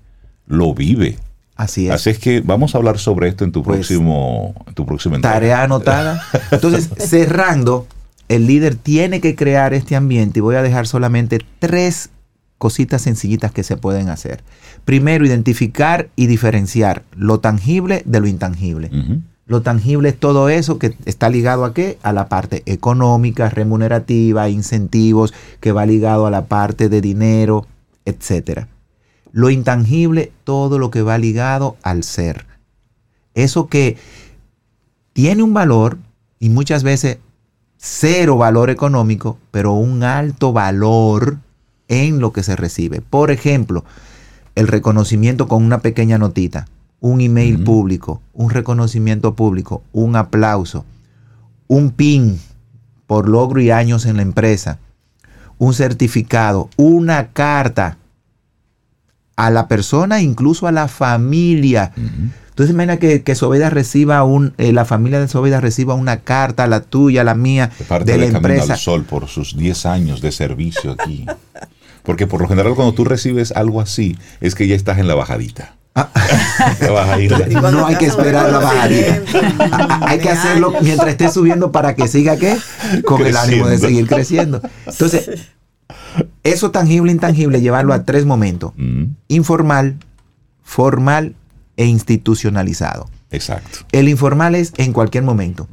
lo 0.46 0.74
vive. 0.74 1.18
Así 1.54 1.86
es. 1.86 1.92
Así 1.92 2.10
es 2.10 2.18
que 2.18 2.40
vamos 2.40 2.74
a 2.74 2.78
hablar 2.78 2.98
sobre 2.98 3.28
esto 3.28 3.44
en 3.44 3.52
tu 3.52 3.62
pues, 3.62 3.78
próximo, 3.78 4.54
tu 4.74 4.86
próximo 4.86 5.20
Tarea 5.20 5.62
anotada. 5.62 6.22
Entonces, 6.50 6.88
cerrando, 6.98 7.86
el 8.28 8.46
líder 8.46 8.74
tiene 8.76 9.20
que 9.20 9.34
crear 9.34 9.74
este 9.74 9.96
ambiente 9.96 10.38
y 10.38 10.42
voy 10.42 10.56
a 10.56 10.62
dejar 10.62 10.86
solamente 10.86 11.40
tres 11.58 12.10
cositas 12.58 13.02
sencillitas 13.02 13.52
que 13.52 13.62
se 13.62 13.76
pueden 13.76 14.08
hacer. 14.08 14.42
Primero, 14.84 15.24
identificar 15.24 16.10
y 16.16 16.26
diferenciar 16.26 17.04
lo 17.16 17.40
tangible 17.40 18.02
de 18.04 18.20
lo 18.20 18.26
intangible. 18.26 18.90
Lo 19.46 19.62
tangible 19.62 20.10
es 20.10 20.18
todo 20.18 20.50
eso 20.50 20.78
que 20.78 20.94
está 21.06 21.30
ligado 21.30 21.64
a 21.64 21.72
qué? 21.72 21.98
A 22.02 22.12
la 22.12 22.28
parte 22.28 22.62
económica, 22.66 23.48
remunerativa, 23.48 24.50
incentivos, 24.50 25.32
que 25.60 25.72
va 25.72 25.86
ligado 25.86 26.26
a 26.26 26.30
la 26.30 26.46
parte 26.46 26.90
de 26.90 27.00
dinero, 27.00 27.66
etc. 28.04 28.66
Lo 29.32 29.48
intangible, 29.48 30.32
todo 30.44 30.78
lo 30.78 30.90
que 30.90 31.00
va 31.00 31.16
ligado 31.16 31.76
al 31.82 32.02
ser. 32.02 32.44
Eso 33.34 33.68
que 33.68 33.96
tiene 35.14 35.42
un 35.42 35.54
valor 35.54 35.96
y 36.38 36.50
muchas 36.50 36.82
veces 36.82 37.18
cero 37.78 38.36
valor 38.36 38.68
económico, 38.68 39.38
pero 39.50 39.72
un 39.72 40.02
alto 40.02 40.52
valor 40.52 41.38
en 41.88 42.20
lo 42.20 42.32
que 42.32 42.42
se 42.42 42.56
recibe. 42.56 43.00
Por 43.00 43.30
ejemplo, 43.30 43.84
el 44.54 44.68
reconocimiento 44.68 45.48
con 45.48 45.64
una 45.64 45.78
pequeña 45.78 46.18
notita 46.18 46.66
un 47.00 47.20
email 47.20 47.62
público, 47.62 48.20
un 48.34 48.50
reconocimiento 48.50 49.34
público, 49.34 49.82
un 49.92 50.16
aplauso, 50.16 50.84
un 51.68 51.90
PIN 51.90 52.40
por 53.06 53.28
logro 53.28 53.60
y 53.60 53.70
años 53.70 54.04
en 54.04 54.16
la 54.16 54.22
empresa, 54.22 54.78
un 55.58 55.74
certificado, 55.74 56.68
una 56.76 57.28
carta 57.28 57.98
a 59.38 59.50
la 59.50 59.68
persona, 59.68 60.20
incluso 60.20 60.66
a 60.66 60.72
la 60.72 60.88
familia. 60.88 61.92
Entonces 61.96 62.74
imagina 62.74 62.96
que, 62.96 63.22
que 63.22 63.34
reciba 63.70 64.24
un, 64.24 64.52
eh, 64.58 64.72
la 64.72 64.84
familia 64.84 65.20
de 65.20 65.28
Sobeda 65.28 65.60
reciba 65.60 65.94
una 65.94 66.18
carta, 66.18 66.66
la 66.66 66.80
tuya, 66.80 67.22
la 67.22 67.36
mía, 67.36 67.70
de, 67.78 67.84
parte 67.84 68.12
de 68.12 68.18
la 68.18 68.26
empresa. 68.26 68.72
al 68.72 68.78
sol 68.80 69.04
por 69.04 69.28
sus 69.28 69.56
10 69.56 69.86
años 69.86 70.20
de 70.20 70.32
servicio 70.32 70.90
aquí. 70.90 71.24
Porque 72.02 72.26
por 72.26 72.42
lo 72.42 72.48
general 72.48 72.74
cuando 72.74 72.94
tú 72.94 73.04
recibes 73.04 73.52
algo 73.52 73.80
así, 73.80 74.18
es 74.40 74.56
que 74.56 74.66
ya 74.66 74.74
estás 74.74 74.98
en 74.98 75.06
la 75.06 75.14
bajadita. 75.14 75.76
no 77.72 77.86
hay 77.86 77.96
que 77.96 78.06
esperar 78.06 78.50
la 78.50 78.58
bajadita. 78.58 79.22
hay 80.08 80.18
que 80.18 80.30
hacerlo 80.30 80.74
mientras 80.82 81.10
esté 81.10 81.30
subiendo 81.30 81.70
para 81.70 81.94
que 81.94 82.08
siga 82.08 82.36
qué? 82.36 82.56
Con 83.04 83.24
el 83.24 83.36
ánimo 83.36 83.68
de 83.68 83.78
seguir 83.78 84.08
creciendo. 84.08 84.60
Entonces, 84.84 85.30
eso 86.42 86.70
tangible, 86.70 87.12
intangible, 87.12 87.60
llevarlo 87.60 87.92
a 87.92 88.04
tres 88.04 88.24
momentos. 88.24 88.72
Mm. 88.76 89.04
Informal, 89.28 89.96
formal 90.62 91.34
e 91.76 91.86
institucionalizado. 91.86 93.08
Exacto. 93.30 93.80
El 93.92 94.08
informal 94.08 94.54
es 94.54 94.72
en 94.76 94.92
cualquier 94.92 95.24
momento. 95.24 95.68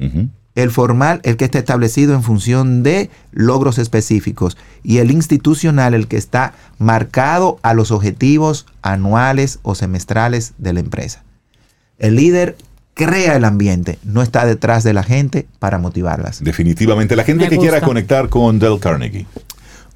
El 0.54 0.70
formal, 0.70 1.20
el 1.22 1.36
que 1.36 1.44
está 1.44 1.58
establecido 1.58 2.14
en 2.14 2.22
función 2.22 2.82
de 2.82 3.10
logros 3.30 3.78
específicos. 3.78 4.56
Y 4.82 4.98
el 4.98 5.10
institucional, 5.10 5.92
el 5.92 6.08
que 6.08 6.16
está 6.16 6.54
marcado 6.78 7.58
a 7.62 7.74
los 7.74 7.90
objetivos 7.90 8.66
anuales 8.80 9.58
o 9.62 9.74
semestrales 9.74 10.54
de 10.56 10.72
la 10.72 10.80
empresa. 10.80 11.24
El 11.98 12.16
líder 12.16 12.56
crea 12.94 13.36
el 13.36 13.44
ambiente, 13.44 13.98
no 14.04 14.22
está 14.22 14.46
detrás 14.46 14.82
de 14.82 14.94
la 14.94 15.02
gente 15.02 15.46
para 15.58 15.78
motivarlas. 15.78 16.42
Definitivamente. 16.42 17.14
La 17.14 17.24
gente 17.24 17.48
que 17.48 17.58
quiera 17.58 17.82
conectar 17.82 18.30
con 18.30 18.58
Del 18.58 18.80
Carnegie. 18.80 19.26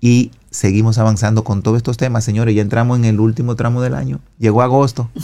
y 0.00 0.32
seguimos 0.50 0.98
avanzando 0.98 1.44
con 1.44 1.62
todos 1.62 1.76
estos 1.76 1.96
temas, 1.96 2.24
señores. 2.24 2.54
Ya 2.54 2.62
entramos 2.62 2.98
en 2.98 3.04
el 3.04 3.20
último 3.20 3.56
tramo 3.56 3.80
del 3.80 3.94
año. 3.94 4.20
Llegó 4.38 4.62
agosto. 4.62 5.10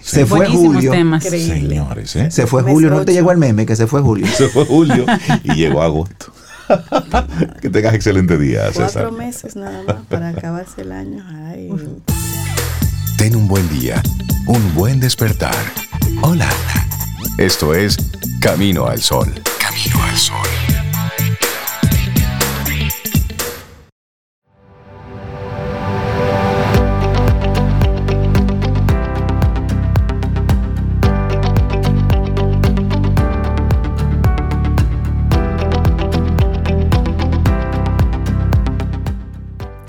Se 0.00 0.26
fue 0.26 0.48
julio. 0.48 0.92
Señores, 1.20 2.16
¿eh? 2.16 2.30
Se 2.30 2.46
fue 2.46 2.62
julio. 2.62 2.90
No 2.90 3.04
te 3.04 3.12
llegó 3.12 3.32
el 3.32 3.38
meme 3.38 3.66
que 3.66 3.76
se 3.76 3.86
fue 3.86 4.00
julio. 4.00 4.26
Se 4.36 4.48
fue 4.48 4.64
julio 4.64 5.04
y 5.44 5.54
llegó 5.54 5.82
agosto. 5.82 6.32
que 7.60 7.70
tengas 7.70 7.94
excelente 7.94 8.38
día, 8.38 8.66
César. 8.68 8.90
Cuatro 8.92 9.12
meses 9.12 9.56
nada 9.56 9.82
más 9.84 9.96
para 10.08 10.30
acabarse 10.30 10.82
el 10.82 10.92
año. 10.92 11.24
Ten 13.16 13.36
un 13.36 13.46
buen 13.46 13.68
día, 13.68 14.02
un 14.46 14.74
buen 14.74 14.98
despertar. 14.98 15.54
Hola. 16.24 16.48
Esto 17.36 17.74
es 17.74 17.96
Camino 18.40 18.86
al 18.86 19.00
Sol. 19.00 19.26
Camino 19.58 20.02
al 20.04 20.16
Sol. 20.16 20.36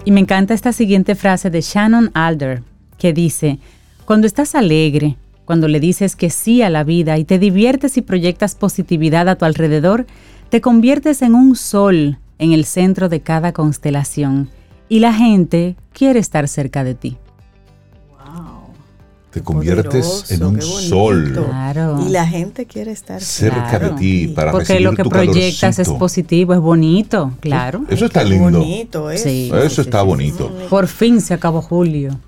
Y 0.03 0.11
me 0.11 0.19
encanta 0.19 0.55
esta 0.55 0.73
siguiente 0.73 1.13
frase 1.13 1.51
de 1.51 1.61
Shannon 1.61 2.09
Alder, 2.15 2.63
que 2.97 3.13
dice, 3.13 3.59
cuando 4.05 4.25
estás 4.25 4.55
alegre, 4.55 5.15
cuando 5.45 5.67
le 5.67 5.79
dices 5.79 6.15
que 6.15 6.29
sí 6.29 6.61
a 6.61 6.69
la 6.69 6.83
vida 6.83 7.17
y 7.17 7.25
te 7.25 7.39
diviertes 7.39 7.97
y 7.97 8.01
proyectas 8.01 8.55
positividad 8.55 9.27
a 9.29 9.35
tu 9.35 9.45
alrededor, 9.45 10.05
te 10.49 10.61
conviertes 10.61 11.21
en 11.21 11.35
un 11.35 11.55
sol 11.55 12.19
en 12.39 12.51
el 12.51 12.65
centro 12.65 13.09
de 13.09 13.21
cada 13.21 13.53
constelación 13.53 14.49
y 14.89 14.99
la 14.99 15.13
gente 15.13 15.75
quiere 15.93 16.19
estar 16.19 16.47
cerca 16.47 16.83
de 16.83 16.95
ti 16.95 17.17
te 19.33 19.41
conviertes 19.41 20.29
en 20.29 20.43
un 20.43 20.61
sol. 20.61 21.31
Claro. 21.33 21.99
Y 22.05 22.11
la 22.11 22.27
gente 22.27 22.67
quiere 22.67 22.91
estar 22.91 23.19
cerca 23.19 23.79
de 23.79 23.89
ti 23.91 24.27
para 24.27 24.51
Porque 24.51 24.79
lo 24.79 24.93
que 24.93 25.03
proyectas 25.03 25.79
es 25.79 25.89
positivo, 25.89 26.53
es 26.53 26.59
bonito, 26.59 27.31
claro. 27.39 27.83
Eso 27.89 28.05
está 28.05 28.23
lindo. 28.23 28.59
Bonito, 28.59 29.09
eso. 29.09 29.23
Sí, 29.23 29.51
eso 29.51 29.81
está 29.81 30.03
bonito. 30.03 30.51
Por 30.69 30.87
fin 30.87 31.19
se 31.19 31.33
acabó 31.33 31.61
julio. 31.63 32.19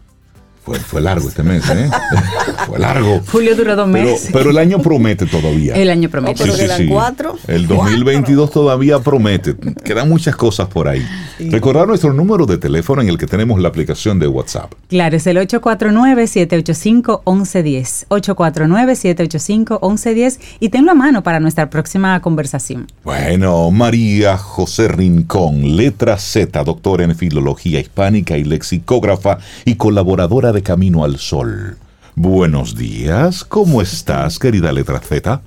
Fue, 0.65 0.99
largo 0.99 1.29
este 1.29 1.43
mes, 1.43 1.63
¿eh? 1.69 1.87
fue 2.67 2.79
largo. 2.79 3.21
Julio 3.31 3.55
duró 3.55 3.75
dos 3.75 3.87
meses. 3.87 4.31
Pero, 4.33 4.49
el 4.49 4.57
año 4.57 4.81
promete 4.81 5.27
todavía. 5.27 5.75
El 5.75 5.91
año 5.91 6.09
promete. 6.09 6.43
Oh, 6.43 6.47
pero 6.55 6.75
sí, 6.75 6.87
cuatro. 6.87 7.37
El 7.47 7.67
2022 7.67 8.49
todavía 8.49 8.97
promete. 8.99 9.55
Quedan 9.83 10.09
muchas 10.09 10.35
cosas 10.35 10.67
por 10.67 10.87
ahí. 10.87 11.05
Recordar 11.39 11.87
nuestro 11.87 12.13
número 12.13 12.47
de 12.47 12.57
teléfono 12.57 13.03
en 13.03 13.09
el 13.09 13.19
que 13.19 13.27
tenemos 13.27 13.59
la 13.59 13.67
aplicación 13.67 14.17
de 14.19 14.27
WhatsApp. 14.27 14.73
Claro, 14.87 15.17
es 15.17 15.27
el 15.27 15.37
849-785-1110. 15.37 18.07
849-785-1110 18.09 20.39
y 20.59 20.69
tenlo 20.69 20.91
a 20.91 20.95
mano 20.95 21.21
para 21.21 21.39
nuestra 21.39 21.69
próxima 21.69 22.19
conversación. 22.21 22.87
Bueno, 23.03 23.69
María 23.69 24.35
José 24.37 24.87
Rincón, 24.87 25.75
letra 25.75 26.17
Z, 26.17 26.63
doctora 26.63 27.03
en 27.03 27.15
filología 27.15 27.79
hispánica 27.79 28.35
y 28.37 28.43
lexicógrafa 28.43 29.37
y 29.65 29.75
colaboradora 29.75 30.54
de 30.55 30.63
Camino 30.63 31.03
al 31.03 31.17
Sol. 31.17 31.77
Buenos 32.15 32.75
días, 32.75 33.43
¿cómo 33.43 33.81
estás, 33.81 34.39
querida 34.39 34.71
letra 34.71 34.99
Z? 35.01 35.41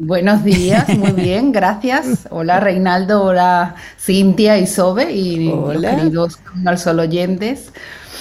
Buenos 0.00 0.44
días, 0.44 0.88
muy 0.96 1.10
bien, 1.22 1.50
gracias. 1.50 2.28
Hola 2.30 2.60
Reinaldo, 2.60 3.24
hola 3.24 3.74
Cintia 3.98 4.56
y 4.56 4.68
Sobe 4.68 5.12
y 5.12 5.48
hola. 5.48 5.92
los 5.92 6.00
queridos 6.00 6.40
al 6.64 6.78
Sol 6.78 7.00
oyentes. 7.00 7.72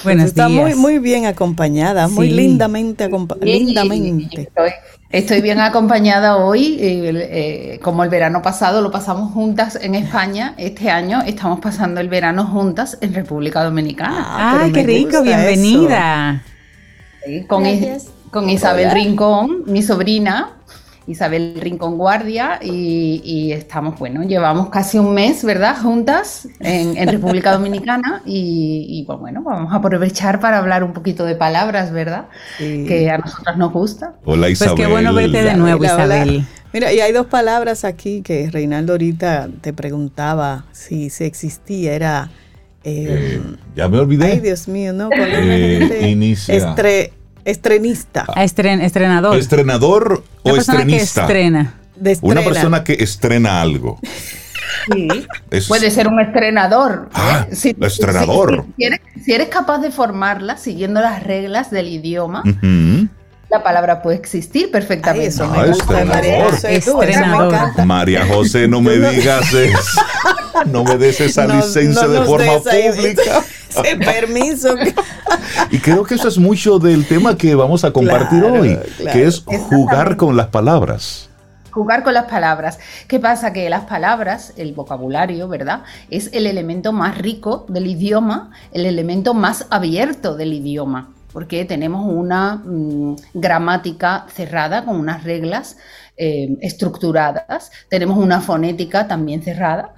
Buenos 0.04 0.26
Está 0.26 0.50
muy, 0.50 0.74
muy 0.74 0.98
bien 0.98 1.28
acompañada, 1.28 2.08
muy 2.08 2.32
lindamente 2.32 3.04
acompañada. 3.04 3.48
Estoy, 5.10 5.42
bien 5.42 5.60
acompañada 5.60 6.38
hoy, 6.38 6.78
eh, 6.82 7.12
eh, 7.14 7.80
como 7.82 8.04
el 8.04 8.10
verano 8.10 8.42
pasado 8.42 8.82
lo 8.82 8.92
pasamos 8.92 9.32
juntas 9.32 9.78
en 9.80 9.96
España, 9.96 10.56
este 10.58 10.90
año 10.90 11.22
estamos 11.26 11.60
pasando 11.60 12.02
el 12.02 12.10
verano 12.10 12.46
juntas 12.46 12.98
en 13.02 13.14
República 13.14 13.64
Dominicana. 13.64 14.26
Ah, 14.28 14.68
qué 14.74 14.84
rico, 14.84 15.22
bienvenida 15.22 16.44
con, 17.48 17.64
con 18.32 18.50
Isabel 18.50 18.92
Rincón, 18.92 19.64
mi 19.68 19.82
sobrina, 19.82 20.57
Isabel 21.08 21.58
Rincón 21.60 21.98
Guardia, 21.98 22.60
y, 22.62 23.52
estamos, 23.54 23.98
bueno, 23.98 24.24
llevamos 24.24 24.70
casi 24.70 25.00
un 25.00 25.14
mes, 25.14 25.44
¿verdad?, 25.44 25.78
juntas 25.82 26.48
en, 26.60 27.08
República 27.08 27.54
Dominicana, 27.54 28.22
y, 28.26 29.04
pues 29.08 29.18
bueno, 29.20 29.42
vamos 29.42 29.74
a 29.74 29.78
aprovechar 29.78 30.40
para 30.40 30.58
hablar 30.58 30.84
un 30.84 30.94
poquito 30.94 31.26
de 31.26 31.36
palabras, 31.36 31.92
¿verdad?, 31.92 32.26
que 32.58 33.10
a 33.10 33.18
nosotras 33.18 33.58
nos 33.58 33.72
gusta. 33.72 34.16
Hola 34.26 34.50
Isabel. 34.50 34.76
Pues 34.76 34.86
qué 34.86 34.92
bueno 34.92 35.14
verte 35.14 35.44
de 35.44 35.54
nuevo, 35.56 35.84
Isabel. 35.84 36.46
Mira, 36.74 36.92
y 36.94 37.00
hay 37.00 37.14
dos 37.14 37.28
palabras 37.28 37.86
aquí 37.86 38.22
que 38.22 38.50
Reinaldo 38.52 38.94
ahorita 38.94 39.50
te 39.62 39.74
preguntaba 39.74 40.66
si, 40.72 41.10
se 41.10 41.26
existía, 41.26 41.94
era... 41.94 42.30
Eh, 42.84 43.42
ya 43.76 43.90
me 43.90 44.00
olvidé. 44.00 44.26
Ay, 44.26 44.40
Dios 44.40 44.68
mío, 44.68 44.94
no. 44.94 45.10
Eh, 45.12 46.10
inicia. 46.10 46.56
Estrenista. 47.48 48.26
Ah, 48.36 48.44
estrenador. 48.44 49.38
¿Estrenador 49.38 50.22
o 50.44 50.56
estrenista? 50.58 51.22
estrena. 51.22 51.76
Una 52.22 52.42
persona 52.42 52.84
que 52.84 52.94
estrena 53.00 53.62
algo. 53.62 54.00
Sí. 54.92 55.08
Puede 55.70 55.90
ser 55.90 56.10
un 56.10 56.20
estrenador. 56.20 57.08
¿eh? 57.08 57.12
Ah, 57.14 57.48
si, 57.54 57.74
estrenador. 57.80 58.66
Si, 59.24 59.32
eres, 59.32 59.48
capaz 59.48 59.80
de 59.80 59.92
formarla 59.92 60.58
siguiendo 60.58 61.00
las 61.00 61.24
reglas 61.24 61.72
del 61.72 61.88
idioma, 61.88 62.44
la 63.50 63.64
palabra 63.64 64.02
puede 64.02 64.18
existir 64.18 64.70
perfectamente. 64.72 65.28
eso 65.28 65.48
me 65.48 65.68
gusta, 65.68 66.04
María 66.06 66.50
José. 66.50 67.86
María 67.86 68.26
José, 68.26 68.68
no 68.68 68.82
me 68.82 68.98
digas 69.12 69.54
eso. 69.54 70.02
No 70.66 70.84
me 70.84 70.98
des 70.98 71.20
esa 71.22 71.48
licencia 71.48 72.08
de 72.08 72.22
forma 72.24 72.60
pública. 72.60 73.44
Ese 73.70 73.96
permiso. 73.98 74.76
y 75.72 75.78
creo 75.78 76.04
que 76.04 76.16
eso 76.16 76.28
es 76.30 76.40
mucho 76.40 76.80
del 76.80 77.06
tema 77.06 77.38
que 77.38 77.54
vamos 77.54 77.84
a 77.84 77.92
compartir 77.92 78.44
hoy, 78.44 78.80
que 79.12 79.26
es 79.26 79.44
jugar 79.70 80.18
con 80.18 80.36
las 80.36 80.48
palabras 80.48 81.30
jugar 81.70 82.02
con 82.02 82.16
las 82.16 82.26
palabras. 82.26 82.80
¿Qué 83.08 83.20
pasa? 83.20 83.54
Que 83.54 83.70
las 83.70 83.86
palabras, 83.86 84.52
el 84.58 84.74
vocabulario, 84.74 85.48
¿verdad? 85.48 85.84
Es 86.10 86.32
el 86.34 86.48
elemento 86.48 86.92
más 86.92 87.20
rico 87.20 87.68
del 87.70 87.86
idioma, 87.86 88.50
el 88.72 88.88
elemento 88.88 89.36
más 89.36 89.68
abierto 89.70 90.36
del 90.36 90.54
idioma 90.54 91.12
porque 91.32 91.66
tenemos 91.66 92.06
una 92.06 92.56
mm, 92.56 93.16
gramática 93.34 94.26
cerrada 94.34 94.86
con 94.86 94.98
unas 94.98 95.24
reglas 95.24 95.78
eh, 96.18 96.58
estructuradas, 96.62 97.72
tenemos 97.90 98.18
una 98.18 98.42
fonética 98.42 99.08
también 99.08 99.44
cerrada 99.44 99.94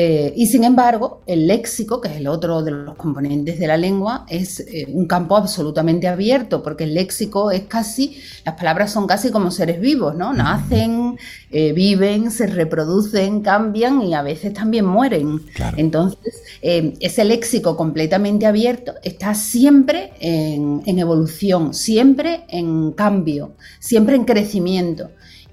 eh, 0.00 0.32
y 0.36 0.46
sin 0.46 0.62
embargo, 0.62 1.22
el 1.26 1.48
léxico, 1.48 2.00
que 2.00 2.06
es 2.06 2.18
el 2.18 2.28
otro 2.28 2.62
de 2.62 2.70
los 2.70 2.94
componentes 2.94 3.58
de 3.58 3.66
la 3.66 3.76
lengua, 3.76 4.26
es 4.28 4.60
eh, 4.60 4.86
un 4.92 5.08
campo 5.08 5.36
absolutamente 5.36 6.06
abierto, 6.06 6.62
porque 6.62 6.84
el 6.84 6.94
léxico 6.94 7.50
es 7.50 7.62
casi, 7.62 8.16
las 8.44 8.54
palabras 8.54 8.92
son 8.92 9.08
casi 9.08 9.32
como 9.32 9.50
seres 9.50 9.80
vivos, 9.80 10.14
¿no? 10.14 10.32
Nacen, 10.32 11.18
eh, 11.50 11.72
viven, 11.72 12.30
se 12.30 12.46
reproducen, 12.46 13.40
cambian 13.40 14.00
y 14.02 14.14
a 14.14 14.22
veces 14.22 14.52
también 14.52 14.86
mueren. 14.86 15.42
Entonces, 15.76 16.44
ese 16.62 17.24
léxico 17.24 17.76
completamente 17.76 18.46
abierto 18.46 18.94
está 19.02 19.34
siempre 19.34 20.12
en 20.20 20.98
evolución, 21.00 21.74
siempre 21.74 22.44
en 22.50 22.92
cambio, 22.92 23.56
siempre 23.80 24.14
en 24.14 24.24
crecimiento 24.24 25.10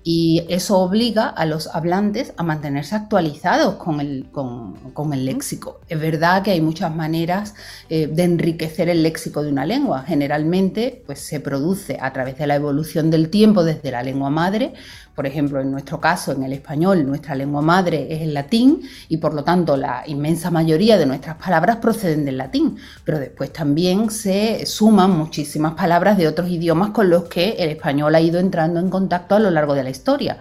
y 0.07 0.45
eso 0.49 0.77
obliga 0.77 1.27
a 1.27 1.47
los 1.47 1.65
hablantes 1.65 2.31
a 2.37 2.43
mantenerse 2.43 2.93
actualizados 2.95 3.77
con 3.77 3.99
el, 3.99 4.27
con, 4.31 5.13
el 5.13 5.25
léxico. 5.25 5.79
Es 5.89 5.99
verdad 5.99 6.43
que 6.43 6.51
hay 6.51 6.61
muchas 6.61 6.95
maneras 6.95 7.55
eh, 7.89 8.05
de 8.05 8.23
enriquecer 8.23 8.87
el 8.87 9.01
léxico 9.01 9.41
de 9.41 9.49
una 9.49 9.65
lengua. 9.65 10.03
Generalmente 10.03 11.01
pues, 11.07 11.21
se 11.21 11.39
produce 11.39 11.97
a 11.99 12.13
través 12.13 12.37
de 12.37 12.45
la 12.45 12.53
evolución 12.53 13.09
del 13.09 13.31
tiempo 13.31 13.63
desde 13.63 13.89
la 13.89 14.03
lengua 14.03 14.29
madre, 14.29 14.75
por 15.15 15.25
ejemplo, 15.25 15.61
en 15.61 15.71
nuestro 15.71 15.99
caso, 15.99 16.33
en 16.33 16.43
el 16.43 16.53
español, 16.53 17.05
nuestra 17.07 17.35
lengua 17.35 17.61
madre 17.61 18.07
es 18.09 18.21
el 18.21 18.33
latín 18.33 18.81
y 19.07 19.17
por 19.17 19.33
lo 19.33 19.43
tanto 19.43 19.77
la 19.77 20.03
inmensa 20.05 20.51
mayoría 20.51 20.97
de 20.97 21.05
nuestras 21.05 21.37
palabras 21.37 21.77
proceden 21.77 22.25
del 22.25 22.37
latín, 22.37 22.77
pero 23.03 23.17
después 23.19 23.53
también 23.53 24.11
se 24.11 24.65
suman 24.65 25.11
muchísimas 25.11 25.73
palabras 25.73 26.17
de 26.17 26.27
otros 26.27 26.49
idiomas 26.49 26.89
con 26.89 27.09
los 27.09 27.23
que 27.23 27.51
el 27.51 27.69
español 27.69 28.13
ha 28.13 28.21
ido 28.21 28.39
entrando 28.39 28.79
en 28.79 28.89
contacto 28.89 29.35
a 29.35 29.39
lo 29.39 29.49
largo 29.49 29.73
de 29.73 29.83
la 29.83 29.89
historia 29.89 30.37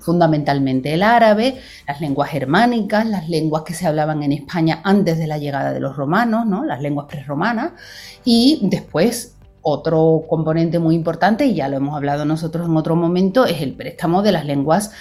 fundamentalmente 0.00 0.94
el 0.94 1.02
árabe, 1.02 1.60
las 1.86 2.00
lenguas 2.00 2.30
germánicas, 2.30 3.06
las 3.06 3.28
lenguas 3.28 3.62
que 3.64 3.74
se 3.74 3.86
hablaban 3.86 4.22
en 4.22 4.32
España 4.32 4.80
antes 4.84 5.18
de 5.18 5.26
la 5.26 5.38
llegada 5.38 5.72
de 5.72 5.80
los 5.80 5.96
romanos, 5.96 6.46
¿no? 6.46 6.64
las 6.64 6.80
lenguas 6.80 7.06
prerromanas, 7.06 7.72
y 8.24 8.60
después 8.62 9.37
otro 9.62 10.24
componente 10.28 10.78
muy 10.78 10.94
importante, 10.94 11.46
y 11.46 11.54
ya 11.54 11.68
lo 11.68 11.76
hemos 11.76 11.96
hablado 11.96 12.24
nosotros 12.24 12.66
en 12.66 12.76
otro 12.76 12.96
momento, 12.96 13.44
es 13.44 13.60
el 13.60 13.74
préstamo 13.74 14.22
de 14.22 14.32
las 14.32 14.44
lenguas 14.44 14.92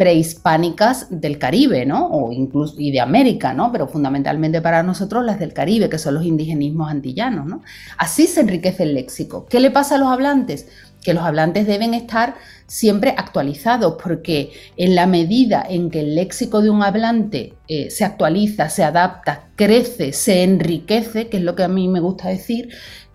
prehispánicas 0.00 1.08
del 1.10 1.38
Caribe, 1.38 1.84
¿no? 1.84 2.06
O 2.06 2.32
incluso 2.32 2.76
y 2.78 2.90
de 2.90 3.00
América, 3.00 3.52
¿no? 3.52 3.70
Pero 3.70 3.86
fundamentalmente 3.86 4.62
para 4.62 4.82
nosotros 4.82 5.22
las 5.22 5.38
del 5.38 5.52
Caribe, 5.52 5.90
que 5.90 5.98
son 5.98 6.14
los 6.14 6.24
indigenismos 6.24 6.90
antillanos, 6.90 7.44
¿no? 7.44 7.60
Así 7.98 8.26
se 8.26 8.40
enriquece 8.40 8.84
el 8.84 8.94
léxico. 8.94 9.44
¿Qué 9.44 9.60
le 9.60 9.70
pasa 9.70 9.96
a 9.96 9.98
los 9.98 10.08
hablantes? 10.08 10.68
Que 11.02 11.12
los 11.12 11.22
hablantes 11.22 11.66
deben 11.66 11.92
estar 11.92 12.36
siempre 12.66 13.14
actualizados, 13.14 13.96
porque 14.02 14.52
en 14.78 14.94
la 14.94 15.06
medida 15.06 15.62
en 15.68 15.90
que 15.90 16.00
el 16.00 16.14
léxico 16.14 16.62
de 16.62 16.70
un 16.70 16.82
hablante 16.82 17.52
eh, 17.68 17.90
se 17.90 18.06
actualiza, 18.06 18.70
se 18.70 18.84
adapta, 18.84 19.50
crece, 19.54 20.14
se 20.14 20.44
enriquece, 20.44 21.28
que 21.28 21.36
es 21.36 21.42
lo 21.42 21.54
que 21.54 21.64
a 21.64 21.68
mí 21.68 21.88
me 21.88 22.00
gusta 22.00 22.30
decir, 22.30 22.70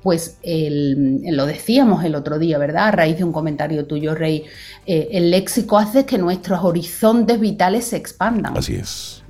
pues 0.05 0.37
lo 0.43 1.47
decíamos 1.47 2.03
el 2.05 2.13
otro 2.13 2.37
día, 2.37 2.59
¿verdad? 2.59 2.89
A 2.89 2.91
raíz 2.91 3.17
de 3.17 3.23
un 3.23 3.31
comentario 3.31 3.87
tuyo, 3.87 4.13
Rey, 4.13 4.43
eh, 4.85 5.07
el 5.13 5.31
léxico 5.31 5.79
hace 5.79 6.05
que 6.05 6.19
nuestros 6.19 6.63
horizontes 6.63 7.39
vitales 7.39 7.85
se 7.85 7.97
expandan. 7.97 8.55
Así 8.55 8.75
es. 8.75 9.23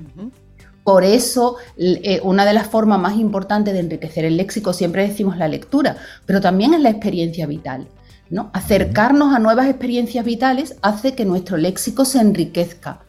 Por 0.83 1.05
eso, 1.05 1.55
eh, 1.77 2.19
una 2.23 2.43
de 2.43 2.51
las 2.51 2.67
formas 2.67 2.99
más 2.99 3.15
importantes 3.15 3.73
de 3.73 3.79
enriquecer 3.79 4.25
el 4.25 4.35
léxico, 4.35 4.73
siempre 4.73 5.07
decimos 5.07 5.37
la 5.37 5.47
lectura, 5.47 5.95
pero 6.25 6.41
también 6.41 6.73
es 6.73 6.81
la 6.81 6.89
experiencia 6.89 7.47
vital. 7.47 7.87
¿no? 8.29 8.49
Acercarnos 8.51 9.33
a 9.33 9.39
nuevas 9.39 9.69
experiencias 9.69 10.25
vitales 10.25 10.75
hace 10.81 11.15
que 11.15 11.23
nuestro 11.23 11.55
léxico 11.55 12.03
se 12.03 12.19
enriquezca. 12.19 13.04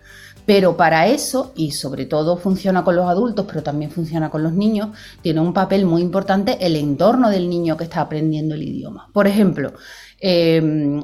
Pero 0.46 0.76
para 0.76 1.08
eso, 1.08 1.52
y 1.56 1.72
sobre 1.72 2.06
todo 2.06 2.36
funciona 2.36 2.84
con 2.84 2.94
los 2.96 3.08
adultos, 3.08 3.46
pero 3.48 3.62
también 3.62 3.90
funciona 3.90 4.30
con 4.30 4.44
los 4.44 4.52
niños, 4.52 4.90
tiene 5.20 5.40
un 5.40 5.52
papel 5.52 5.84
muy 5.84 6.00
importante 6.00 6.56
el 6.60 6.76
entorno 6.76 7.28
del 7.30 7.50
niño 7.50 7.76
que 7.76 7.84
está 7.84 8.00
aprendiendo 8.00 8.54
el 8.54 8.62
idioma. 8.62 9.10
Por 9.12 9.26
ejemplo, 9.26 9.74
em, 10.20 11.02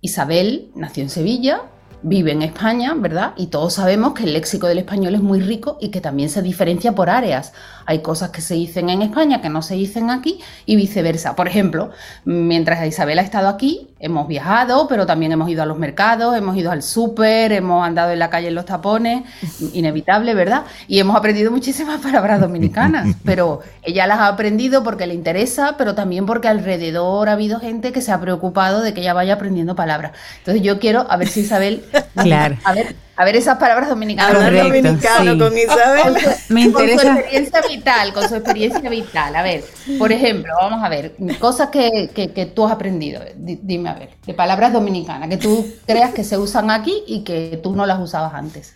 Isabel 0.00 0.70
nació 0.76 1.02
en 1.02 1.10
Sevilla, 1.10 1.62
vive 2.02 2.32
en 2.32 2.42
España, 2.42 2.94
¿verdad? 2.94 3.34
Y 3.36 3.48
todos 3.48 3.74
sabemos 3.74 4.14
que 4.14 4.24
el 4.24 4.32
léxico 4.32 4.68
del 4.68 4.78
español 4.78 5.16
es 5.16 5.22
muy 5.22 5.40
rico 5.40 5.78
y 5.80 5.90
que 5.90 6.00
también 6.00 6.30
se 6.30 6.42
diferencia 6.42 6.94
por 6.94 7.10
áreas. 7.10 7.52
Hay 7.88 8.00
cosas 8.00 8.28
que 8.28 8.42
se 8.42 8.52
dicen 8.52 8.90
en 8.90 9.00
España 9.00 9.40
que 9.40 9.48
no 9.48 9.62
se 9.62 9.74
dicen 9.74 10.10
aquí 10.10 10.40
y 10.66 10.76
viceversa. 10.76 11.34
Por 11.34 11.48
ejemplo, 11.48 11.88
mientras 12.26 12.86
Isabel 12.86 13.18
ha 13.18 13.22
estado 13.22 13.48
aquí, 13.48 13.88
hemos 13.98 14.28
viajado, 14.28 14.86
pero 14.88 15.06
también 15.06 15.32
hemos 15.32 15.48
ido 15.48 15.62
a 15.62 15.66
los 15.66 15.78
mercados, 15.78 16.36
hemos 16.36 16.54
ido 16.58 16.70
al 16.70 16.82
súper, 16.82 17.50
hemos 17.50 17.86
andado 17.86 18.12
en 18.12 18.18
la 18.18 18.28
calle 18.28 18.48
en 18.48 18.56
los 18.56 18.66
tapones, 18.66 19.22
inevitable, 19.72 20.34
¿verdad? 20.34 20.64
Y 20.86 20.98
hemos 20.98 21.16
aprendido 21.16 21.50
muchísimas 21.50 21.98
palabras 22.02 22.42
dominicanas, 22.42 23.16
pero 23.24 23.60
ella 23.82 24.06
las 24.06 24.18
ha 24.18 24.28
aprendido 24.28 24.84
porque 24.84 25.06
le 25.06 25.14
interesa, 25.14 25.76
pero 25.78 25.94
también 25.94 26.26
porque 26.26 26.48
alrededor 26.48 27.30
ha 27.30 27.32
habido 27.32 27.58
gente 27.58 27.92
que 27.92 28.02
se 28.02 28.12
ha 28.12 28.20
preocupado 28.20 28.82
de 28.82 28.92
que 28.92 29.00
ella 29.00 29.14
vaya 29.14 29.32
aprendiendo 29.32 29.74
palabras. 29.74 30.12
Entonces 30.40 30.62
yo 30.62 30.78
quiero, 30.78 31.06
a 31.08 31.16
ver 31.16 31.28
si 31.28 31.40
Isabel, 31.40 31.86
claro. 32.14 32.58
a 32.64 32.74
ver, 32.74 32.96
a 33.18 33.24
ver 33.24 33.34
esas 33.34 33.58
palabras 33.58 33.88
dominicanas. 33.88 34.52
dominicano 34.52 35.36
con 35.36 35.58
Isabel. 35.58 36.14
Me 36.50 36.62
interesa. 36.62 37.02
Con 37.02 37.14
su 37.14 37.18
experiencia 37.18 37.60
vital, 37.68 38.12
con 38.12 38.28
su 38.28 38.34
experiencia 38.36 38.88
vital. 38.88 39.34
A 39.34 39.42
ver, 39.42 39.64
por 39.98 40.12
ejemplo, 40.12 40.54
vamos 40.60 40.84
a 40.84 40.88
ver, 40.88 41.16
cosas 41.40 41.70
que, 41.70 42.10
que, 42.14 42.46
tú 42.46 42.64
has 42.64 42.72
aprendido. 42.72 43.20
Dime, 43.34 43.90
a 43.90 43.94
ver, 43.94 44.10
de 44.24 44.34
palabras 44.34 44.72
dominicanas 44.72 45.28
que 45.28 45.36
tú 45.36 45.66
creas 45.84 46.14
que 46.14 46.22
se 46.22 46.38
usan 46.38 46.70
aquí 46.70 47.02
y 47.08 47.24
que 47.24 47.58
tú 47.60 47.74
no 47.74 47.86
las 47.86 47.98
usabas 47.98 48.34
antes. 48.34 48.74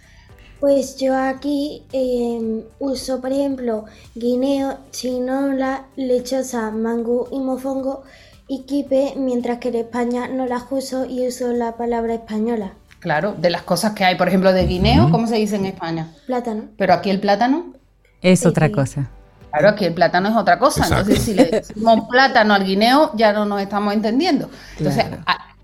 Pues 0.59 0.97
yo 0.97 1.17
aquí 1.17 1.85
em, 1.93 2.63
uso, 2.81 3.21
por 3.21 3.31
ejemplo, 3.31 3.85
guineo, 4.17 4.79
chinola, 4.91 5.85
lechosa, 5.95 6.73
mangú 6.73 7.29
y 7.31 7.39
mofongo 7.39 8.03
y 8.49 8.63
quipe, 8.63 9.15
mientras 9.17 9.59
que 9.59 9.69
en 9.69 9.77
España 9.77 10.27
no 10.27 10.47
las 10.47 10.65
uso 10.71 11.07
y 11.07 11.29
uso 11.29 11.53
la 11.53 11.77
palabra 11.77 12.15
española. 12.15 12.75
Claro, 13.03 13.35
de 13.37 13.51
las 13.51 13.63
cosas 13.63 13.95
que 13.95 14.05
hay, 14.05 14.15
por 14.15 14.29
ejemplo, 14.29 14.53
de 14.53 14.65
guineo, 14.65 15.11
¿cómo 15.11 15.27
se 15.27 15.35
dice 15.35 15.57
en 15.57 15.67
España? 15.67 16.13
Plátano. 16.25 16.67
Pero 16.79 16.95
aquí 16.95 17.11
el 17.11 17.19
plátano. 17.19 17.73
Es 18.21 18.47
otra 18.47 18.71
cosa. 18.71 19.11
Claro, 19.51 19.71
aquí 19.71 19.85
el 19.87 19.93
plátano 19.93 20.29
es 20.29 20.37
otra 20.37 20.61
cosa. 20.61 20.87
Entonces, 20.87 21.21
si 21.21 21.35
le 21.35 21.47
decimos 21.47 22.05
plátano 22.11 22.55
al 22.55 22.65
guineo, 22.65 23.11
ya 23.17 23.33
no 23.33 23.45
nos 23.45 23.61
estamos 23.61 23.93
entendiendo. 23.93 24.49
Entonces, 24.79 25.05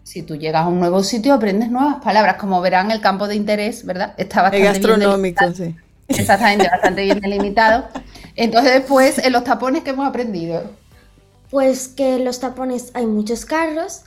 si 0.02 0.22
tú 0.22 0.34
llegas 0.34 0.64
a 0.64 0.66
un 0.66 0.80
nuevo 0.80 1.04
sitio, 1.04 1.32
aprendes 1.32 1.70
nuevas 1.70 2.02
palabras. 2.02 2.34
Como 2.38 2.60
verán, 2.60 2.90
el 2.90 3.00
campo 3.00 3.28
de 3.28 3.36
interés, 3.36 3.86
¿verdad? 3.86 4.14
Está 4.16 4.42
bastante 4.42 4.66
gastronómico, 4.66 5.54
sí. 5.54 5.76
Exactamente, 6.08 6.68
bastante 6.72 7.04
bien 7.04 7.20
delimitado. 7.20 7.86
Entonces, 8.34 8.72
después, 8.72 9.18
en 9.18 9.32
los 9.32 9.44
tapones 9.44 9.84
que 9.84 9.90
hemos 9.90 10.08
aprendido. 10.08 10.64
Pues 11.50 11.86
que 11.86 12.16
en 12.16 12.24
los 12.24 12.40
tapones 12.40 12.90
hay 12.94 13.06
muchos 13.06 13.46
carros 13.46 14.02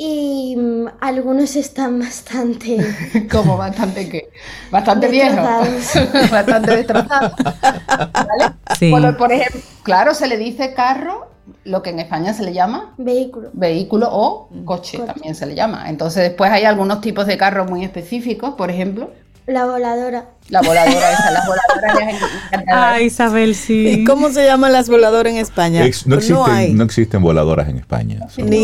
y 0.00 0.54
mm, 0.56 0.86
algunos 1.00 1.56
están 1.56 1.98
bastante... 1.98 2.78
¿Cómo 3.30 3.56
bastante 3.56 4.08
qué? 4.08 4.30
Bastante 4.70 5.08
viejos. 5.08 5.36
bastante 6.30 6.76
destrozados. 6.76 7.32
¿Vale? 7.36 8.54
Sí. 8.78 8.92
por 9.18 9.32
ejemplo, 9.32 9.60
claro, 9.82 10.14
se 10.14 10.28
le 10.28 10.36
dice 10.36 10.72
carro, 10.72 11.32
lo 11.64 11.82
que 11.82 11.90
en 11.90 11.98
España 11.98 12.32
se 12.32 12.44
le 12.44 12.52
llama... 12.52 12.94
Vehículo. 12.96 13.50
Vehículo 13.52 14.08
o 14.10 14.48
coche, 14.64 14.98
también 14.98 15.34
se 15.34 15.46
le 15.46 15.56
llama. 15.56 15.90
Entonces 15.90 16.22
después 16.22 16.52
hay 16.52 16.64
algunos 16.64 17.00
tipos 17.00 17.26
de 17.26 17.36
carros 17.36 17.68
muy 17.68 17.84
específicos, 17.84 18.54
por 18.54 18.70
ejemplo... 18.70 19.10
La 19.48 19.64
voladora. 19.64 20.26
La 20.50 20.60
voladora 20.60 21.10
esa, 21.10 21.30
las 21.30 21.46
voladoras 21.46 22.22
Ah, 22.68 23.00
Isabel, 23.00 23.54
sí. 23.54 23.88
¿Y 23.88 24.04
cómo 24.04 24.28
se 24.28 24.44
llaman 24.44 24.74
las 24.74 24.90
voladoras 24.90 25.32
en 25.32 25.38
España? 25.38 25.80
no, 25.80 25.86
existen, 25.86 26.76
no, 26.76 26.84
existen, 26.84 27.22
voladoras 27.22 27.66
en 27.68 27.78
España. 27.78 28.20
Ni, 28.36 28.60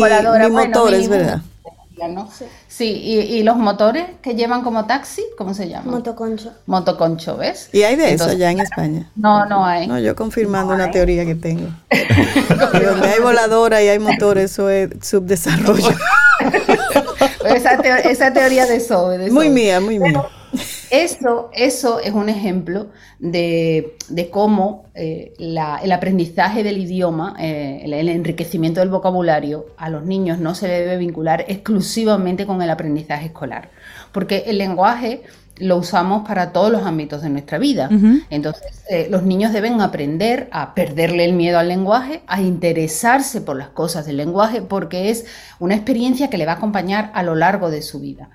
motores, 0.51 1.09
¿verdad? 1.09 1.41
Sí, 2.67 2.85
y, 2.85 3.41
los 3.41 3.57
motores 3.57 4.05
que 4.21 4.35
llevan 4.35 4.61
como 4.61 4.85
taxi, 4.85 5.23
¿cómo 5.39 5.55
se 5.55 5.69
llama? 5.69 5.91
Motoconcho. 5.91 6.53
Motoconcho, 6.67 7.35
¿ves? 7.37 7.69
¿Y 7.71 7.81
hay 7.81 7.95
de 7.95 8.13
eso 8.13 8.31
ya 8.33 8.51
en 8.51 8.59
España? 8.59 9.09
No, 9.15 9.45
no 9.47 9.65
hay. 9.65 9.87
No, 9.87 9.97
yo 9.97 10.15
confirmando 10.15 10.75
una 10.75 10.91
teoría 10.91 11.25
que 11.25 11.33
tengo. 11.33 11.67
donde 12.69 13.07
hay 13.07 13.19
voladora 13.21 13.81
y 13.81 13.87
hay 13.87 13.97
motores, 13.97 14.51
eso 14.51 14.69
es 14.69 14.89
subdesarrollo. 15.01 15.89
esa, 17.55 18.33
teoría 18.33 18.65
de 18.67 18.75
eso. 18.75 19.09
Muy 19.31 19.49
mía, 19.49 19.79
muy 19.79 19.97
mía. 19.97 20.23
Eso, 20.89 21.49
eso 21.53 21.99
es 21.99 22.13
un 22.13 22.29
ejemplo 22.29 22.87
de, 23.19 23.95
cómo 24.31 24.85
eh, 24.93 25.33
el 25.37 25.91
aprendizaje 25.91 26.63
del 26.63 26.77
idioma, 26.77 27.35
eh, 27.39 27.81
el, 27.83 28.09
enriquecimiento 28.09 28.79
del 28.79 28.89
vocabulario 28.89 29.67
a 29.77 29.89
los 29.89 30.03
niños 30.03 30.39
no 30.39 30.55
se 30.55 30.67
debe 30.67 30.97
vincular 30.97 31.45
exclusivamente 31.47 32.45
con 32.45 32.61
el 32.61 32.69
aprendizaje 32.69 33.27
escolar. 33.27 33.69
Porque 34.11 34.43
el 34.47 34.57
lenguaje 34.57 35.23
lo 35.57 35.77
usamos 35.77 36.27
para 36.27 36.51
todos 36.51 36.71
los 36.71 36.83
ámbitos 36.83 37.21
de 37.21 37.29
nuestra 37.29 37.57
vida. 37.57 37.89
Entonces, 38.29 38.83
eh, 38.89 39.07
los 39.09 39.23
niños 39.23 39.53
deben 39.53 39.81
aprender 39.81 40.49
a 40.51 40.73
perderle 40.75 41.25
el 41.25 41.33
miedo 41.33 41.59
al 41.59 41.69
lenguaje, 41.69 42.21
a 42.27 42.41
interesarse 42.41 43.41
por 43.41 43.57
las 43.57 43.69
cosas 43.69 44.05
del 44.05 44.17
lenguaje, 44.17 44.61
porque 44.61 45.09
es 45.09 45.25
una 45.59 45.75
experiencia 45.75 46.29
que 46.29 46.37
le 46.37 46.45
va 46.45 46.53
a 46.53 46.55
acompañar 46.55 47.11
a 47.13 47.23
lo 47.23 47.35
largo 47.35 47.71
de 47.71 47.81
su 47.81 47.99
vida. 47.99 48.29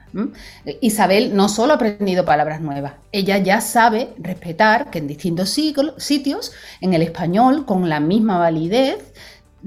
Isabel 0.81 1.37
no 1.37 1.49
solo 1.49 1.73
ha 1.73 1.77
aprendido 1.77 2.25
palabras 2.25 2.61
nuevas, 2.61 2.95
ella 3.13 3.39
ya 3.39 3.61
sabe 3.61 4.11
respetar 4.19 4.91
que 4.91 4.99
en 4.99 5.07
distintos 5.07 5.51
sitios, 5.51 6.53
en 6.81 6.95
el 6.95 7.03
español, 7.03 7.65
con 7.67 7.89
la 7.89 8.01
misma 8.01 8.39
validez, 8.39 8.99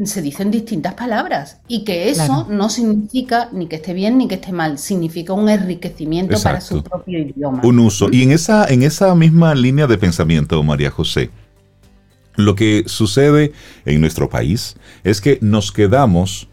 se 0.04 0.22
dicen 0.22 0.50
distintas 0.52 0.96
palabras 0.96 1.60
y 1.68 1.84
que 1.84 2.10
eso 2.10 2.48
no 2.50 2.70
significa 2.70 3.50
ni 3.52 3.68
que 3.68 3.76
esté 3.76 3.94
bien 3.94 4.18
ni 4.18 4.28
que 4.28 4.36
esté 4.36 4.52
mal, 4.52 4.78
significa 4.78 5.34
un 5.34 5.50
enriquecimiento 5.50 6.41
para 6.41 6.62
su 6.62 6.84
propio 6.84 7.20
idioma. 7.20 7.62
Un 7.64 7.80
uso. 7.80 8.10
Y 8.12 8.24
en 8.24 8.32
esa, 8.32 8.66
en 8.66 8.84
esa 8.84 9.14
misma 9.16 9.54
línea 9.54 9.88
de 9.88 9.98
pensamiento, 9.98 10.62
María 10.64 10.89
José, 10.89 11.30
lo 12.36 12.56
que 12.56 12.84
sucede 12.88 13.54
en 13.86 14.02
nuestro 14.02 14.30
país 14.30 14.76
es 15.04 15.22
que 15.22 15.38
nos 15.41 15.72
quedamos 15.72 16.48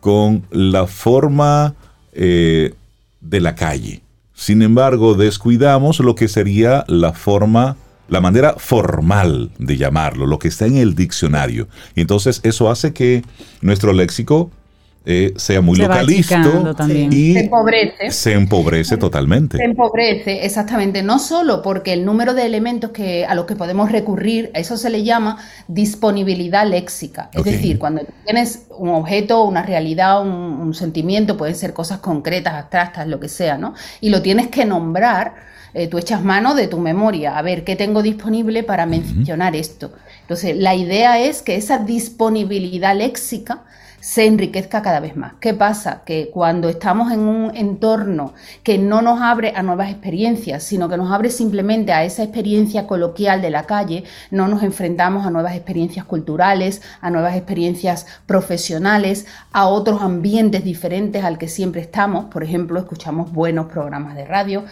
con 0.00 0.46
la 0.50 0.86
forma 0.86 1.74
eh, 2.12 2.74
de 3.20 3.40
la 3.40 3.54
calle. 3.54 4.02
Sin 4.32 4.62
embargo, 4.62 5.14
descuidamos 5.14 6.00
lo 6.00 6.14
que 6.14 6.28
sería 6.28 6.84
la 6.88 7.12
forma 7.12 7.76
la 8.08 8.20
manera 8.20 8.54
formal 8.58 9.50
de 9.58 9.76
llamarlo, 9.76 10.26
lo 10.26 10.38
que 10.38 10.48
está 10.48 10.66
en 10.66 10.76
el 10.76 10.94
diccionario. 10.94 11.68
Y 11.94 12.00
entonces 12.00 12.40
eso 12.44 12.70
hace 12.70 12.92
que 12.92 13.22
nuestro 13.60 13.92
léxico 13.92 14.50
eh, 15.08 15.34
sea 15.36 15.60
muy 15.60 15.78
localista 15.78 16.42
y 17.10 17.34
se 17.34 17.38
empobrece. 17.38 18.10
Se 18.10 18.32
empobrece 18.32 18.96
totalmente. 18.96 19.56
Se 19.56 19.62
empobrece, 19.62 20.44
exactamente. 20.44 21.04
No 21.04 21.20
solo 21.20 21.62
porque 21.62 21.92
el 21.92 22.04
número 22.04 22.34
de 22.34 22.44
elementos 22.44 22.90
que, 22.90 23.24
a 23.24 23.36
los 23.36 23.44
que 23.44 23.54
podemos 23.54 23.92
recurrir, 23.92 24.50
a 24.52 24.58
eso 24.58 24.76
se 24.76 24.90
le 24.90 25.04
llama 25.04 25.38
disponibilidad 25.68 26.66
léxica. 26.66 27.30
Es 27.32 27.44
decir, 27.44 27.78
cuando 27.78 28.02
tienes 28.24 28.66
un 28.76 28.88
objeto, 28.88 29.44
una 29.44 29.62
realidad, 29.62 30.22
un, 30.22 30.28
un, 30.28 30.74
sentimiento, 30.74 31.36
pueden 31.36 31.54
ser 31.54 31.72
cosas 31.72 31.98
concretas, 32.00 32.54
abstractas, 32.54 33.06
lo 33.06 33.20
que 33.20 33.28
sea, 33.28 33.56
¿no? 33.56 33.74
Y 34.00 34.10
lo 34.10 34.22
tienes 34.22 34.48
que 34.48 34.64
nombrar 34.64 35.34
eh, 35.78 35.88
tú 35.88 35.98
echas 35.98 36.24
mano 36.24 36.54
de 36.54 36.68
tu 36.68 36.78
memoria, 36.78 37.36
a 37.36 37.42
ver 37.42 37.62
qué 37.62 37.76
tengo 37.76 38.02
disponible 38.02 38.62
para 38.62 38.86
mencionar 38.86 39.54
esto. 39.54 39.92
Entonces, 40.22 40.56
la 40.56 40.74
idea 40.74 41.18
es 41.20 41.42
que 41.42 41.56
esa 41.56 41.76
disponibilidad 41.76 42.96
léxica 42.96 43.62
se 44.06 44.24
enriquezca 44.24 44.82
cada 44.82 45.00
vez 45.00 45.16
más. 45.16 45.32
¿Qué 45.40 45.52
pasa? 45.52 46.02
Que 46.04 46.30
cuando 46.32 46.68
estamos 46.68 47.10
en 47.10 47.18
un 47.18 47.56
entorno 47.56 48.34
que 48.62 48.78
no 48.78 49.02
nos 49.02 49.20
abre 49.20 49.52
a 49.56 49.64
nuevas 49.64 49.90
experiencias, 49.90 50.62
sino 50.62 50.88
que 50.88 50.96
nos 50.96 51.10
abre 51.10 51.28
simplemente 51.28 51.92
a 51.92 52.04
esa 52.04 52.22
experiencia 52.22 52.86
coloquial 52.86 53.42
de 53.42 53.50
la 53.50 53.64
calle, 53.64 54.04
no 54.30 54.46
nos 54.46 54.62
enfrentamos 54.62 55.26
a 55.26 55.30
nuevas 55.30 55.56
experiencias 55.56 56.04
culturales, 56.04 56.82
a 57.00 57.10
nuevas 57.10 57.34
experiencias 57.34 58.06
profesionales, 58.26 59.26
a 59.50 59.66
otros 59.66 60.00
ambientes 60.00 60.62
diferentes 60.62 61.24
al 61.24 61.36
que 61.36 61.48
siempre 61.48 61.80
estamos. 61.80 62.26
Por 62.26 62.44
ejemplo, 62.44 62.78
escuchamos 62.78 63.32
buenos 63.32 63.66
programas 63.66 64.14
de 64.14 64.24
radio, 64.24 64.66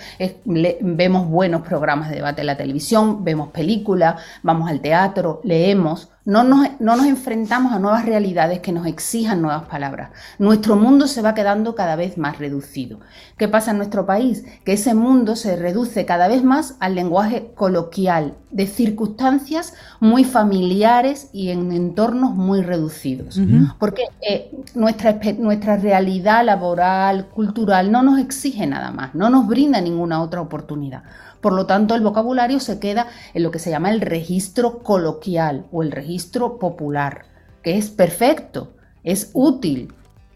vemos 0.45 1.29
buenos 1.29 1.63
programas 1.63 2.09
de 2.09 2.17
debate 2.17 2.43
en 2.43 2.47
la 2.47 2.57
televisión, 2.57 3.25
vemos 3.25 3.49
películas, 3.49 4.15
vamos 4.45 4.71
al 4.71 4.81
teatro, 4.81 5.41
leemos 5.43 6.09
no 6.25 6.43
nos, 6.43 6.69
no 6.81 6.97
nos, 6.97 7.07
enfrentamos 7.07 7.73
a 7.73 7.79
nuevas 7.79 8.07
realidades 8.07 8.61
que 8.61 8.73
nos 8.73 8.87
exijan 8.87 9.43
nuevas 9.43 9.67
palabras. 9.67 10.11
Nuestro 10.39 10.77
mundo 10.77 11.07
se 11.07 11.21
va 11.21 11.35
quedando 11.35 11.75
cada 11.75 11.97
vez 11.97 12.17
más 12.17 12.39
reducido. 12.39 13.01
¿Qué 13.37 13.47
pasa 13.47 13.73
en 13.73 13.77
nuestro 13.77 14.07
país? 14.07 14.45
Que 14.65 14.73
ese 14.73 14.95
mundo 14.95 15.37
se 15.37 15.57
reduce 15.57 16.07
cada 16.07 16.29
vez 16.29 16.43
más 16.43 16.77
al 16.81 16.95
lenguaje 16.95 17.51
coloquial, 17.55 18.35
de 18.51 18.67
circunstancias 18.67 19.75
muy 20.01 20.25
familiares 20.25 21.29
y 21.33 21.51
en 21.51 21.73
entornos 21.73 22.35
muy 22.35 22.63
reducidos. 22.63 23.39
Porque 23.79 24.05
eh, 24.27 24.51
nuestra, 24.75 25.19
nuestra 25.39 25.77
realidad 25.77 26.45
laboral, 26.45 27.27
cultural, 27.27 27.91
no 27.91 28.03
nos 28.03 28.19
exige 28.19 28.67
nada 28.67 28.93
más, 28.93 29.15
no 29.15 29.29
nos 29.29 29.47
brinda 29.47 29.81
ninguna 29.81 30.23
otra 30.23 30.41
oportunidad. 30.41 31.03
Por 31.45 31.53
lo 31.53 31.67
tanto, 31.67 31.95
el 31.95 32.01
vocabulario 32.01 32.59
se 32.59 32.79
queda 32.79 33.09
en 33.35 33.43
lo 33.43 33.51
que 33.51 33.59
se 33.59 33.69
llama 33.69 33.91
el 33.91 34.01
registro 34.01 34.79
coloquial 34.79 35.67
o 35.73 35.83
el 35.83 35.93
registro 35.93 36.59
popular, 36.59 37.27
que 37.63 37.77
es 37.77 37.91
perfecto, 37.91 38.73
es 39.03 39.29
útil, 39.35 39.93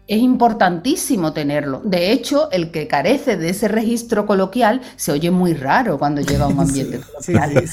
es 0.07 0.19
importantísimo 0.19 1.33
tenerlo. 1.33 1.81
De 1.83 2.11
hecho, 2.11 2.51
el 2.51 2.69
que 2.69 2.87
carece 2.87 3.37
de 3.37 3.49
ese 3.49 3.67
registro 3.67 4.27
coloquial 4.27 4.81
se 4.97 5.11
oye 5.11 5.31
muy 5.31 5.55
raro 5.55 5.97
cuando 5.97 6.21
llega 6.21 6.43
a 6.43 6.47
un 6.49 6.59
ambiente 6.59 6.99
coloquial. 6.99 7.67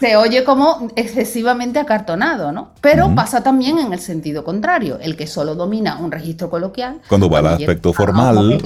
Se 0.00 0.16
oye 0.16 0.44
como 0.44 0.88
excesivamente 0.96 1.78
acartonado, 1.78 2.52
¿no? 2.52 2.70
Pero 2.80 3.14
pasa 3.14 3.42
también 3.42 3.78
en 3.78 3.92
el 3.92 4.00
sentido 4.00 4.44
contrario, 4.44 4.98
el 5.00 5.16
que 5.16 5.26
solo 5.26 5.54
domina 5.54 5.98
un 5.98 6.12
registro 6.12 6.50
coloquial. 6.50 7.00
Cuando 7.08 7.28
va 7.28 7.40
al 7.40 7.46
aspecto 7.48 7.92
formal, 7.92 8.60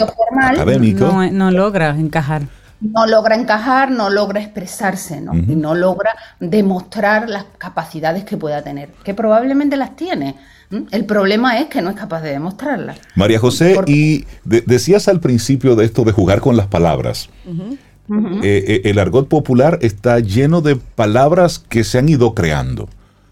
académico. 0.51 1.11
No, 1.31 1.51
logra 1.51 1.91
encajar. 1.91 2.43
No 2.81 3.07
logra 3.07 3.37
encajar, 3.37 3.91
no 3.91 4.11
logra 4.11 4.41
expresarse, 4.41 5.21
¿no? 5.21 5.35
Y 5.35 5.55
no 5.55 5.75
logra 5.75 6.11
demostrar 6.41 7.29
las 7.29 7.45
capacidades 7.57 8.25
que 8.25 8.37
pueda 8.37 8.63
tener, 8.63 8.91
que 9.05 9.15
probablemente 9.15 9.77
las 9.77 9.95
tiene. 9.95 10.37
El 10.91 11.05
problema 11.05 11.59
es 11.59 11.67
que 11.67 11.83
no 11.83 11.91
es 11.91 11.97
capaz 11.97 12.23
de 12.23 12.31
demostrarlas. 12.31 12.99
María 13.15 13.39
José, 13.39 13.77
y 13.87 14.25
decías 14.45 15.07
al 15.07 15.21
principio 15.21 15.77
de 15.77 15.85
esto 15.85 16.03
de 16.05 16.13
jugar 16.13 16.41
con 16.41 16.57
las 16.57 16.67
palabras. 16.67 17.29
Eh, 18.11 18.41
eh, 18.43 18.81
el 18.85 18.99
argot 18.99 19.29
popular 19.29 19.79
está 19.81 20.19
lleno 20.19 20.61
de 20.61 20.77
palabras 20.77 21.59
que 21.59 21.85
se 21.85 21.99
han 21.99 22.09
ido 22.09 22.35
creando. 22.35 22.89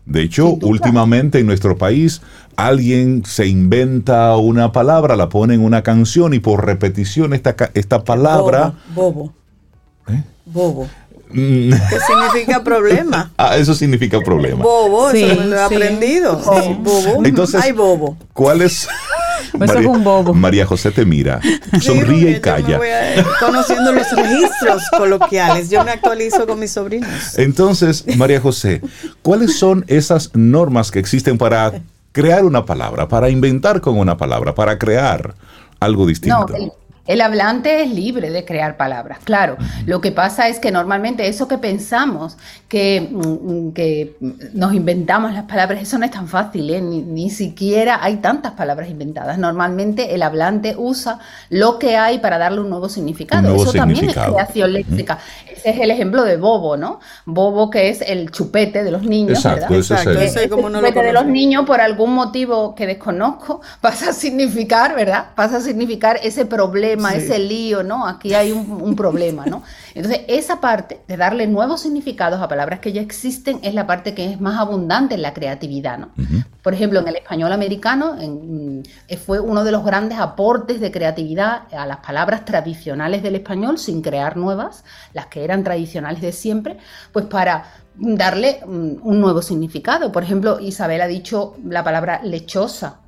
De 0.06 0.22
hecho, 0.22 0.48
últimamente 0.62 1.38
en 1.38 1.46
nuestro 1.46 1.76
país 1.76 2.22
alguien 2.56 3.24
se 3.24 3.46
inventa 3.46 4.36
una 4.36 4.72
palabra, 4.72 5.16
la 5.16 5.28
pone 5.28 5.54
en 5.54 5.64
una 5.64 5.82
canción 5.82 6.34
y 6.34 6.40
por 6.40 6.64
repetición 6.66 7.32
esta, 7.32 7.54
esta 7.74 8.04
palabra... 8.04 8.74
Bobo. 8.94 9.32
¿Eh? 10.08 10.22
Bobo. 10.46 10.88
Mm. 11.32 11.70
¿Qué 11.70 11.98
significa 12.06 12.64
problema? 12.64 13.30
Ah, 13.38 13.56
eso 13.56 13.74
significa 13.74 14.20
problema. 14.20 14.62
Bobo, 14.62 15.10
eso 15.10 15.42
lo 15.42 15.56
he 15.56 15.62
aprendido. 15.62 16.36
Bobo. 16.38 17.24
Entonces, 17.24 17.62
Hay 17.62 17.72
bobo. 17.72 18.16
¿Cuál 18.32 18.62
es? 18.62 18.88
María, 20.34 20.66
José 20.66 20.90
te 20.90 21.04
mira, 21.04 21.40
sonríe 21.80 22.30
y 22.32 22.40
calla. 22.40 22.80
conociendo 23.38 23.92
los 23.92 24.10
registros 24.10 24.82
coloquiales, 24.96 25.70
yo 25.70 25.84
me 25.84 25.92
actualizo 25.92 26.46
con 26.46 26.58
mis 26.58 26.72
sobrinos. 26.72 27.38
Entonces, 27.38 28.04
María 28.16 28.40
José, 28.40 28.80
¿cuáles 29.22 29.58
son 29.58 29.84
esas 29.88 30.30
normas 30.34 30.90
que 30.90 30.98
existen 30.98 31.38
para 31.38 31.72
crear 32.12 32.44
una 32.44 32.64
palabra, 32.64 33.08
para 33.08 33.30
inventar 33.30 33.80
con 33.80 33.98
una 33.98 34.16
palabra, 34.16 34.54
para 34.54 34.78
crear 34.78 35.34
algo 35.78 36.06
distinto? 36.06 36.46
El 37.10 37.22
hablante 37.22 37.82
es 37.82 37.90
libre 37.90 38.30
de 38.30 38.44
crear 38.44 38.76
palabras, 38.76 39.18
claro. 39.24 39.56
Lo 39.84 40.00
que 40.00 40.12
pasa 40.12 40.46
es 40.46 40.60
que 40.60 40.70
normalmente 40.70 41.26
eso 41.26 41.48
que 41.48 41.58
pensamos, 41.58 42.36
que, 42.68 43.00
mm, 43.10 43.70
que 43.70 44.14
nos 44.52 44.74
inventamos 44.74 45.34
las 45.34 45.42
palabras, 45.46 45.82
eso 45.82 45.98
no 45.98 46.04
es 46.04 46.12
tan 46.12 46.28
fácil, 46.28 46.70
¿eh? 46.70 46.80
ni, 46.80 47.28
siquiera 47.30 47.98
hay 48.00 48.18
tantas 48.18 48.52
palabras 48.52 48.88
inventadas. 48.90 49.38
Normalmente 49.38 50.14
el 50.14 50.22
hablante 50.22 50.76
usa 50.78 51.18
lo 51.48 51.80
que 51.80 51.96
hay 51.96 52.20
para 52.20 52.38
darle 52.38 52.60
un 52.60 52.70
nuevo 52.70 52.88
significado. 52.88 53.56
eso 53.56 53.72
también 53.72 54.08
es 54.08 54.14
creación 54.14 54.72
léxica. 54.72 55.18
Ese 55.50 55.70
es 55.70 55.80
el 55.80 55.90
ejemplo 55.90 56.22
de 56.22 56.36
bobo, 56.36 56.76
¿no? 56.76 57.00
Bobo 57.26 57.70
que 57.70 57.88
es 57.88 58.02
el 58.02 58.30
chupete 58.30 58.84
de 58.84 58.90
los 58.92 59.02
niños, 59.02 59.38
Exacto, 59.38 59.62
¿verdad? 59.62 59.78
Exacto. 59.78 60.10
el 60.10 60.48
chupete 60.48 61.02
de 61.02 61.12
los 61.12 61.26
niños, 61.26 61.66
por 61.66 61.80
algún 61.80 62.14
motivo 62.14 62.76
que 62.76 62.86
desconozco, 62.86 63.62
pasa 63.80 64.10
a 64.10 64.12
significar, 64.12 64.94
¿verdad? 64.94 65.30
Pasa 65.34 65.56
a 65.56 65.60
significar 65.60 66.20
ese 66.22 66.44
problema 66.46 66.99
ese 67.08 67.38
lío, 67.38 67.82
¿no? 67.82 68.06
Aquí 68.06 68.34
hay 68.34 68.52
un, 68.52 68.94
problema, 68.94 69.46
¿no? 69.46 69.62
Entonces, 69.94 70.22
esa 70.28 70.60
parte 70.60 71.00
de 71.06 71.16
darle 71.16 71.46
nuevos 71.46 71.80
significados 71.80 72.40
a 72.40 72.48
palabras 72.48 72.80
que 72.80 72.92
ya 72.92 73.00
existen 73.00 73.60
es 73.62 73.74
la 73.74 73.86
parte 73.86 74.14
que 74.14 74.30
es 74.30 74.40
más 74.40 74.58
abundante 74.58 75.14
en 75.14 75.22
la 75.22 75.32
creatividad, 75.32 75.98
¿no? 75.98 76.10
Por 76.62 76.74
ejemplo, 76.74 77.00
en 77.00 77.08
el 77.08 77.16
español 77.16 77.52
americano 77.52 78.16
mm, 78.20 78.80
fue 79.24 79.40
uno 79.40 79.64
de 79.64 79.72
los 79.72 79.84
grandes 79.84 80.18
aportes 80.18 80.80
de 80.80 80.90
creatividad 80.90 81.62
a 81.72 81.86
las 81.86 81.98
palabras 81.98 82.44
tradicionales 82.44 83.22
del 83.22 83.36
español, 83.36 83.78
sin 83.78 84.02
crear 84.02 84.36
nuevas, 84.36 84.84
las 85.14 85.26
que 85.26 85.44
eran 85.44 85.64
tradicionales 85.64 86.20
de 86.20 86.32
siempre, 86.32 86.76
pues 87.12 87.26
para 87.26 87.64
darle 88.00 88.60
mm, 88.66 88.96
un 89.02 89.20
nuevo 89.20 89.42
significado. 89.42 90.10
Por 90.12 90.22
ejemplo, 90.22 90.58
Isabel 90.60 91.00
ha 91.00 91.06
dicho 91.06 91.56
la 91.64 91.84
palabra 91.84 92.20
lechosa. 92.22 93.00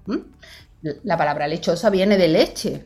La 0.83 1.17
palabra 1.17 1.47
lechosa 1.47 1.91
viene 1.91 2.17
de 2.17 2.29
leche, 2.29 2.85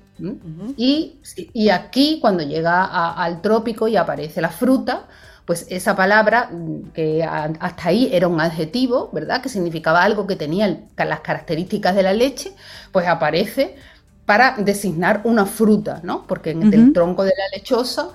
y, 0.76 1.68
aquí, 1.68 2.18
cuando 2.20 2.42
llega 2.42 2.84
al 2.84 3.42
trópico 3.42 3.88
y 3.88 3.96
aparece 3.96 4.40
la 4.40 4.50
fruta, 4.50 5.06
pues 5.44 5.66
esa 5.70 5.94
palabra, 5.94 6.50
mm, 6.50 6.90
que 6.92 7.22
hasta 7.22 7.88
ahí 7.88 8.08
era 8.12 8.26
un 8.26 8.40
adjetivo, 8.40 9.10
¿verdad? 9.12 9.40
Que 9.42 9.48
significaba 9.48 10.02
algo 10.02 10.26
que 10.26 10.36
tenía 10.36 10.80
las 10.96 11.20
características 11.20 11.94
de 11.94 12.02
la 12.02 12.12
leche, 12.12 12.52
pues 12.92 13.06
aparece 13.06 13.76
para 14.24 14.56
designar 14.58 15.20
una 15.24 15.46
fruta, 15.46 16.00
¿no? 16.02 16.26
Porque 16.26 16.50
en 16.50 16.72
el 16.74 16.92
tronco 16.92 17.22
de 17.24 17.32
la 17.36 17.56
lechosa 17.56 18.08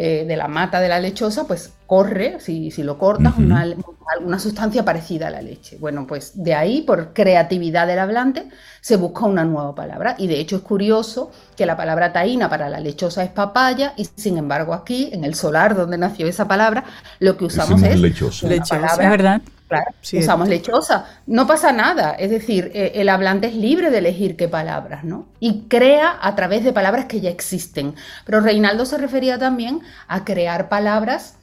eh, 0.00 0.24
de 0.28 0.36
la 0.36 0.46
mata 0.46 0.78
de 0.78 0.88
la 0.88 1.00
lechosa, 1.00 1.48
pues 1.48 1.72
corre, 1.84 2.38
si, 2.38 2.70
si 2.70 2.84
lo 2.84 2.98
cortas, 2.98 3.36
una, 3.36 3.66
alguna 4.14 4.38
sustancia 4.38 4.84
parecida 4.84 5.26
a 5.26 5.30
la 5.30 5.42
leche. 5.42 5.76
Bueno, 5.80 6.06
pues 6.06 6.40
de 6.40 6.54
ahí, 6.54 6.82
por 6.82 7.12
creatividad 7.12 7.88
del 7.88 7.98
hablante, 7.98 8.48
se 8.80 8.94
busca 8.94 9.24
una 9.26 9.44
nueva 9.44 9.74
palabra. 9.74 10.14
Y 10.16 10.28
de 10.28 10.38
hecho 10.38 10.54
es 10.54 10.62
curioso 10.62 11.32
que 11.56 11.66
la 11.66 11.76
palabra 11.76 12.12
taína 12.12 12.48
para 12.48 12.68
la 12.68 12.78
lechosa 12.78 13.24
es 13.24 13.30
papaya, 13.30 13.94
y 13.96 14.04
sin 14.04 14.38
embargo 14.38 14.72
aquí, 14.72 15.10
en 15.12 15.24
el 15.24 15.34
solar 15.34 15.74
donde 15.74 15.98
nació 15.98 16.28
esa 16.28 16.46
palabra, 16.46 16.84
lo 17.18 17.36
que 17.36 17.46
usamos 17.46 17.82
es, 17.82 17.98
lechosa. 17.98 18.46
lechosa. 18.46 19.10
¿verdad? 19.10 19.42
Claro, 19.68 19.92
usamos 20.14 20.48
lechosa. 20.48 21.06
No 21.26 21.46
pasa 21.46 21.72
nada. 21.72 22.12
Es 22.12 22.30
decir, 22.30 22.70
eh, 22.74 22.92
el 22.94 23.08
hablante 23.10 23.48
es 23.48 23.54
libre 23.54 23.90
de 23.90 23.98
elegir 23.98 24.36
qué 24.36 24.48
palabras, 24.48 25.04
¿no? 25.04 25.26
Y 25.40 25.64
crea 25.68 26.18
a 26.20 26.34
través 26.34 26.64
de 26.64 26.72
palabras 26.72 27.04
que 27.04 27.20
ya 27.20 27.30
existen. 27.30 27.94
Pero 28.24 28.40
Reinaldo 28.40 28.86
se 28.86 28.96
refería 28.96 29.38
también 29.38 29.82
a 30.06 30.24
crear 30.24 30.68
palabras 30.70 31.38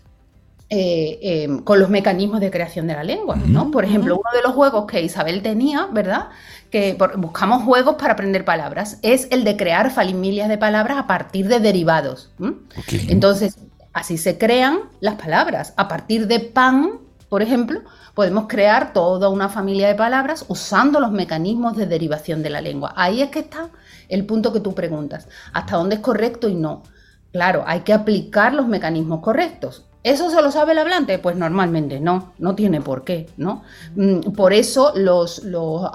eh, 0.72 1.20
em, 1.22 1.60
con 1.60 1.80
los 1.80 1.92
mecanismos 1.92 2.40
de 2.40 2.50
creación 2.50 2.88
de 2.88 2.96
la 2.96 3.04
lengua, 3.04 3.36
¿no? 3.36 3.70
Por 3.70 3.86
ejemplo, 3.86 4.16
uno 4.16 4.30
de 4.36 4.42
los 4.42 4.54
juegos 4.56 4.88
que 4.88 5.00
Isabel 5.04 5.44
tenía, 5.44 5.86
¿verdad? 5.92 6.30
Que 6.72 6.98
buscamos 7.18 7.64
juegos 7.64 7.98
para 8.00 8.14
aprender 8.14 8.44
palabras, 8.44 8.98
es 9.04 9.28
el 9.30 9.44
de 9.44 9.58
crear 9.58 9.92
familias 9.92 10.50
de 10.50 10.58
palabras 10.58 10.98
a 10.98 11.06
partir 11.06 11.48
de 11.48 11.60
derivados. 11.60 12.32
Entonces, 13.08 13.60
así 13.94 14.18
se 14.18 14.40
crean 14.40 14.80
las 15.02 15.16
palabras. 15.16 15.76
A 15.78 15.88
partir 15.88 16.26
de 16.26 16.40
pan, 16.40 16.94
por 17.36 17.42
ejemplo, 17.42 17.82
podemos 18.14 18.46
crear 18.48 18.94
toda 18.94 19.28
una 19.28 19.50
familia 19.50 19.90
de 19.90 19.96
palabras 19.96 20.46
usando 20.48 21.02
los 21.02 21.12
mecanismos 21.12 21.76
de 21.76 21.86
derivación 21.86 22.42
de 22.42 22.50
la 22.50 22.62
lengua. 22.62 22.94
Ahí 22.96 23.22
es 23.22 23.30
que 23.30 23.40
está 23.40 23.72
el 24.08 24.26
punto 24.26 24.54
que 24.54 24.62
tú 24.62 24.74
preguntas, 24.74 25.28
hasta 25.52 25.76
dónde 25.76 25.96
es 25.96 26.02
correcto 26.02 26.48
y 26.48 26.56
no. 26.56 26.84
Claro, 27.34 27.66
hay 27.68 27.82
que 27.82 27.92
aplicar 27.92 28.54
los 28.54 28.70
mecanismos 28.70 29.20
correctos. 29.20 29.84
¿Eso 30.06 30.30
se 30.30 30.40
lo 30.40 30.52
sabe 30.52 30.74
el 30.74 30.78
hablante? 30.78 31.18
Pues 31.18 31.36
normalmente 31.36 32.00
no, 32.00 32.34
no 32.38 32.54
tiene 32.54 32.80
por 32.80 33.04
qué, 33.04 33.28
¿no? 33.38 33.64
Mm, 33.96 34.34
por 34.34 34.54
eso 34.54 34.94
los, 34.96 35.42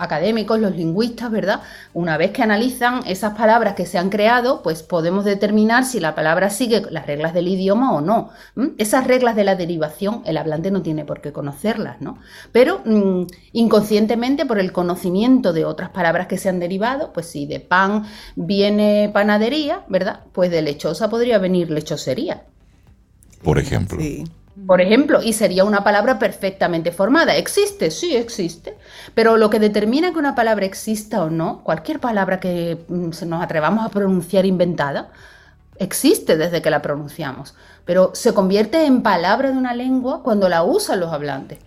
académicos, 0.01 0.59
los 0.59 0.75
lingüistas, 0.75 1.31
¿verdad? 1.31 1.61
Una 1.95 2.17
vez 2.17 2.33
que 2.33 2.43
analizan 2.43 3.03
esas 3.07 3.39
palabras 3.39 3.75
que 3.75 3.87
se 3.87 3.99
han 3.99 4.11
creado, 4.11 4.65
pues 4.65 4.83
podemos 4.83 5.25
determinar 5.25 5.85
si 5.85 6.01
la 6.01 6.17
palabra 6.17 6.51
sigue 6.51 6.83
las 6.91 7.07
reglas 7.07 7.35
del 7.35 7.47
idioma 7.47 7.95
o 7.95 8.01
no. 8.01 8.31
Esas 8.79 9.07
reglas 9.07 9.37
de 9.37 9.45
la 9.45 9.55
derivación, 9.55 10.23
el 10.27 10.39
hablante 10.39 10.73
no 10.73 10.83
tiene 10.83 11.05
por 11.05 11.21
qué 11.21 11.33
conocerlas, 11.33 12.01
¿no? 12.01 12.19
Pero 12.51 12.81
mm, 12.85 13.27
inconscientemente, 13.53 14.45
por 14.45 14.59
el 14.59 14.73
conocimiento 14.73 15.53
de 15.53 15.65
otras 15.65 15.91
palabras 15.91 16.27
que 16.27 16.37
se 16.37 16.49
han 16.49 16.59
derivado, 16.59 17.13
pues 17.13 17.27
si 17.27 17.47
de 17.47 17.61
pan 17.61 18.07
viene 18.35 19.09
panadería, 19.15 19.85
¿verdad? 19.87 20.25
Pues 20.33 20.51
de 20.51 20.63
lechosa 20.63 21.09
podría 21.09 21.39
venir 21.39 21.71
lechosería 21.71 22.43
por 23.43 23.59
ejemplo. 23.59 23.99
Por 24.67 24.81
ejemplo, 24.81 25.23
y 25.23 25.33
sería 25.33 25.65
una 25.65 25.83
palabra 25.83 26.19
perfectamente 26.19 26.93
formada. 26.93 27.37
¿Existe? 27.37 27.91
Sí, 27.91 28.15
existe. 28.15 28.77
Pero 29.15 29.37
lo 29.37 29.49
que 29.49 29.59
determina 29.59 30.13
que 30.13 30.19
una 30.19 30.35
palabra 30.35 30.67
exista 30.67 31.23
o 31.23 31.31
no, 31.31 31.63
cualquier 31.65 32.01
palabra 32.01 32.41
que 32.41 32.79
mm, 32.89 33.11
nos 33.27 33.43
atrevamos 33.43 33.87
a 33.87 33.89
pronunciar 33.89 34.45
inventada, 34.45 35.11
existe 35.79 36.37
desde 36.37 36.61
que 36.61 36.71
la 36.71 36.83
pronunciamos. 36.83 37.55
Pero 37.85 38.11
se 38.15 38.35
convierte 38.35 38.85
en 38.85 39.03
palabra 39.03 39.51
de 39.51 39.57
una 39.57 39.75
lengua 39.75 40.23
cuando 40.23 40.49
la 40.49 40.63
usan 40.63 41.01
los 41.01 41.13
hablantes. 41.13 41.59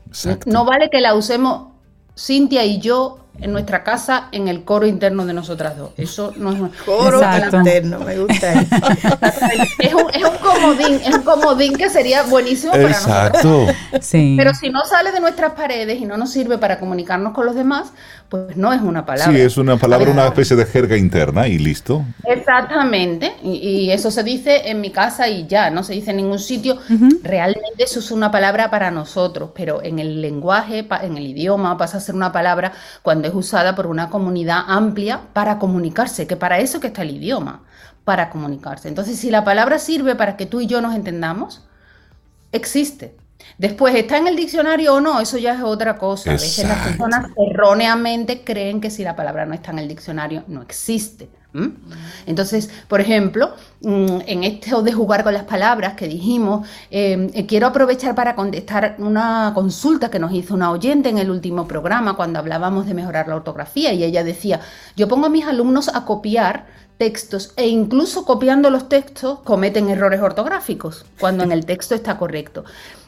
No 0.46 0.66
vale 0.66 0.90
que 0.92 1.02
la 1.02 1.16
usemos 1.16 1.74
Cintia 2.16 2.64
y 2.64 2.80
yo 2.80 3.23
en 3.40 3.52
nuestra 3.52 3.84
casa 3.84 4.30
en 4.32 4.48
el 4.48 4.64
coro 4.64 4.86
interno 4.86 5.26
de 5.26 5.34
nosotras 5.34 5.76
dos. 5.78 5.92
Eso 5.98 6.34
no 6.38 6.52
es 6.52 6.62
coro 6.86 7.22
interno, 7.52 8.00
me 8.00 8.20
gusta 8.20 8.54
eso. 8.54 8.76
es, 9.80 9.94
un, 9.94 10.10
es 10.14 10.24
un 10.24 10.38
comodín, 10.38 11.02
es 11.04 11.16
un 11.16 11.24
comodín 11.24 11.76
que 11.76 11.90
sería 11.90 12.24
buenísimo 12.24 12.72
para 12.72 12.90
Exacto. 12.90 13.68
Sí. 14.02 14.36
Pero 14.38 14.54
si 14.54 14.70
no 14.70 14.86
sale 14.86 15.12
de 15.12 15.20
nuestras 15.20 15.54
paredes 15.54 16.00
y 16.00 16.06
no 16.06 16.16
nos 16.18 16.32
sirve 16.32 16.58
para 16.58 16.80
comunicarnos 16.80 17.34
con 17.34 17.46
los 17.46 17.56
demás, 17.56 17.92
pues 18.30 18.56
no 18.56 18.72
es 18.72 18.82
una 18.82 19.06
palabra. 19.06 19.34
Sí, 19.34 19.40
es 19.40 19.58
una 19.58 19.78
palabra, 19.78 20.12
una 20.12 20.28
especie 20.28 20.56
de 20.56 20.66
jerga 20.66 20.98
interna 20.98 21.48
y 21.48 21.58
listo. 21.58 22.04
Exactamente. 22.26 23.34
Y, 23.44 23.92
eso 23.92 24.10
se 24.10 24.24
dice 24.24 24.70
en 24.70 24.82
mi 24.82 24.92
casa 24.92 25.28
y 25.28 25.46
ya, 25.46 25.70
no 25.70 25.84
se 25.84 25.94
dice 25.94 26.12
en 26.12 26.18
ningún 26.18 26.40
sitio. 26.40 26.78
Realmente 27.22 27.84
eso 27.84 28.00
es 28.00 28.12
una 28.12 28.32
palabra 28.32 28.70
para 28.72 28.92
nosotros, 28.92 29.52
pero 29.56 29.84
en 29.84 30.00
el 30.00 30.22
lenguaje, 30.22 30.88
en 31.02 31.18
el 31.18 31.28
idioma, 31.28 31.78
pasa 31.78 31.98
a 31.98 32.00
ser 32.00 32.16
una 32.16 32.32
palabra 32.32 32.72
cuando 33.02 33.23
es 33.26 33.34
usada 33.34 33.76
por 33.76 33.88
una 33.88 34.10
comunidad 34.10 34.64
amplia 34.68 35.22
para 35.34 35.60
comunicarse, 35.60 36.28
que 36.28 36.36
para 36.36 36.60
eso 36.60 36.80
que 36.80 36.88
está 36.88 37.02
el 37.02 37.12
idioma, 37.12 37.64
para 38.04 38.30
comunicarse. 38.30 38.88
Entonces, 38.88 39.18
si 39.20 39.30
la 39.30 39.44
palabra 39.44 39.80
sirve 39.80 40.16
para 40.16 40.38
que 40.38 40.46
tú 40.46 40.62
y 40.62 40.68
yo 40.68 40.82
nos 40.82 40.96
entendamos, 40.96 41.66
existe. 42.52 43.16
Después, 43.58 43.94
¿está 43.96 44.18
en 44.18 44.28
el 44.28 44.36
diccionario 44.36 44.96
o 44.96 45.02
no? 45.02 45.20
Eso 45.20 45.38
ya 45.38 45.56
es 45.56 45.62
otra 45.62 45.98
cosa. 45.98 46.32
A 46.32 46.34
veces 46.34 46.68
las 46.68 46.88
personas 46.88 47.32
erróneamente 47.38 48.44
creen 48.44 48.82
que 48.82 48.90
si 48.90 49.04
la 49.04 49.16
palabra 49.16 49.46
no 49.46 49.54
está 49.54 49.72
en 49.72 49.80
el 49.80 49.88
diccionario, 49.88 50.44
no 50.48 50.62
existe. 50.62 51.30
Entonces, 52.26 52.70
por 52.88 53.00
ejemplo, 53.00 53.54
mm, 53.82 54.22
en 54.26 54.44
esto 54.44 54.82
de 54.82 54.92
jugar 54.92 55.24
con 55.24 55.34
las 55.34 55.44
palabras 55.44 55.94
que 55.94 56.08
dijimos, 56.08 56.68
em, 56.90 57.30
eh, 57.34 57.46
quiero 57.46 57.68
aprovechar 57.68 58.16
para 58.16 58.36
contestar 58.36 58.96
una 58.98 59.52
consulta 59.54 60.10
que 60.10 60.20
nos 60.20 60.34
hizo 60.34 60.56
una 60.56 60.72
oyente 60.72 61.10
en 61.10 61.20
el 61.20 61.30
último 61.30 61.68
programa 61.68 62.16
cuando 62.16 62.40
hablábamos 62.40 62.88
de 62.88 62.94
mejorar 62.96 63.28
la 63.28 63.36
ortografía 63.36 63.94
y 63.94 64.04
ella 64.04 64.24
decía, 64.24 64.62
yo 64.96 65.08
pongo 65.08 65.28
a 65.28 65.30
mis 65.30 65.46
alumnos 65.46 65.90
a 65.90 66.06
copiar 66.06 66.66
textos 66.98 67.54
e 67.56 67.68
incluso 67.68 68.26
copiando 68.26 68.70
los 68.70 68.88
textos 68.90 69.40
cometen 69.44 69.90
errores 69.90 70.22
ortográficos 70.22 71.06
cuando 71.20 71.44
en 71.44 71.52
el 71.52 71.66
texto 71.66 71.96
está 71.96 72.18
correcto. 72.18 72.64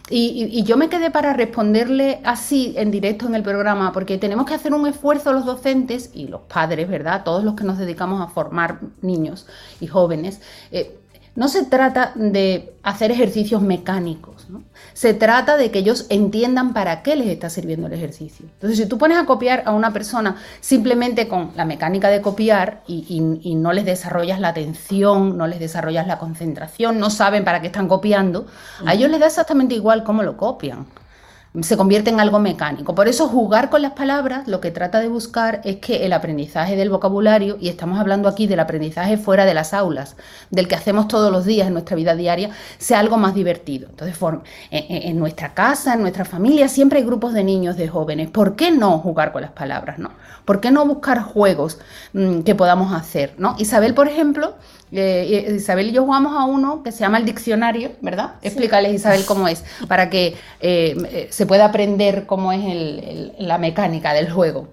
Y, 0.10 0.64
yo 0.64 0.78
me 0.78 0.90
quedé 0.90 1.10
para 1.10 1.34
responderle 1.34 2.22
así 2.24 2.76
en 2.78 2.92
directo 2.92 3.26
en 3.26 3.34
el 3.34 3.42
programa, 3.42 3.92
porque 3.92 4.20
tenemos 4.20 4.46
que 4.46 4.54
hacer 4.54 4.74
un 4.74 4.86
esfuerzo 4.86 5.34
los 5.34 5.46
docentes 5.46 6.12
y 6.14 6.28
los 6.28 6.42
padres, 6.42 6.88
¿verdad? 6.88 7.24
Todos 7.24 7.44
los 7.44 7.56
que 7.56 7.64
nos 7.64 7.80
dedicamos 7.80 8.22
a 8.22 8.28
formar 8.28 8.82
niños 9.02 9.48
y 9.80 9.88
jóvenes. 9.88 10.42
Eh, 10.72 11.00
no 11.36 11.50
se 11.50 11.66
trata 11.66 12.14
de 12.16 12.74
hacer 12.82 13.12
ejercicios 13.12 13.62
mecánicos, 13.62 14.50
¿no? 14.50 14.64
se 14.94 15.14
trata 15.14 15.58
de 15.58 15.70
que 15.70 15.80
ellos 15.80 16.06
entiendan 16.10 16.74
para 16.74 17.04
qué 17.04 17.18
les 17.18 17.28
está 17.28 17.50
sirviendo 17.50 17.88
el 17.88 17.94
ejercicio. 17.94 18.46
Entonces, 18.54 18.80
si 18.80 18.86
tú 18.86 18.98
pones 18.98 19.18
a 19.18 19.26
copiar 19.26 19.64
a 19.66 19.74
una 19.74 19.92
persona 19.92 20.38
simplemente 20.62 21.28
con 21.28 21.52
la 21.56 21.66
mecánica 21.66 22.08
de 22.10 22.22
copiar 22.22 22.84
y, 22.88 23.20
no 23.56 23.74
les 23.74 23.86
desarrollas 23.86 24.40
la 24.40 24.50
atención, 24.50 25.38
no 25.38 25.48
les 25.48 25.60
desarrollas 25.60 26.08
la 26.08 26.20
concentración, 26.20 27.00
no 27.00 27.10
saben 27.10 27.44
para 27.44 27.60
qué 27.60 27.68
están 27.68 27.88
copiando, 27.88 28.46
a 28.86 28.94
ellos 28.94 29.10
les 29.12 29.20
da 29.20 29.28
exactamente 29.28 29.76
igual 29.76 30.04
cómo 30.04 30.24
lo 30.24 30.38
copian 30.38 30.86
se 31.62 31.78
convierte 31.78 32.10
en 32.10 32.20
algo 32.20 32.40
mecánico. 32.40 32.96
Por 32.96 33.08
eso 33.08 33.28
jugar 33.28 33.70
con 33.70 33.82
las 33.82 33.94
palabras 33.94 34.48
lo 34.48 34.60
que 34.60 34.72
trata 34.72 35.00
de 35.00 35.08
buscar 35.08 35.62
es 35.64 35.78
que 35.78 36.06
el 36.06 36.14
aprendizaje 36.14 36.76
del 36.76 36.90
vocabulario, 36.90 37.58
y 37.60 37.70
estamos 37.70 38.00
hablando 38.00 38.28
aquí 38.28 38.48
del 38.48 38.60
aprendizaje 38.60 39.18
fuera 39.18 39.46
de 39.46 39.54
las 39.54 39.74
aulas, 39.74 40.16
del 40.50 40.68
que 40.68 40.76
hacemos 40.76 41.08
todos 41.08 41.32
los 41.32 41.46
días 41.46 41.68
en 41.68 41.74
nuestra 41.74 41.96
vida 41.96 42.16
diaria, 42.16 42.50
sea 42.78 43.00
algo 43.00 43.18
más 43.18 43.34
divertido. 43.36 43.88
Entonces, 43.90 44.18
en, 44.72 45.20
nuestra 45.20 45.54
casa, 45.54 45.94
en 45.94 46.02
nuestra 46.02 46.26
familia, 46.26 46.68
siempre 46.68 47.00
hay 47.00 47.06
grupos 47.06 47.34
de 47.34 47.44
niños, 47.44 47.78
de 47.78 47.88
jóvenes. 47.88 48.30
¿Por 48.30 48.56
qué 48.56 48.72
no 48.72 49.00
jugar 49.00 49.32
con 49.32 49.42
las 49.42 49.52
palabras? 49.52 50.00
¿no? 50.00 50.12
¿Por 50.46 50.60
qué 50.60 50.72
no 50.72 50.86
buscar 50.86 51.22
juegos 51.22 51.80
mm, 52.14 52.42
que 52.42 52.56
podamos 52.56 52.94
hacer? 52.94 53.34
¿no? 53.38 53.56
Isabel, 53.58 53.94
por 53.94 54.08
ejemplo, 54.08 54.56
eh, 54.92 55.54
Isabel 55.56 55.90
y 55.90 55.92
yo 55.92 56.04
jugamos 56.04 56.34
a 56.34 56.46
uno 56.46 56.84
que 56.84 56.92
se 56.92 57.00
llama 57.00 57.18
el 57.18 57.26
diccionario, 57.26 57.92
¿verdad? 58.02 58.36
Explícales, 58.42 58.94
Isabel, 58.94 59.26
cómo 59.26 59.48
es, 59.48 59.64
para 59.88 60.10
que 60.10 60.36
eh, 60.60 60.96
eh, 61.12 61.28
se 61.32 61.46
pueda 61.46 61.66
aprender 61.66 62.26
cómo 62.26 62.52
es 62.52 63.34
la 63.40 63.58
mecánica 63.58 64.14
del 64.14 64.32
juego. 64.32 64.68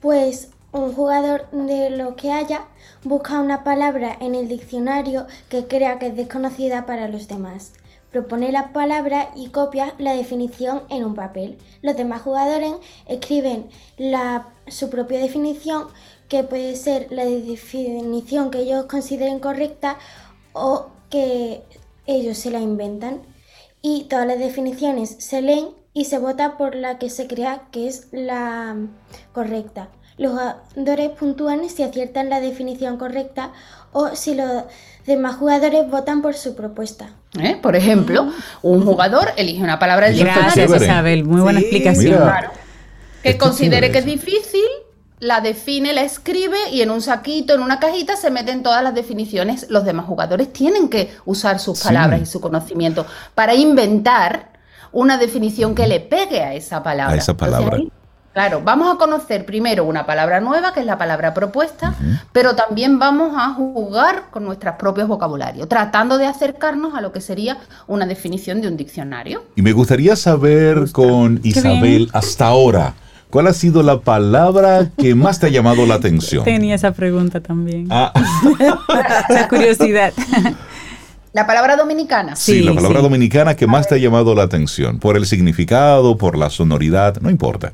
Pues 0.00 0.50
un 0.72 0.92
jugador 0.92 1.48
de 1.52 1.90
lo 1.90 2.16
que 2.16 2.32
haya 2.32 2.64
busca 3.04 3.40
una 3.40 3.64
palabra 3.64 4.16
en 4.20 4.34
el 4.34 4.48
diccionario 4.48 5.26
que 5.48 5.66
crea 5.66 5.98
que 5.98 6.08
es 6.08 6.16
desconocida 6.16 6.86
para 6.86 7.08
los 7.08 7.28
demás. 7.28 7.72
Propone 8.10 8.50
la 8.50 8.72
palabra 8.72 9.30
y 9.36 9.48
copia 9.48 9.94
la 9.98 10.14
definición 10.14 10.82
en 10.88 11.04
un 11.04 11.14
papel. 11.14 11.58
Los 11.82 11.96
demás 11.96 12.22
jugadores 12.22 12.72
escriben 13.06 13.68
su 14.68 14.88
propia 14.88 15.18
definición 15.18 15.88
que 16.28 16.42
puede 16.42 16.76
ser 16.76 17.08
la 17.10 17.24
definición 17.24 18.50
que 18.50 18.58
ellos 18.58 18.86
consideren 18.86 19.38
correcta 19.38 19.98
o 20.52 20.88
que 21.10 21.62
ellos 22.06 22.38
se 22.38 22.50
la 22.50 22.60
inventan. 22.60 23.20
Y 23.82 24.04
todas 24.04 24.26
las 24.26 24.38
definiciones 24.38 25.16
se 25.18 25.42
leen 25.42 25.68
y 25.92 26.06
se 26.06 26.18
vota 26.18 26.56
por 26.56 26.74
la 26.74 26.98
que 26.98 27.10
se 27.10 27.26
crea 27.26 27.62
que 27.70 27.88
es 27.88 28.08
la 28.10 28.76
correcta. 29.32 29.88
Los 30.18 30.32
jugadores 30.32 31.10
puntúan 31.10 31.68
si 31.68 31.82
aciertan 31.82 32.30
la 32.30 32.40
definición 32.40 32.96
correcta 32.96 33.52
o 33.92 34.16
si 34.16 34.34
los 34.34 34.64
demás 35.06 35.36
jugadores 35.36 35.88
votan 35.90 36.22
por 36.22 36.34
su 36.34 36.56
propuesta. 36.56 37.10
¿Eh? 37.38 37.58
Por 37.60 37.76
ejemplo, 37.76 38.32
un 38.62 38.84
jugador 38.84 39.28
elige 39.36 39.62
una 39.62 39.78
palabra 39.78 40.08
del 40.08 40.18
Gracias, 40.18 40.70
Isabel. 40.70 41.24
Muy 41.24 41.42
buena 41.42 41.60
explicación. 41.60 42.22
Que 43.22 43.36
considere 43.36 43.90
que 43.92 43.98
es 43.98 44.06
difícil 44.06 44.64
la 45.18 45.40
define, 45.40 45.92
la 45.92 46.02
escribe 46.02 46.58
y 46.72 46.82
en 46.82 46.90
un 46.90 47.00
saquito, 47.00 47.54
en 47.54 47.60
una 47.60 47.80
cajita 47.80 48.16
se 48.16 48.30
meten 48.30 48.62
todas 48.62 48.82
las 48.82 48.94
definiciones. 48.94 49.66
Los 49.70 49.84
demás 49.84 50.06
jugadores 50.06 50.52
tienen 50.52 50.88
que 50.88 51.14
usar 51.24 51.58
sus 51.58 51.80
palabras 51.82 52.20
y 52.20 52.26
su 52.26 52.40
conocimiento 52.40 53.06
para 53.34 53.54
inventar 53.54 54.50
una 54.92 55.16
definición 55.18 55.74
que 55.74 55.86
le 55.86 56.00
pegue 56.00 56.42
a 56.42 56.54
esa 56.54 56.82
palabra. 56.82 57.14
A 57.14 57.18
esa 57.18 57.34
palabra. 57.34 57.78
claro, 58.32 58.60
vamos 58.62 58.94
a 58.94 58.98
conocer 58.98 59.46
primero 59.46 59.84
una 59.84 60.04
palabra 60.04 60.40
nueva, 60.40 60.72
que 60.72 60.80
es 60.80 60.86
la 60.86 60.98
palabra 60.98 61.32
propuesta, 61.32 61.94
pero 62.32 62.54
también 62.54 62.98
vamos 62.98 63.32
a 63.36 63.54
jugar 63.54 64.24
con 64.30 64.44
nuestros 64.44 64.76
propios 64.76 65.08
vocabularios, 65.08 65.68
tratando 65.68 66.18
de 66.18 66.26
acercarnos 66.26 66.94
a 66.94 67.00
lo 67.00 67.12
que 67.12 67.22
sería 67.22 67.58
una 67.86 68.04
definición 68.04 68.60
de 68.60 68.68
un 68.68 68.76
diccionario. 68.76 69.44
Y 69.56 69.62
me 69.62 69.72
gustaría 69.72 70.14
saber 70.14 70.92
con 70.92 71.40
Isabel 71.42 72.10
hasta 72.12 72.46
ahora 72.46 72.94
¿Cuál 73.30 73.48
ha 73.48 73.52
sido 73.52 73.82
la 73.82 74.00
palabra 74.00 74.90
que 74.96 75.14
más 75.14 75.40
te 75.40 75.46
ha 75.46 75.48
llamado 75.50 75.84
la 75.84 75.94
atención? 75.94 76.44
Tenía 76.44 76.76
esa 76.76 76.92
pregunta 76.92 77.40
también. 77.40 77.88
Ah. 77.90 78.12
la 79.28 79.48
curiosidad. 79.48 80.12
La 81.32 81.46
palabra 81.46 81.76
dominicana. 81.76 82.36
Sí, 82.36 82.62
la 82.62 82.72
palabra 82.72 83.00
dominicana 83.00 83.56
que 83.56 83.66
más 83.66 83.88
te 83.88 83.96
ha 83.96 83.98
llamado 83.98 84.34
la 84.34 84.44
atención. 84.44 84.98
Por 84.98 85.16
el 85.16 85.26
significado, 85.26 86.16
por 86.16 86.38
la 86.38 86.48
sonoridad, 86.48 87.16
no 87.20 87.28
importa. 87.28 87.72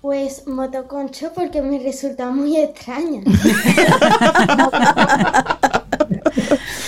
Pues 0.00 0.46
motoconcho 0.46 1.32
porque 1.34 1.60
me 1.60 1.78
resulta 1.78 2.30
muy 2.30 2.56
extraña. 2.56 3.20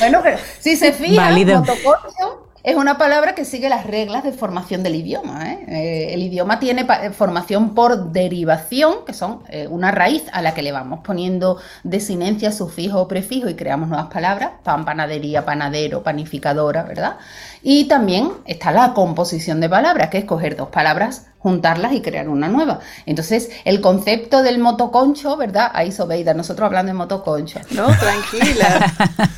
bueno, 0.01 0.23
si 0.59 0.77
se 0.77 0.93
fija, 0.93 1.31
motoconcho 1.31 2.49
es 2.65 2.77
una 2.77 2.97
palabra 2.97 3.35
que 3.35 3.45
sigue 3.45 3.69
las 3.69 3.87
reglas 3.87 4.23
de 4.23 4.31
formación 4.31 4.85
del 4.85 4.95
idioma. 4.95 5.51
¿eh? 5.51 5.65
Eh, 5.67 6.15
el 6.15 6.23
idioma 6.23 6.61
tiene 6.61 6.87
eh, 7.03 7.11
formación 7.11 7.75
por 7.75 8.13
derivación, 8.13 9.05
que 9.05 9.13
son 9.13 9.43
una 9.71 9.91
raíz 9.91 10.23
a 10.33 10.43
la 10.43 10.55
que 10.55 10.63
le 10.63 10.71
vamos 10.71 11.01
poniendo 11.03 11.59
desinencia, 11.83 12.53
sufijo 12.53 13.01
o 13.01 13.09
prefijo 13.09 13.49
y 13.49 13.55
creamos 13.55 13.89
nuevas 13.89 14.13
palabras, 14.13 14.53
pan, 14.63 14.85
panadería, 14.85 15.45
panadero, 15.45 16.05
panificadora, 16.05 16.85
¿verdad? 16.85 17.17
Y 17.63 17.87
también 17.87 18.31
está 18.45 18.71
la 18.71 18.95
composición 18.95 19.61
de 19.61 19.69
palabras, 19.69 20.11
que 20.11 20.19
es 20.19 20.25
coger 20.25 20.57
dos 20.57 20.69
palabras, 20.69 21.27
juntarlas 21.39 21.93
y 21.93 22.01
crear 22.01 22.29
una 22.29 22.49
nueva. 22.49 22.79
Entonces, 23.07 23.51
el 23.65 23.81
concepto 23.81 24.43
del 24.43 24.59
motoconcho, 24.59 25.37
¿verdad? 25.37 25.71
Ahí 25.75 25.91
Sobeida, 25.91 26.33
nosotros 26.33 26.67
hablando 26.67 26.91
de 26.91 26.95
motoconcho. 26.95 27.59
No, 27.71 27.87
tranquila. 27.87 28.93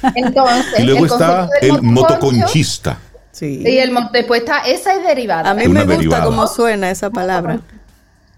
Entonces, 0.14 0.81
y 0.81 0.83
luego 0.83 1.07
está 1.07 1.49
el 1.62 1.81
motoconchista. 1.81 2.99
Sí. 3.35 3.62
Y 3.66 3.78
el, 3.78 3.93
después 4.12 4.41
está, 4.41 4.61
esa 4.61 4.95
es 4.95 5.05
derivada. 5.05 5.51
A 5.51 5.55
mí 5.55 5.66
me 5.66 5.85
gusta 5.85 6.24
cómo 6.24 6.47
suena 6.47 6.91
esa 6.91 7.11
palabra. 7.11 7.61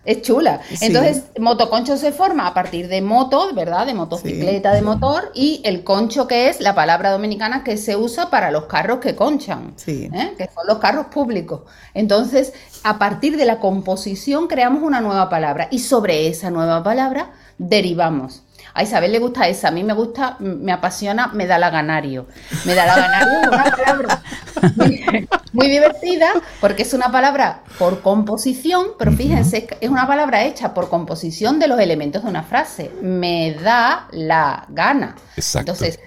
Es 0.07 0.23
chula. 0.23 0.61
Entonces, 0.81 1.25
motoconcho 1.39 1.97
se 1.97 2.13
forma 2.13 2.47
a 2.47 2.55
partir 2.55 2.87
de 2.87 3.03
moto, 3.03 3.53
¿verdad? 3.55 3.87
De 3.87 3.93
motocicleta, 3.93 4.73
de 4.73 4.81
motor, 4.81 5.33
y 5.35 5.61
el 5.65 5.83
concho 5.83 6.29
que 6.29 6.49
es 6.49 6.61
la 6.61 6.77
palabra 6.77 7.11
dominicana 7.11 7.65
que 7.65 7.77
se 7.77 7.97
usa 7.97 8.31
para 8.31 8.53
los 8.53 8.67
carros 8.67 9.01
que 9.01 9.17
conchan, 9.17 9.75
¿eh? 9.87 10.35
que 10.39 10.49
son 10.55 10.65
los 10.69 10.79
carros 10.79 11.07
públicos. 11.07 11.63
Entonces, 11.93 12.53
a 12.85 12.99
partir 13.01 13.37
de 13.37 13.47
la 13.47 13.59
composición 13.59 14.47
creamos 14.47 14.85
una 14.85 15.01
nueva 15.01 15.29
palabra 15.29 15.67
y 15.73 15.81
sobre 15.81 16.29
esa 16.29 16.51
nueva 16.51 16.85
palabra 16.85 17.33
derivamos. 17.59 18.46
A 18.77 18.83
Isabel 18.83 19.11
le 19.11 19.19
gusta 19.19 19.49
esa, 19.49 19.69
a 19.69 19.71
mí 19.71 19.83
me 19.83 19.95
gusta, 19.95 20.37
me 20.39 20.71
apasiona, 20.71 21.29
me 21.29 21.47
da 21.47 21.59
la 21.59 21.71
ganario. 21.71 22.27
Me 22.67 22.75
da 22.75 22.85
la 22.85 22.97
ganario 22.97 23.41
es 23.41 23.49
una 23.49 23.77
palabra 23.77 24.23
muy, 25.53 25.69
divertida 25.69 26.29
porque 26.61 26.83
es 26.83 26.93
una 26.93 27.11
palabra 27.11 27.63
por 27.79 28.03
composición, 28.03 28.89
pero 28.99 29.13
fíjense, 29.13 29.67
es 29.81 29.89
una 29.89 30.07
palabra 30.07 30.45
hecha 30.45 30.75
por 30.75 30.91
composición 30.91 31.59
de 31.59 31.69
los 31.69 31.81
elementos 31.81 32.23
de 32.23 32.29
una 32.29 32.43
frase. 32.43 32.91
Me 33.01 33.55
da 33.55 34.09
la 34.13 34.67
gana. 34.69 35.17
Exacto. 35.37 35.73
Entonces, 35.73 35.99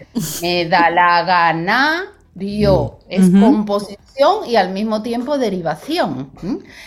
me 0.44 0.66
da 0.66 0.92
la 0.92 1.24
gana 1.24 2.14
dio 2.36 3.00
es 3.10 3.30
composición 3.30 4.46
y 4.48 4.56
al 4.56 4.70
mismo 4.70 5.02
tiempo 5.02 5.38
derivación. 5.38 6.32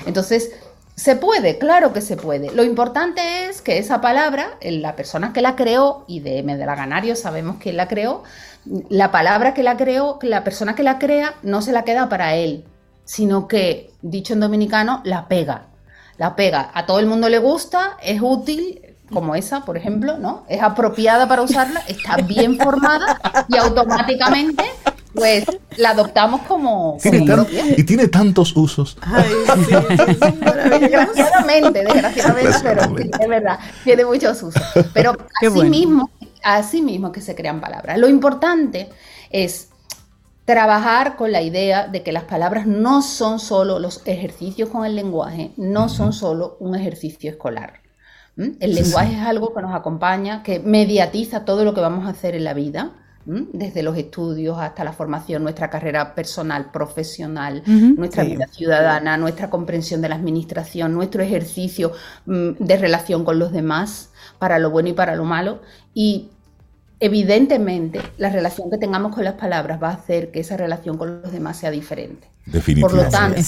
Entonces, 0.07 0.53
se 0.95 1.17
puede, 1.17 1.59
claro 1.59 1.93
que 1.93 2.01
se 2.01 2.17
puede. 2.17 2.51
Lo 2.51 2.65
importante 2.65 3.47
es 3.47 3.63
que 3.63 3.79
esa 3.79 4.01
palabra, 4.01 4.59
la 4.63 4.95
persona 4.95 5.33
que 5.33 5.41
la 5.41 5.57
creó, 5.57 6.05
y 6.07 6.21
de 6.21 6.39
M 6.39 6.57
de 6.57 6.67
la 6.67 6.75
Ganario 6.75 7.17
sabemos 7.17 7.57
quién 7.59 7.77
la 7.77 7.89
creó, 7.89 8.23
la 8.89 9.11
palabra 9.11 9.55
que 9.55 9.63
la 9.63 9.77
creó, 9.77 10.19
la 10.23 10.45
persona 10.45 10.75
que 10.75 10.83
la 10.83 10.99
crea, 10.99 11.35
no 11.43 11.63
se 11.63 11.73
la 11.73 11.85
queda 11.85 12.09
para 12.09 12.35
él, 12.35 12.65
sino 13.05 13.49
que, 13.49 13.91
dicho 14.03 14.35
en 14.35 14.41
dominicano, 14.41 15.01
la 15.05 15.29
pega. 15.29 15.67
La 16.19 16.37
pega. 16.37 16.71
A 16.75 16.87
todo 16.87 17.01
el 17.01 17.07
mundo 17.07 17.29
le 17.29 17.39
gusta, 17.39 17.97
es 18.03 18.21
útil, 18.23 18.93
como 19.13 19.35
esa, 19.35 19.65
por 19.65 19.77
ejemplo, 19.77 20.19
¿no? 20.19 20.45
Es 20.49 20.63
apropiada 20.63 21.27
para 21.27 21.43
usarla, 21.43 21.81
está 21.89 22.17
bien 22.17 22.59
formada 22.59 23.21
y 23.49 23.57
automáticamente 23.57 24.65
pues 25.15 25.45
la 25.77 25.91
adoptamos 25.91 26.43
como, 26.43 26.99
y 27.77 27.85
tiene 27.85 28.09
tantos 28.09 28.57
usos. 28.57 28.97
Ay, 29.03 29.31
sí, 29.67 29.75
desgraciadamente, 30.71 31.85
desgraciadamente, 31.85 32.59
pero 32.63 32.83
es 33.21 33.29
verdad, 33.29 33.59
tiene 33.85 34.05
muchos 34.05 34.43
usos. 34.43 34.63
Pero 34.93 35.17
así 35.43 35.65
mismo, 35.65 36.11
así 36.43 36.83
mismo 36.83 37.13
que 37.13 37.21
se 37.21 37.35
crean 37.35 37.61
palabras. 37.61 37.99
Lo 37.99 38.09
importante 38.09 38.89
es 39.31 39.69
trabajar 40.45 41.17
con 41.17 41.31
la 41.31 41.43
idea 41.43 41.87
de 41.89 42.03
que 42.03 42.13
las 42.13 42.25
palabras 42.25 42.67
no 42.67 43.03
son 43.03 43.39
solo 43.39 43.79
los 43.79 44.03
ejercicios 44.07 44.69
con 44.69 44.85
el 44.85 44.97
lenguaje, 44.97 45.53
no 45.57 45.89
son 45.89 46.13
solo 46.13 46.57
un 46.59 46.75
ejercicio 46.75 47.31
escolar. 47.31 47.81
El 48.37 48.75
lenguaje 48.75 49.13
es 49.13 49.21
algo 49.21 49.53
que 49.55 49.61
nos 49.61 49.75
acompaña, 49.75 50.43
que 50.43 50.59
mediatiza 50.59 51.45
todo 51.45 51.65
lo 51.65 51.75
que 51.75 51.83
vamos 51.83 52.07
a 52.07 52.11
hacer 52.11 52.35
en 52.35 52.45
la 52.45 52.55
vida, 52.55 52.93
desde 53.25 53.83
los 53.83 53.97
estudios 53.97 54.59
hasta 54.59 54.85
la 54.85 54.93
formación, 54.93 55.43
nuestra 55.43 55.71
carrera 55.71 56.15
personal, 56.15 56.71
profesional, 56.73 57.63
nuestra 57.67 58.25
vida 58.25 58.47
ciudadana, 58.49 59.17
nuestra 59.17 59.49
comprensión 59.49 60.03
de 60.03 60.09
la 60.09 60.17
administración, 60.17 60.93
nuestro 60.93 61.23
ejercicio 61.23 61.93
de 62.27 62.77
relación 62.77 63.25
con 63.25 63.39
los 63.39 63.53
demás, 63.53 64.11
para 64.39 64.59
lo 64.59 64.71
bueno 64.71 64.89
y 64.89 64.93
para 64.93 65.15
lo 65.15 65.25
malo. 65.25 65.61
Y 65.95 66.31
evidentemente 67.03 68.01
la 68.17 68.31
relación 68.31 68.71
que 68.71 68.79
tengamos 68.79 69.13
con 69.13 69.25
las 69.25 69.35
palabras 69.35 69.83
va 69.83 69.89
a 69.89 69.95
hacer 69.95 70.31
que 70.31 70.39
esa 70.39 70.57
relación 70.57 70.97
con 70.97 71.21
los 71.21 71.33
demás 71.33 71.57
sea 71.57 71.73
diferente. 71.73 72.29
Por 72.81 72.95
lo 72.95 73.09
tanto, 73.09 73.41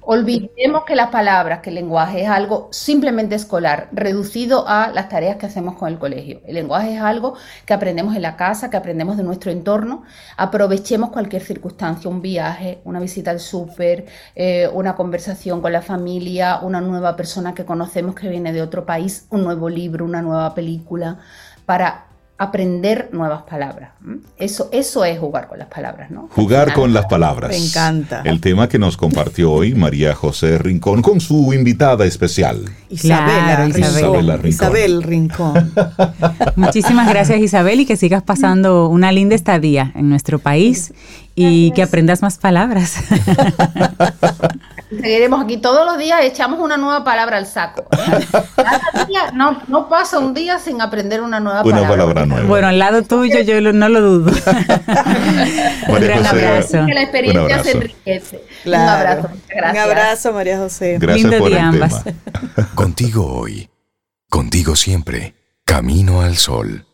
olvidemos 0.00 0.84
que 0.84 0.96
las 0.96 1.10
palabras, 1.10 1.60
que 1.60 1.70
el 1.70 1.76
lenguaje 1.76 2.22
es 2.22 2.28
algo 2.28 2.68
simplemente 2.72 3.36
escolar, 3.36 3.88
reducido 3.92 4.66
a 4.68 4.88
las 4.88 5.08
tareas 5.08 5.36
que 5.36 5.46
hacemos 5.46 5.76
con 5.76 5.88
el 5.88 5.98
colegio. 5.98 6.40
El 6.46 6.54
lenguaje 6.54 6.94
es 6.94 7.00
algo 7.00 7.34
que 7.64 7.74
aprendemos 7.74 8.16
en 8.16 8.22
la 8.22 8.36
casa, 8.36 8.70
que 8.70 8.76
aprendemos 8.76 9.16
de 9.16 9.22
nuestro 9.22 9.52
entorno. 9.52 10.02
Aprovechemos 10.36 11.10
cualquier 11.10 11.42
circunstancia, 11.42 12.10
un 12.10 12.22
viaje, 12.22 12.80
una 12.84 12.98
visita 12.98 13.30
al 13.30 13.38
súper, 13.40 14.06
eh, 14.34 14.68
una 14.72 14.96
conversación 14.96 15.60
con 15.60 15.72
la 15.72 15.82
familia, 15.82 16.58
una 16.60 16.80
nueva 16.80 17.14
persona 17.14 17.54
que 17.54 17.64
conocemos 17.64 18.16
que 18.16 18.28
viene 18.28 18.52
de 18.52 18.62
otro 18.62 18.84
país, 18.84 19.26
un 19.30 19.44
nuevo 19.44 19.68
libro, 19.68 20.04
una 20.04 20.22
nueva 20.22 20.54
película, 20.54 21.18
para 21.66 22.05
aprender 22.38 23.08
nuevas 23.12 23.42
palabras. 23.44 23.90
Eso, 24.36 24.68
eso 24.72 25.04
es 25.04 25.18
jugar 25.18 25.48
con 25.48 25.58
las 25.58 25.68
palabras, 25.68 26.10
¿no? 26.10 26.28
Jugar 26.34 26.74
con 26.74 26.92
las 26.92 27.06
palabras. 27.06 27.50
Me 27.50 27.56
encanta. 27.56 28.22
El 28.24 28.40
tema 28.40 28.68
que 28.68 28.78
nos 28.78 28.96
compartió 28.96 29.52
hoy 29.52 29.74
María 29.74 30.14
José 30.14 30.58
Rincón 30.58 31.00
con 31.00 31.20
su 31.20 31.52
invitada 31.54 32.04
especial. 32.04 32.64
Isabela, 32.90 33.66
Rincón. 34.36 34.46
Isabel 34.46 35.02
Rincón. 35.02 35.72
Muchísimas 36.56 37.08
gracias 37.08 37.40
Isabel 37.40 37.80
y 37.80 37.86
que 37.86 37.96
sigas 37.96 38.22
pasando 38.22 38.88
una 38.88 39.12
linda 39.12 39.34
estadía 39.34 39.92
en 39.94 40.10
nuestro 40.10 40.38
país 40.38 40.92
y 41.34 41.70
que 41.72 41.82
aprendas 41.82 42.22
más 42.22 42.38
palabras. 42.38 42.96
Seguiremos 44.88 45.42
aquí 45.42 45.56
todos 45.56 45.84
los 45.84 45.98
días, 45.98 46.20
echamos 46.22 46.60
una 46.60 46.76
nueva 46.76 47.02
palabra 47.02 47.38
al 47.38 47.46
saco. 47.46 47.86
Cada 47.90 49.04
día, 49.06 49.32
no, 49.34 49.60
no 49.66 49.88
pasa 49.88 50.18
un 50.20 50.32
día 50.32 50.60
sin 50.60 50.80
aprender 50.80 51.22
una 51.22 51.40
nueva 51.40 51.64
palabra. 51.64 51.80
Una 51.80 51.90
palabra 51.90 52.26
nueva. 52.26 52.46
Bueno, 52.46 52.68
al 52.68 52.78
lado 52.78 53.02
tuyo 53.02 53.40
yo 53.40 53.60
no 53.72 53.88
lo 53.88 54.00
dudo. 54.00 54.30
un 55.88 56.00
gran 56.00 56.24
abrazo. 56.24 56.86
Que 56.86 56.94
la 56.94 57.02
experiencia 57.02 57.64
se 57.64 57.70
enriquece. 57.72 58.44
Un 58.64 58.74
abrazo. 58.74 59.28
Gracias. 59.48 59.72
Un 59.84 59.90
abrazo, 59.90 60.32
María 60.32 60.58
José. 60.58 60.98
Gracias 61.00 61.34
por 61.34 61.50
el 61.50 61.58
ambas. 61.58 62.04
Tema. 62.04 62.16
Contigo 62.74 63.26
hoy, 63.26 63.68
contigo 64.30 64.76
siempre, 64.76 65.34
camino 65.64 66.20
al 66.20 66.36
sol. 66.36 66.86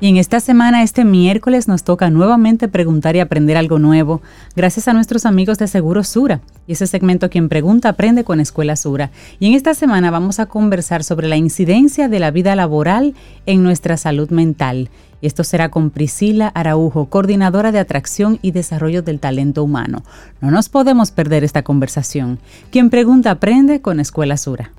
Y 0.00 0.06
en 0.06 0.16
esta 0.16 0.38
semana, 0.38 0.84
este 0.84 1.04
miércoles, 1.04 1.66
nos 1.66 1.82
toca 1.82 2.08
nuevamente 2.08 2.68
preguntar 2.68 3.16
y 3.16 3.20
aprender 3.20 3.56
algo 3.56 3.80
nuevo, 3.80 4.22
gracias 4.54 4.86
a 4.86 4.92
nuestros 4.92 5.26
amigos 5.26 5.58
de 5.58 5.66
Seguro 5.66 6.04
Sura. 6.04 6.40
Y 6.68 6.72
ese 6.72 6.86
segmento 6.86 7.30
Quien 7.30 7.48
Pregunta 7.48 7.88
Aprende 7.88 8.22
con 8.22 8.38
Escuela 8.38 8.76
Sura. 8.76 9.10
Y 9.40 9.48
en 9.48 9.54
esta 9.54 9.74
semana 9.74 10.12
vamos 10.12 10.38
a 10.38 10.46
conversar 10.46 11.02
sobre 11.02 11.26
la 11.26 11.36
incidencia 11.36 12.08
de 12.08 12.20
la 12.20 12.30
vida 12.30 12.54
laboral 12.54 13.14
en 13.44 13.64
nuestra 13.64 13.96
salud 13.96 14.30
mental. 14.30 14.88
Y 15.20 15.26
esto 15.26 15.42
será 15.42 15.68
con 15.68 15.90
Priscila 15.90 16.46
Araujo, 16.46 17.06
coordinadora 17.06 17.72
de 17.72 17.80
atracción 17.80 18.38
y 18.40 18.52
desarrollo 18.52 19.02
del 19.02 19.18
talento 19.18 19.64
humano. 19.64 20.04
No 20.40 20.52
nos 20.52 20.68
podemos 20.68 21.10
perder 21.10 21.42
esta 21.42 21.64
conversación. 21.64 22.38
Quien 22.70 22.90
Pregunta 22.90 23.32
Aprende 23.32 23.80
con 23.80 23.98
Escuela 23.98 24.36
Sura. 24.36 24.70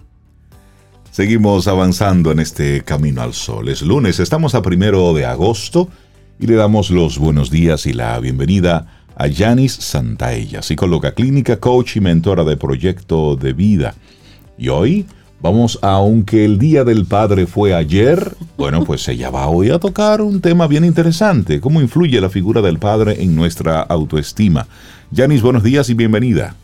Seguimos 1.12 1.68
avanzando 1.68 2.32
en 2.32 2.40
este 2.40 2.84
camino 2.84 3.22
al 3.22 3.34
sol. 3.34 3.70
Es 3.70 3.82
lunes, 3.82 4.20
estamos 4.20 4.54
a 4.54 4.62
primero 4.62 5.14
de 5.14 5.26
agosto 5.26 5.90
y 6.40 6.46
le 6.46 6.56
damos 6.56 6.92
los 6.92 7.18
buenos 7.18 7.50
días 7.50 7.88
y 7.88 7.94
la 7.94 8.20
bienvenida 8.20 8.86
a 9.16 9.28
Yanis 9.28 9.74
Santaella, 9.74 10.62
psicóloga 10.62 11.14
clínica, 11.14 11.58
coach 11.60 11.98
y 11.98 12.00
mentora 12.00 12.44
de 12.44 12.58
proyecto 12.58 13.36
de 13.36 13.54
vida. 13.54 13.96
Y 14.58 14.70
hoy 14.70 15.08
vamos, 15.42 15.80
aunque 15.82 16.46
el 16.46 16.60
Día 16.60 16.84
del 16.84 17.06
Padre 17.06 17.48
fue 17.48 17.74
ayer, 17.74 18.36
bueno, 18.56 18.86
pues 18.86 19.08
ella 19.08 19.32
va 19.32 19.48
hoy 19.48 19.72
a 19.72 19.80
tocar 19.80 20.22
un 20.22 20.42
tema 20.42 20.68
bien 20.68 20.86
interesante, 20.86 21.60
cómo 21.60 21.82
influye 21.82 22.22
la 22.22 22.30
figura 22.30 22.62
del 22.62 22.78
padre 22.78 23.22
en 23.22 23.36
nuestra 23.36 23.82
autoestima. 23.82 24.68
Yanis, 25.12 25.42
buenos 25.42 25.64
días 25.64 25.90
y 25.90 25.96
bienvenida. 25.96 26.56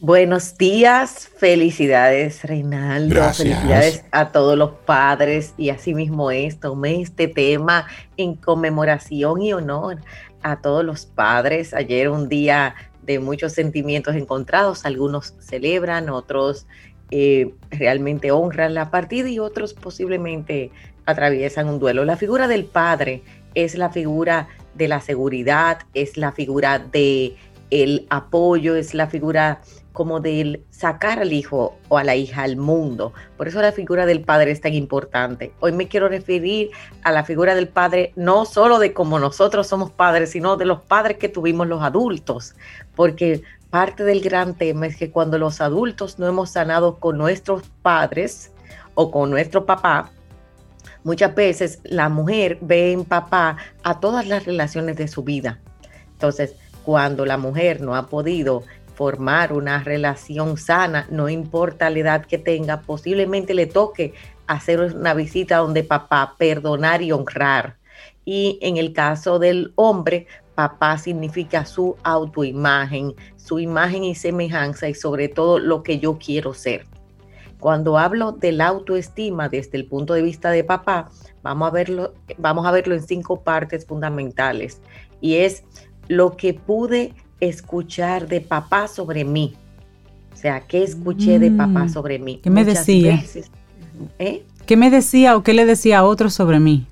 Buenos 0.00 0.56
días, 0.56 1.28
felicidades 1.38 2.44
Reinaldo, 2.44 3.20
felicidades 3.32 4.04
a 4.12 4.30
todos 4.30 4.56
los 4.56 4.70
padres 4.70 5.54
y 5.56 5.70
asimismo 5.70 6.30
es, 6.30 6.60
tomé 6.60 7.02
este 7.02 7.26
tema 7.26 7.88
en 8.16 8.36
conmemoración 8.36 9.42
y 9.42 9.52
honor 9.52 9.98
a 10.42 10.60
todos 10.60 10.84
los 10.84 11.04
padres. 11.04 11.74
Ayer 11.74 12.10
un 12.10 12.28
día 12.28 12.76
de 13.02 13.18
muchos 13.18 13.54
sentimientos 13.54 14.14
encontrados, 14.14 14.84
algunos 14.84 15.34
celebran, 15.40 16.10
otros 16.10 16.68
eh, 17.10 17.52
realmente 17.70 18.30
honran 18.30 18.74
la 18.74 18.92
partida 18.92 19.28
y 19.28 19.40
otros 19.40 19.74
posiblemente 19.74 20.70
atraviesan 21.06 21.68
un 21.68 21.80
duelo. 21.80 22.04
La 22.04 22.16
figura 22.16 22.46
del 22.46 22.66
padre 22.66 23.24
es 23.56 23.74
la 23.74 23.90
figura 23.90 24.46
de 24.74 24.86
la 24.86 25.00
seguridad, 25.00 25.80
es 25.92 26.16
la 26.16 26.30
figura 26.30 26.78
de 26.78 27.34
el 27.70 28.06
apoyo, 28.10 28.76
es 28.76 28.94
la 28.94 29.08
figura 29.08 29.60
como 29.98 30.20
del 30.20 30.62
sacar 30.70 31.18
al 31.18 31.32
hijo 31.32 31.76
o 31.88 31.98
a 31.98 32.04
la 32.04 32.14
hija 32.14 32.44
al 32.44 32.56
mundo. 32.56 33.12
Por 33.36 33.48
eso 33.48 33.60
la 33.60 33.72
figura 33.72 34.06
del 34.06 34.20
padre 34.20 34.52
es 34.52 34.60
tan 34.60 34.72
importante. 34.72 35.52
Hoy 35.58 35.72
me 35.72 35.88
quiero 35.88 36.08
referir 36.08 36.70
a 37.02 37.10
la 37.10 37.24
figura 37.24 37.56
del 37.56 37.66
padre 37.66 38.12
no 38.14 38.44
solo 38.44 38.78
de 38.78 38.92
cómo 38.92 39.18
nosotros 39.18 39.66
somos 39.66 39.90
padres, 39.90 40.30
sino 40.30 40.56
de 40.56 40.66
los 40.66 40.82
padres 40.82 41.18
que 41.18 41.28
tuvimos 41.28 41.66
los 41.66 41.82
adultos, 41.82 42.54
porque 42.94 43.42
parte 43.70 44.04
del 44.04 44.20
gran 44.20 44.54
tema 44.54 44.86
es 44.86 44.96
que 44.96 45.10
cuando 45.10 45.36
los 45.36 45.60
adultos 45.60 46.20
no 46.20 46.28
hemos 46.28 46.50
sanado 46.50 47.00
con 47.00 47.18
nuestros 47.18 47.64
padres 47.82 48.52
o 48.94 49.10
con 49.10 49.30
nuestro 49.30 49.66
papá, 49.66 50.12
muchas 51.02 51.34
veces 51.34 51.80
la 51.82 52.08
mujer 52.08 52.58
ve 52.60 52.92
en 52.92 53.04
papá 53.04 53.56
a 53.82 53.98
todas 53.98 54.28
las 54.28 54.46
relaciones 54.46 54.94
de 54.94 55.08
su 55.08 55.24
vida. 55.24 55.58
Entonces, 56.12 56.54
cuando 56.84 57.26
la 57.26 57.36
mujer 57.36 57.80
no 57.80 57.96
ha 57.96 58.06
podido 58.06 58.62
formar 58.98 59.52
una 59.52 59.84
relación 59.84 60.56
sana, 60.56 61.06
no 61.08 61.28
importa 61.28 61.88
la 61.88 62.00
edad 62.00 62.26
que 62.26 62.36
tenga, 62.36 62.80
posiblemente 62.80 63.54
le 63.54 63.66
toque 63.66 64.12
hacer 64.48 64.80
una 64.80 65.14
visita 65.14 65.58
donde 65.58 65.84
papá, 65.84 66.34
perdonar 66.36 67.00
y 67.00 67.12
honrar. 67.12 67.76
Y 68.24 68.58
en 68.60 68.76
el 68.76 68.92
caso 68.92 69.38
del 69.38 69.72
hombre, 69.76 70.26
papá 70.56 70.98
significa 70.98 71.64
su 71.64 71.94
autoimagen, 72.02 73.14
su 73.36 73.60
imagen 73.60 74.02
y 74.02 74.16
semejanza 74.16 74.88
y 74.88 74.94
sobre 74.94 75.28
todo 75.28 75.60
lo 75.60 75.84
que 75.84 76.00
yo 76.00 76.18
quiero 76.18 76.52
ser. 76.52 76.84
Cuando 77.60 77.98
hablo 77.98 78.32
de 78.32 78.50
la 78.50 78.66
autoestima 78.66 79.48
desde 79.48 79.78
el 79.78 79.86
punto 79.86 80.14
de 80.14 80.22
vista 80.22 80.50
de 80.50 80.64
papá, 80.64 81.08
vamos 81.44 81.68
a 81.68 81.70
verlo, 81.70 82.14
vamos 82.36 82.66
a 82.66 82.72
verlo 82.72 82.96
en 82.96 83.02
cinco 83.02 83.44
partes 83.44 83.86
fundamentales 83.86 84.82
y 85.20 85.36
es 85.36 85.62
lo 86.08 86.36
que 86.36 86.52
pude 86.52 87.14
escuchar 87.40 88.28
de 88.28 88.40
papá 88.40 88.88
sobre 88.88 89.24
mí. 89.24 89.54
O 90.32 90.36
sea, 90.36 90.60
¿qué 90.60 90.82
escuché 90.82 91.38
de 91.38 91.50
papá 91.50 91.84
mm. 91.84 91.88
sobre 91.88 92.18
mí? 92.18 92.40
¿Qué 92.42 92.50
me 92.50 92.64
decía? 92.64 93.22
¿eh? 94.18 94.44
¿Qué 94.66 94.76
me 94.76 94.90
decía 94.90 95.36
o 95.36 95.42
qué 95.42 95.54
le 95.54 95.66
decía 95.66 95.98
a 95.98 96.04
otro 96.04 96.30
sobre 96.30 96.60
mí? 96.60 96.86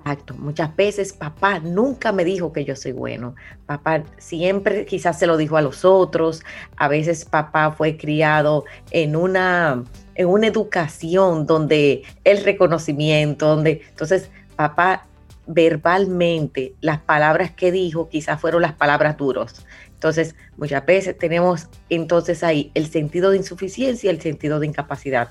Exacto. 0.00 0.34
Muchas 0.38 0.76
veces 0.76 1.12
papá 1.12 1.58
nunca 1.58 2.12
me 2.12 2.24
dijo 2.24 2.52
que 2.52 2.64
yo 2.64 2.76
soy 2.76 2.92
bueno. 2.92 3.34
Papá 3.66 4.04
siempre 4.18 4.86
quizás 4.86 5.18
se 5.18 5.26
lo 5.26 5.36
dijo 5.36 5.56
a 5.56 5.62
los 5.62 5.84
otros. 5.84 6.44
A 6.76 6.86
veces 6.86 7.24
papá 7.24 7.72
fue 7.72 7.96
criado 7.96 8.64
en 8.92 9.16
una, 9.16 9.82
en 10.14 10.28
una 10.28 10.46
educación 10.46 11.44
donde 11.44 12.04
el 12.22 12.44
reconocimiento, 12.44 13.48
donde 13.48 13.82
entonces 13.88 14.30
papá 14.54 15.06
verbalmente 15.46 16.74
las 16.80 17.00
palabras 17.00 17.52
que 17.52 17.72
dijo 17.72 18.08
quizás 18.08 18.40
fueron 18.40 18.62
las 18.62 18.72
palabras 18.72 19.16
duras. 19.16 19.64
Entonces, 19.94 20.34
muchas 20.56 20.84
veces 20.84 21.16
tenemos 21.16 21.68
entonces 21.88 22.42
ahí 22.42 22.70
el 22.74 22.86
sentido 22.86 23.30
de 23.30 23.38
insuficiencia 23.38 24.10
y 24.10 24.14
el 24.14 24.20
sentido 24.20 24.60
de 24.60 24.66
incapacidad. 24.66 25.30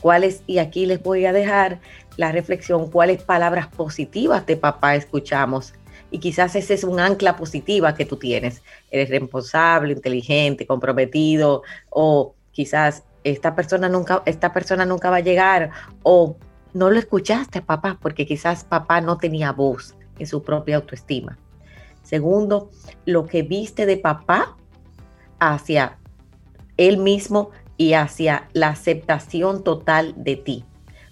¿Cuáles? 0.00 0.42
Y 0.46 0.58
aquí 0.58 0.86
les 0.86 1.02
voy 1.02 1.26
a 1.26 1.32
dejar 1.32 1.78
la 2.16 2.32
reflexión, 2.32 2.90
cuáles 2.90 3.22
palabras 3.22 3.68
positivas 3.68 4.46
de 4.46 4.56
papá 4.56 4.96
escuchamos. 4.96 5.74
Y 6.10 6.18
quizás 6.18 6.56
ese 6.56 6.74
es 6.74 6.84
un 6.84 7.00
ancla 7.00 7.36
positiva 7.36 7.94
que 7.94 8.04
tú 8.04 8.16
tienes. 8.16 8.62
Eres 8.90 9.10
responsable, 9.10 9.92
inteligente, 9.92 10.66
comprometido, 10.66 11.62
o 11.90 12.34
quizás 12.50 13.04
esta 13.24 13.54
persona 13.54 13.88
nunca, 13.88 14.22
esta 14.26 14.52
persona 14.52 14.84
nunca 14.84 15.10
va 15.10 15.16
a 15.16 15.20
llegar, 15.20 15.70
o 16.02 16.36
no 16.74 16.90
lo 16.90 16.98
escuchaste 16.98 17.62
papá, 17.62 17.98
porque 18.00 18.26
quizás 18.26 18.64
papá 18.64 19.00
no 19.00 19.18
tenía 19.18 19.52
voz 19.52 19.94
en 20.18 20.26
su 20.26 20.42
propia 20.42 20.76
autoestima. 20.76 21.38
Segundo, 22.02 22.70
lo 23.04 23.26
que 23.26 23.42
viste 23.42 23.86
de 23.86 23.96
papá 23.96 24.56
hacia 25.38 25.98
él 26.76 26.98
mismo 26.98 27.50
y 27.76 27.94
hacia 27.94 28.48
la 28.52 28.68
aceptación 28.68 29.64
total 29.64 30.14
de 30.16 30.36
ti. 30.36 30.64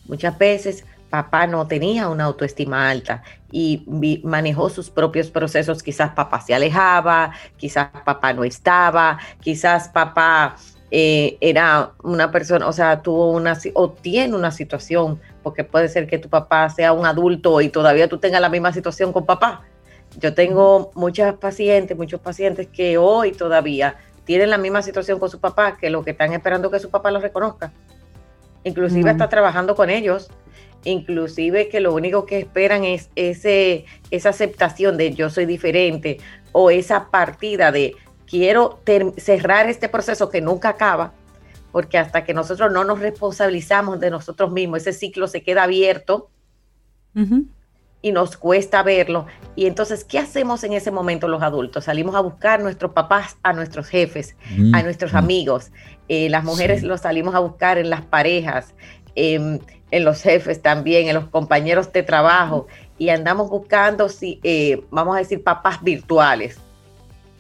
Muchas 0.07 0.37
veces 0.39 0.85
papá 1.11 1.47
no 1.47 1.67
tenía 1.67 2.09
una 2.09 2.25
autoestima 2.25 2.89
alta 2.89 3.23
y 3.51 3.85
manejó 4.23 4.71
sus 4.71 4.91
propios 4.91 5.31
procesos. 5.31 5.83
Quizás 5.83 6.13
papá 6.13 6.41
se 6.41 6.55
alejaba, 6.55 7.33
quizás 7.57 7.89
papá 8.05 8.33
no 8.33 8.45
estaba, 8.45 9.19
quizás 9.41 9.89
papá 9.89 10.57
eh, 10.91 11.37
era 11.41 11.93
una 12.03 12.33
persona, 12.33 12.67
o 12.67 12.73
sea, 12.73 13.03
tuvo 13.03 13.31
una 13.31 13.57
o 13.75 13.91
tiene 13.91 14.35
una 14.35 14.51
situación, 14.51 15.21
porque 15.43 15.63
puede 15.63 15.89
ser 15.89 16.07
que 16.07 16.19
tu 16.19 16.29
papá 16.29 16.69
sea 16.69 16.93
un 16.93 17.07
adulto 17.07 17.61
y 17.61 17.69
todavía 17.69 18.09
tú 18.09 18.19
tengas 18.19 18.41
la 18.41 18.49
misma 18.49 18.73
situación 18.73 19.13
con 19.13 19.25
papá. 19.25 19.63
Yo 20.19 20.35
tengo 20.35 20.91
muchas 20.95 21.35
pacientes, 21.35 21.97
muchos 21.97 22.21
pacientes 22.21 22.67
que 22.67 22.99
hoy 22.99 23.31
todavía 23.33 23.97
tienen 24.25 24.51
la 24.51 24.59
misma 24.59 24.83
situación 24.83 25.21
con 25.21 25.31
su 25.31 25.39
papá, 25.39 25.77
que 25.77 25.91
lo 25.91 26.05
que 26.05 26.11
están 26.11 26.33
esperando 26.33 26.71
que 26.71 26.81
su 26.81 26.91
papá 26.91 27.11
los 27.11 27.23
reconozca. 27.23 27.73
Inclusive 28.65 29.11
está 29.11 29.29
trabajando 29.29 29.75
con 29.77 29.91
ellos, 29.91 30.29
inclusive 30.85 31.69
que 31.69 31.81
lo 31.81 31.95
único 31.95 32.27
que 32.27 32.39
esperan 32.39 32.85
es 32.85 33.11
ese, 33.15 33.85
esa 34.11 34.31
aceptación 34.31 34.97
de 34.97 35.15
yo 35.15 35.31
soy 35.31 35.47
diferente 35.47 36.19
o 36.53 36.71
esa 36.71 37.11
partida 37.11 37.73
de 37.73 37.95
quiero 38.31 38.79
cerrar 39.17 39.69
este 39.69 39.89
proceso 39.89 40.31
que 40.31 40.41
nunca 40.41 40.71
acaba, 40.71 41.13
porque 41.73 41.99
hasta 41.99 42.25
que 42.25 42.33
nosotros 42.33 42.73
no 42.73 42.85
nos 42.85 43.01
responsabilizamos 43.01 43.99
de 43.99 44.11
nosotros 44.11 44.53
mismos, 44.53 44.83
ese 44.83 44.93
ciclo 44.93 45.27
se 45.27 45.43
queda 45.43 45.65
abierto 45.65 46.31
y 48.03 48.13
nos 48.13 48.37
cuesta 48.37 48.85
verlo. 48.85 49.27
Y 49.57 49.67
entonces, 49.67 50.05
¿qué 50.05 50.21
hacemos 50.21 50.63
en 50.63 50.75
ese 50.75 50.93
momento 50.93 51.27
los 51.27 51.43
adultos? 51.43 51.85
Salimos 51.85 52.15
a 52.15 52.21
buscar 52.21 52.61
a 52.61 52.63
nuestros 52.63 52.93
papás, 52.93 53.37
a 53.43 53.53
nuestros 53.53 53.89
jefes, 53.89 54.37
a 54.73 54.81
mm, 54.81 54.85
nuestros 54.85 55.13
mm. 55.13 55.17
amigos. 55.17 55.73
Eh, 56.09 56.31
las 56.31 56.45
mujeres 56.45 56.85
los 56.85 57.01
salimos 57.01 57.35
a 57.35 57.41
buscar 57.41 57.79
en 57.79 57.91
las 57.91 58.03
parejas, 58.03 58.75
en 59.17 59.61
los 59.91 60.23
jefes 60.23 60.63
también, 60.63 61.09
en 61.09 61.15
los 61.15 61.29
compañeros 61.29 61.93
de 61.93 62.05
trabajo. 62.05 62.69
Y 62.97 63.09
andamos 63.09 63.51
buscando, 63.51 64.09
si, 64.09 64.39
eh, 64.45 64.85
vamos 64.91 65.17
a 65.17 65.19
decir, 65.19 65.43
papás 65.43 65.83
virtuales 65.83 66.59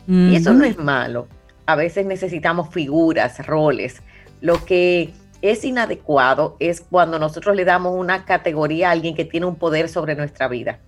y 0.07 0.35
eso 0.35 0.53
no 0.53 0.65
es 0.65 0.79
malo. 0.79 1.29
A 1.67 1.77
veces 1.77 2.07
necesitamos 2.07 2.71
figuras, 2.71 3.47
roles. 3.47 4.03
Lo 4.41 4.65
que 4.65 5.13
es 5.43 5.65
inadecuado 5.65 6.57
es 6.59 6.81
cuando 6.81 7.19
nosotros 7.19 7.57
le 7.57 7.65
damos 7.65 7.95
una 7.97 8.25
categoría 8.25 8.89
a 8.89 8.93
alguien 8.93 9.15
que 9.15 9.25
tiene 9.25 9.47
un 9.47 9.57
poder 9.57 9.89
sobre 9.89 10.15
nuestra 10.15 10.49
vida. 10.49 10.81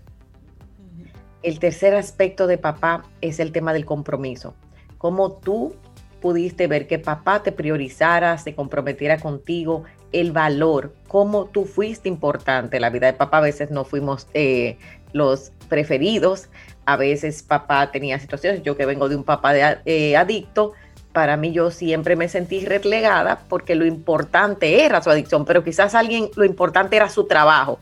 El 1.42 1.58
tercer 1.58 1.94
aspecto 1.94 2.46
de 2.46 2.58
papá 2.58 3.04
es 3.20 3.40
el 3.40 3.52
tema 3.52 3.72
del 3.72 3.84
compromiso. 3.84 4.54
Cómo 4.98 5.32
tú 5.32 5.74
pudiste 6.20 6.68
ver 6.68 6.86
que 6.86 6.98
papá 6.98 7.42
te 7.42 7.50
priorizara, 7.50 8.38
se 8.38 8.54
comprometiera 8.54 9.18
contigo, 9.18 9.84
el 10.12 10.30
valor, 10.30 10.94
cómo 11.08 11.46
tú 11.46 11.64
fuiste 11.64 12.08
importante. 12.08 12.78
La 12.78 12.90
vida 12.90 13.06
de 13.06 13.14
papá 13.14 13.38
a 13.38 13.42
veces 13.42 13.70
no 13.70 13.84
fuimos 13.84 14.28
eh, 14.34 14.78
los 15.12 15.52
preferidos, 15.68 16.48
a 16.84 16.96
veces 16.96 17.42
papá 17.42 17.90
tenía 17.90 18.18
situaciones, 18.18 18.62
yo 18.62 18.76
que 18.76 18.86
vengo 18.86 19.08
de 19.08 19.16
un 19.16 19.24
papá 19.24 19.52
de, 19.52 19.78
eh, 19.84 20.16
adicto, 20.16 20.72
para 21.12 21.36
mí 21.36 21.52
yo 21.52 21.70
siempre 21.70 22.16
me 22.16 22.28
sentí 22.28 22.64
relegada 22.64 23.42
porque 23.48 23.74
lo 23.74 23.84
importante 23.84 24.84
era 24.84 25.02
su 25.02 25.10
adicción, 25.10 25.44
pero 25.44 25.62
quizás 25.62 25.94
alguien 25.94 26.30
lo 26.36 26.44
importante 26.44 26.96
era 26.96 27.08
su 27.08 27.24
trabajo. 27.24 27.78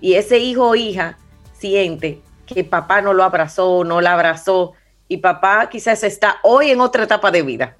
Y 0.00 0.14
ese 0.14 0.38
hijo 0.38 0.70
o 0.70 0.74
hija 0.74 1.18
siente 1.52 2.20
que 2.46 2.64
papá 2.64 3.00
no 3.00 3.12
lo 3.12 3.22
abrazó, 3.22 3.84
no 3.84 4.00
la 4.00 4.14
abrazó, 4.14 4.72
y 5.06 5.18
papá 5.18 5.68
quizás 5.68 6.02
está 6.02 6.38
hoy 6.42 6.70
en 6.70 6.80
otra 6.80 7.04
etapa 7.04 7.30
de 7.30 7.42
vida, 7.42 7.76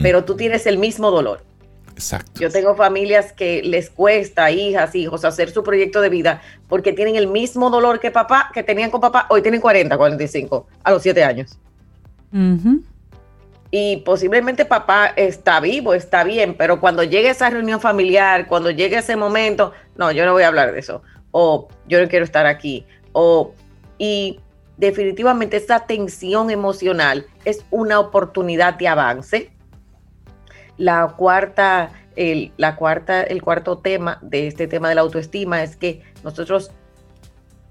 pero 0.00 0.24
tú 0.24 0.36
tienes 0.36 0.66
el 0.66 0.78
mismo 0.78 1.10
dolor. 1.10 1.47
Exacto. 1.98 2.40
Yo 2.40 2.48
tengo 2.48 2.76
familias 2.76 3.32
que 3.32 3.60
les 3.60 3.90
cuesta, 3.90 4.52
hijas, 4.52 4.94
hijos, 4.94 5.24
hacer 5.24 5.50
su 5.50 5.64
proyecto 5.64 6.00
de 6.00 6.08
vida 6.08 6.40
porque 6.68 6.92
tienen 6.92 7.16
el 7.16 7.26
mismo 7.26 7.70
dolor 7.70 7.98
que 7.98 8.12
papá, 8.12 8.52
que 8.54 8.62
tenían 8.62 8.92
con 8.92 9.00
papá, 9.00 9.26
hoy 9.30 9.42
tienen 9.42 9.60
40, 9.60 9.98
45, 9.98 10.68
a 10.84 10.90
los 10.92 11.02
7 11.02 11.24
años. 11.24 11.58
Y 13.72 13.96
posiblemente 13.98 14.64
papá 14.64 15.06
está 15.16 15.58
vivo, 15.58 15.92
está 15.92 16.22
bien, 16.22 16.54
pero 16.56 16.80
cuando 16.80 17.02
llegue 17.02 17.30
esa 17.30 17.50
reunión 17.50 17.80
familiar, 17.80 18.46
cuando 18.46 18.70
llegue 18.70 18.98
ese 18.98 19.16
momento, 19.16 19.72
no, 19.96 20.12
yo 20.12 20.24
no 20.24 20.34
voy 20.34 20.44
a 20.44 20.48
hablar 20.48 20.70
de 20.70 20.78
eso. 20.78 21.02
O 21.32 21.66
yo 21.88 22.00
no 22.00 22.06
quiero 22.06 22.24
estar 22.24 22.46
aquí. 22.46 22.86
O, 23.10 23.54
y 23.98 24.38
definitivamente 24.76 25.56
esta 25.56 25.84
tensión 25.84 26.52
emocional 26.52 27.26
es 27.44 27.64
una 27.72 27.98
oportunidad 27.98 28.74
de 28.74 28.86
avance 28.86 29.50
la 30.78 31.14
cuarta, 31.16 31.90
el, 32.16 32.52
la 32.56 32.76
cuarta, 32.76 33.22
el 33.22 33.42
cuarto 33.42 33.78
tema 33.78 34.18
de 34.22 34.46
este 34.46 34.66
tema 34.66 34.88
de 34.88 34.94
la 34.94 35.02
autoestima 35.02 35.62
es 35.62 35.76
que 35.76 36.02
nosotros 36.24 36.70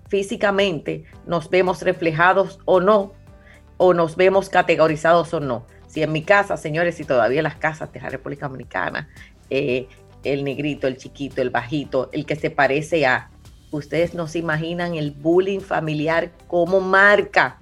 físicamente 0.08 1.06
nos 1.26 1.50
vemos 1.50 1.82
reflejados 1.82 2.60
o 2.66 2.80
no, 2.80 3.14
o 3.78 3.94
nos 3.94 4.16
vemos 4.16 4.50
categorizados 4.50 5.34
o 5.34 5.40
no. 5.40 5.66
Si 5.88 6.04
en 6.04 6.12
mi 6.12 6.22
casa, 6.22 6.58
señores, 6.58 7.00
y 7.00 7.06
todavía 7.06 7.42
las 7.42 7.56
casas 7.56 7.92
de 7.92 8.02
la 8.02 8.10
República 8.10 8.48
Dominicana, 8.48 9.10
eh, 9.50 9.88
el 10.24 10.44
negrito, 10.44 10.88
el 10.88 10.98
chiquito, 10.98 11.42
el 11.42 11.50
bajito, 11.50 12.10
el 12.12 12.26
que 12.26 12.36
se 12.36 12.50
parece 12.50 13.06
a, 13.06 13.30
ustedes 13.72 14.14
no 14.14 14.28
se 14.28 14.40
imaginan 14.40 14.96
el 14.96 15.12
bullying 15.12 15.60
familiar 15.60 16.32
como 16.48 16.82
marca 16.82 17.60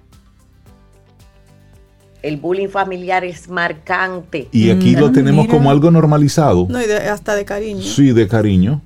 el 2.26 2.38
bullying 2.38 2.68
familiar 2.68 3.24
es 3.24 3.48
marcante. 3.48 4.48
Y 4.50 4.70
aquí 4.70 4.96
lo 4.96 5.12
tenemos 5.12 5.46
como 5.46 5.70
algo 5.70 5.90
normalizado. 5.90 6.66
No, 6.68 6.80
y 6.80 6.90
hasta 6.90 7.34
de 7.34 7.44
cariño. 7.44 7.82
Sí, 7.82 8.12
de 8.12 8.26
cariño. 8.26 8.82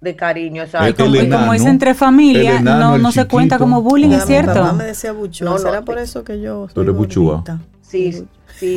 De 0.00 0.14
cariño, 0.14 0.62
exacto. 0.62 1.06
Y 1.06 1.28
como, 1.30 1.54
es 1.54 1.64
entre 1.64 1.94
familia, 1.94 2.60
no, 2.60 2.98
no 2.98 3.12
se 3.12 3.26
cuenta 3.26 3.58
como 3.58 3.80
bullying, 3.80 4.10
es 4.10 4.26
cierto. 4.26 4.52
Mi 4.52 4.60
mamá 4.60 4.72
me 4.74 4.84
decía 4.84 5.12
buchúa, 5.12 5.50
no, 5.50 5.58
¿será 5.58 5.82
por 5.82 5.98
eso 5.98 6.22
que 6.22 6.40
yo 6.40 6.68
soy 6.72 6.86
buchúa? 6.90 7.42
Sí, 7.80 8.12
sí, 8.12 8.26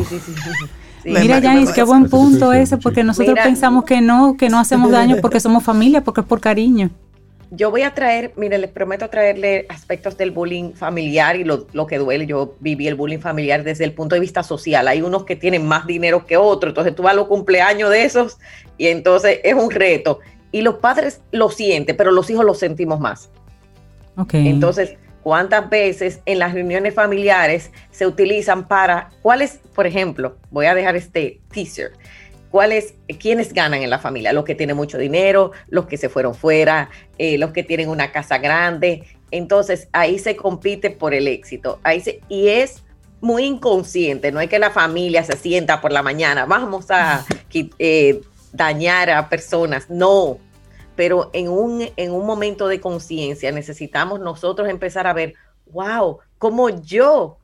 sí, 0.07 0.19
sí. 0.19 0.19
sí. 1.03 1.09
Mira, 1.09 1.41
Janis, 1.41 1.71
qué 1.71 1.83
buen 1.83 2.09
punto 2.09 2.53
ese, 2.53 2.77
porque 2.77 3.03
nosotros 3.03 3.37
pensamos 3.43 3.83
que 3.83 4.01
no, 4.01 4.37
que 4.37 4.49
no 4.49 4.59
hacemos 4.59 4.91
daño 4.99 5.17
porque 5.21 5.41
somos 5.41 5.63
familia, 5.63 6.03
porque 6.03 6.21
es 6.21 6.27
por 6.27 6.39
cariño 6.39 6.89
yo 7.51 7.71
voy 7.71 7.81
a 7.81 7.93
traer, 7.93 8.33
mire, 8.35 8.57
les 8.57 8.69
prometo 8.69 9.09
traerle 9.09 9.65
aspectos 9.69 10.17
del 10.17 10.31
bullying 10.31 10.73
familiar 10.73 11.35
y 11.35 11.43
lo, 11.43 11.87
que 11.87 11.97
duele. 11.97 12.25
Yo 12.25 12.55
viví 12.59 12.87
el 12.87 12.95
bullying 12.95 13.19
familiar 13.19 13.63
desde 13.63 13.85
el 13.85 13.93
punto 13.93 14.15
de 14.15 14.21
vista 14.21 14.43
social. 14.43 14.87
Hay 14.87 15.01
unos 15.01 15.25
que 15.25 15.35
tienen 15.35 15.65
más 15.67 15.87
dinero 15.87 16.25
que 16.25 16.37
otros, 16.37 16.71
entonces 16.71 16.95
tú 16.95 17.03
vas 17.03 17.13
a 17.13 17.15
los 17.15 17.27
cumpleaños 17.27 17.89
de 17.89 18.03
esos 18.03 18.37
y 18.77 18.87
entonces 18.87 19.39
es 19.43 19.55
un 19.55 19.71
reto. 19.71 20.19
Y 20.51 20.61
los 20.61 20.75
padres 20.75 21.21
lo 21.31 21.49
sienten, 21.49 21.97
pero 21.97 22.11
los 22.11 22.29
hijos 22.29 22.45
lo 22.45 22.53
sentimos 22.53 22.99
más. 22.99 23.29
Okay. 24.15 24.47
Entonces, 24.47 24.97
¿cuántas 25.23 25.69
veces 25.69 26.21
en 26.25 26.39
las 26.39 26.53
reuniones 26.53 26.93
familiares 26.93 27.71
se 27.89 28.05
utilizan 28.05 28.67
para, 28.67 29.09
cuáles, 29.21 29.59
por 29.73 29.87
ejemplo, 29.87 30.37
voy 30.51 30.67
a 30.67 30.75
dejar 30.75 30.95
este 30.95 31.39
teaser 31.51 31.93
¿Cuáles, 32.51 32.95
quiénes 33.19 33.53
ganan 33.53 33.81
en 33.83 33.89
la 33.89 33.99
familia? 33.99 34.33
Los 34.33 34.43
que 34.43 34.55
tienen 34.55 34.75
mucho 34.75 34.97
dinero, 34.97 35.51
los 35.67 35.85
que 35.85 35.97
se 35.97 36.09
fueron 36.09 36.33
fuera, 36.33 36.89
eh, 37.17 37.37
los 37.37 37.51
que 37.51 37.63
tienen 37.63 37.89
una 37.89 38.11
casa 38.11 38.39
grande. 38.39 39.03
Entonces 39.31 39.87
ahí 39.91 40.17
se 40.17 40.35
compite 40.35 40.89
por 40.89 41.13
el 41.13 41.27
éxito. 41.27 41.79
Ahí 41.83 42.03
y 42.27 42.47
es 42.47 42.83
muy 43.21 43.43
inconsciente, 43.45 44.31
no 44.31 44.39
es 44.39 44.49
que 44.49 44.59
la 44.59 44.71
familia 44.71 45.23
se 45.23 45.35
sienta 45.35 45.81
por 45.81 45.91
la 45.91 46.01
mañana, 46.01 46.45
vamos 46.45 46.89
a 46.89 47.25
eh, 47.79 48.21
dañar 48.53 49.09
a 49.09 49.29
personas, 49.29 49.89
no. 49.89 50.39
Pero 50.95 51.29
en 51.33 51.49
un, 51.49 51.87
en 51.95 52.11
un 52.11 52.25
momento 52.25 52.67
de 52.67 52.81
conciencia 52.81 53.51
necesitamos 53.51 54.19
nosotros 54.19 54.69
empezar 54.69 55.05
a 55.05 55.13
ver, 55.13 55.35
wow, 55.71 56.19
como 56.37 56.69
yo 56.69 57.37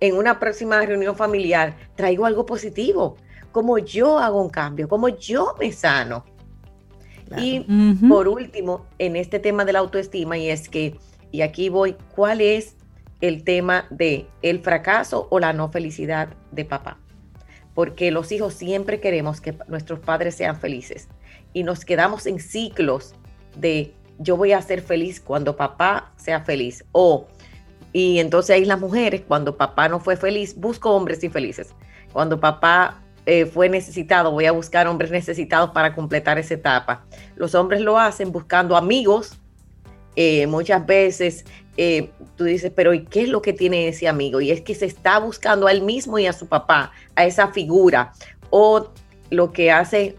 en 0.00 0.16
una 0.16 0.38
próxima 0.38 0.80
reunión 0.84 1.16
familiar 1.16 1.76
traigo 1.94 2.26
algo 2.26 2.46
positivo 2.46 3.16
cómo 3.56 3.78
yo 3.78 4.18
hago 4.18 4.42
un 4.42 4.50
cambio, 4.50 4.86
cómo 4.86 5.08
yo 5.08 5.54
me 5.58 5.72
sano. 5.72 6.26
Y 7.38 7.60
por 8.06 8.28
último, 8.28 8.84
en 8.98 9.16
este 9.16 9.38
tema 9.38 9.64
de 9.64 9.72
la 9.72 9.78
autoestima, 9.78 10.36
y 10.36 10.50
es 10.50 10.68
que, 10.68 10.98
y 11.32 11.40
aquí 11.40 11.70
voy, 11.70 11.96
¿cuál 12.14 12.42
es 12.42 12.76
el 13.22 13.44
tema 13.44 13.86
de 13.88 14.26
el 14.42 14.60
fracaso 14.60 15.26
o 15.30 15.40
la 15.40 15.54
no 15.54 15.70
felicidad 15.70 16.28
de 16.52 16.66
papá. 16.66 16.98
Porque 17.72 18.10
los 18.10 18.30
hijos 18.30 18.52
siempre 18.52 19.00
queremos 19.00 19.40
que 19.40 19.56
nuestros 19.68 20.00
padres 20.00 20.34
sean 20.34 20.60
felices 20.60 21.08
y 21.54 21.62
nos 21.62 21.86
quedamos 21.86 22.26
en 22.26 22.38
ciclos 22.40 23.14
de 23.56 23.94
yo 24.18 24.36
voy 24.36 24.52
a 24.52 24.60
ser 24.60 24.82
feliz 24.82 25.18
cuando 25.18 25.56
papá 25.56 26.12
sea 26.16 26.42
feliz 26.42 26.84
o 26.92 27.26
y 27.94 28.18
entonces 28.18 28.54
ahí 28.54 28.66
las 28.66 28.78
mujeres 28.78 29.22
cuando 29.26 29.56
papá 29.56 29.88
no 29.88 29.98
fue 29.98 30.18
feliz 30.18 30.54
busco 30.54 30.90
hombres 30.94 31.24
infelices. 31.24 31.74
Cuando 32.12 32.38
papá 32.38 33.02
eh, 33.26 33.44
fue 33.44 33.68
necesitado, 33.68 34.30
voy 34.30 34.46
a 34.46 34.52
buscar 34.52 34.86
hombres 34.86 35.10
necesitados 35.10 35.70
para 35.70 35.94
completar 35.94 36.38
esa 36.38 36.54
etapa. 36.54 37.04
Los 37.34 37.56
hombres 37.56 37.80
lo 37.80 37.98
hacen 37.98 38.30
buscando 38.30 38.76
amigos. 38.76 39.36
Eh, 40.14 40.46
muchas 40.46 40.86
veces 40.86 41.44
eh, 41.76 42.10
tú 42.36 42.44
dices, 42.44 42.72
pero 42.74 42.94
¿y 42.94 43.04
qué 43.04 43.22
es 43.22 43.28
lo 43.28 43.42
que 43.42 43.52
tiene 43.52 43.88
ese 43.88 44.06
amigo? 44.06 44.40
Y 44.40 44.52
es 44.52 44.60
que 44.60 44.76
se 44.76 44.86
está 44.86 45.18
buscando 45.18 45.66
a 45.66 45.72
él 45.72 45.82
mismo 45.82 46.18
y 46.20 46.26
a 46.26 46.32
su 46.32 46.46
papá, 46.46 46.92
a 47.16 47.26
esa 47.26 47.48
figura. 47.48 48.12
O 48.50 48.92
lo 49.30 49.52
que 49.52 49.72
hace 49.72 50.16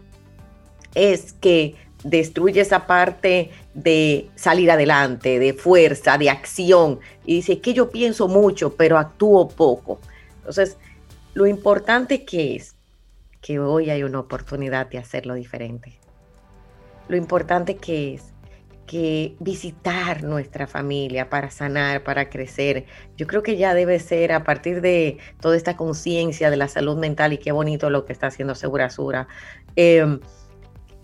es 0.94 1.32
que 1.32 1.76
destruye 2.04 2.60
esa 2.60 2.86
parte 2.86 3.50
de 3.72 4.28
salir 4.36 4.70
adelante, 4.70 5.38
de 5.38 5.54
fuerza, 5.54 6.18
de 6.18 6.28
acción. 6.28 7.00
Y 7.24 7.36
dice, 7.36 7.60
que 7.60 7.72
yo 7.72 7.90
pienso 7.90 8.28
mucho, 8.28 8.76
pero 8.76 8.98
actúo 8.98 9.48
poco. 9.48 9.98
Entonces, 10.36 10.76
lo 11.32 11.46
importante 11.46 12.24
que 12.24 12.56
es 12.56 12.77
que 13.48 13.58
hoy 13.58 13.88
hay 13.88 14.02
una 14.02 14.20
oportunidad 14.20 14.88
de 14.88 14.98
hacerlo 14.98 15.32
diferente. 15.32 15.98
Lo 17.08 17.16
importante 17.16 17.78
que 17.78 18.12
es 18.12 18.34
que 18.86 19.36
visitar 19.40 20.22
nuestra 20.22 20.66
familia 20.66 21.30
para 21.30 21.50
sanar, 21.50 22.04
para 22.04 22.28
crecer. 22.28 22.84
Yo 23.16 23.26
creo 23.26 23.42
que 23.42 23.56
ya 23.56 23.72
debe 23.72 24.00
ser 24.00 24.32
a 24.32 24.44
partir 24.44 24.82
de 24.82 25.16
toda 25.40 25.56
esta 25.56 25.78
conciencia 25.78 26.50
de 26.50 26.58
la 26.58 26.68
salud 26.68 26.98
mental 26.98 27.32
y 27.32 27.38
qué 27.38 27.50
bonito 27.50 27.88
lo 27.88 28.04
que 28.04 28.12
está 28.12 28.26
haciendo 28.26 28.54
Segura 28.54 28.90
Sura, 28.90 29.28
em, 29.76 30.20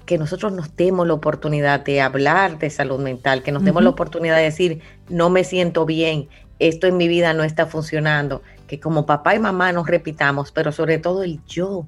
que 0.05 0.19
nosotros 0.19 0.53
nos 0.53 0.77
demos 0.77 1.07
la 1.07 1.15
oportunidad 1.15 1.81
de 1.81 2.03
hablar 2.03 2.59
de 2.59 2.69
salud 2.69 3.01
mental, 3.01 3.43
que 3.43 3.53
nos 3.53 3.65
demos 3.65 3.83
la 3.83 3.89
oportunidad 3.89 4.37
de 4.37 4.43
decir, 4.43 4.83
no 5.09 5.31
me 5.31 5.45
siento 5.45 5.87
bien, 5.87 6.29
esto 6.59 6.89
en 6.89 6.99
mi 6.99 7.09
vida 7.09 7.33
no 7.33 7.43
está 7.43 7.65
funcionando, 7.65 8.43
que 8.67 8.81
como 8.81 9.07
papá 9.07 9.35
y 9.35 9.39
mamá 9.39 9.73
nos 9.73 9.87
repitamos, 9.87 10.53
pero 10.53 10.73
sobre 10.73 10.99
todo 10.99 11.23
el 11.23 11.43
yo, 11.47 11.87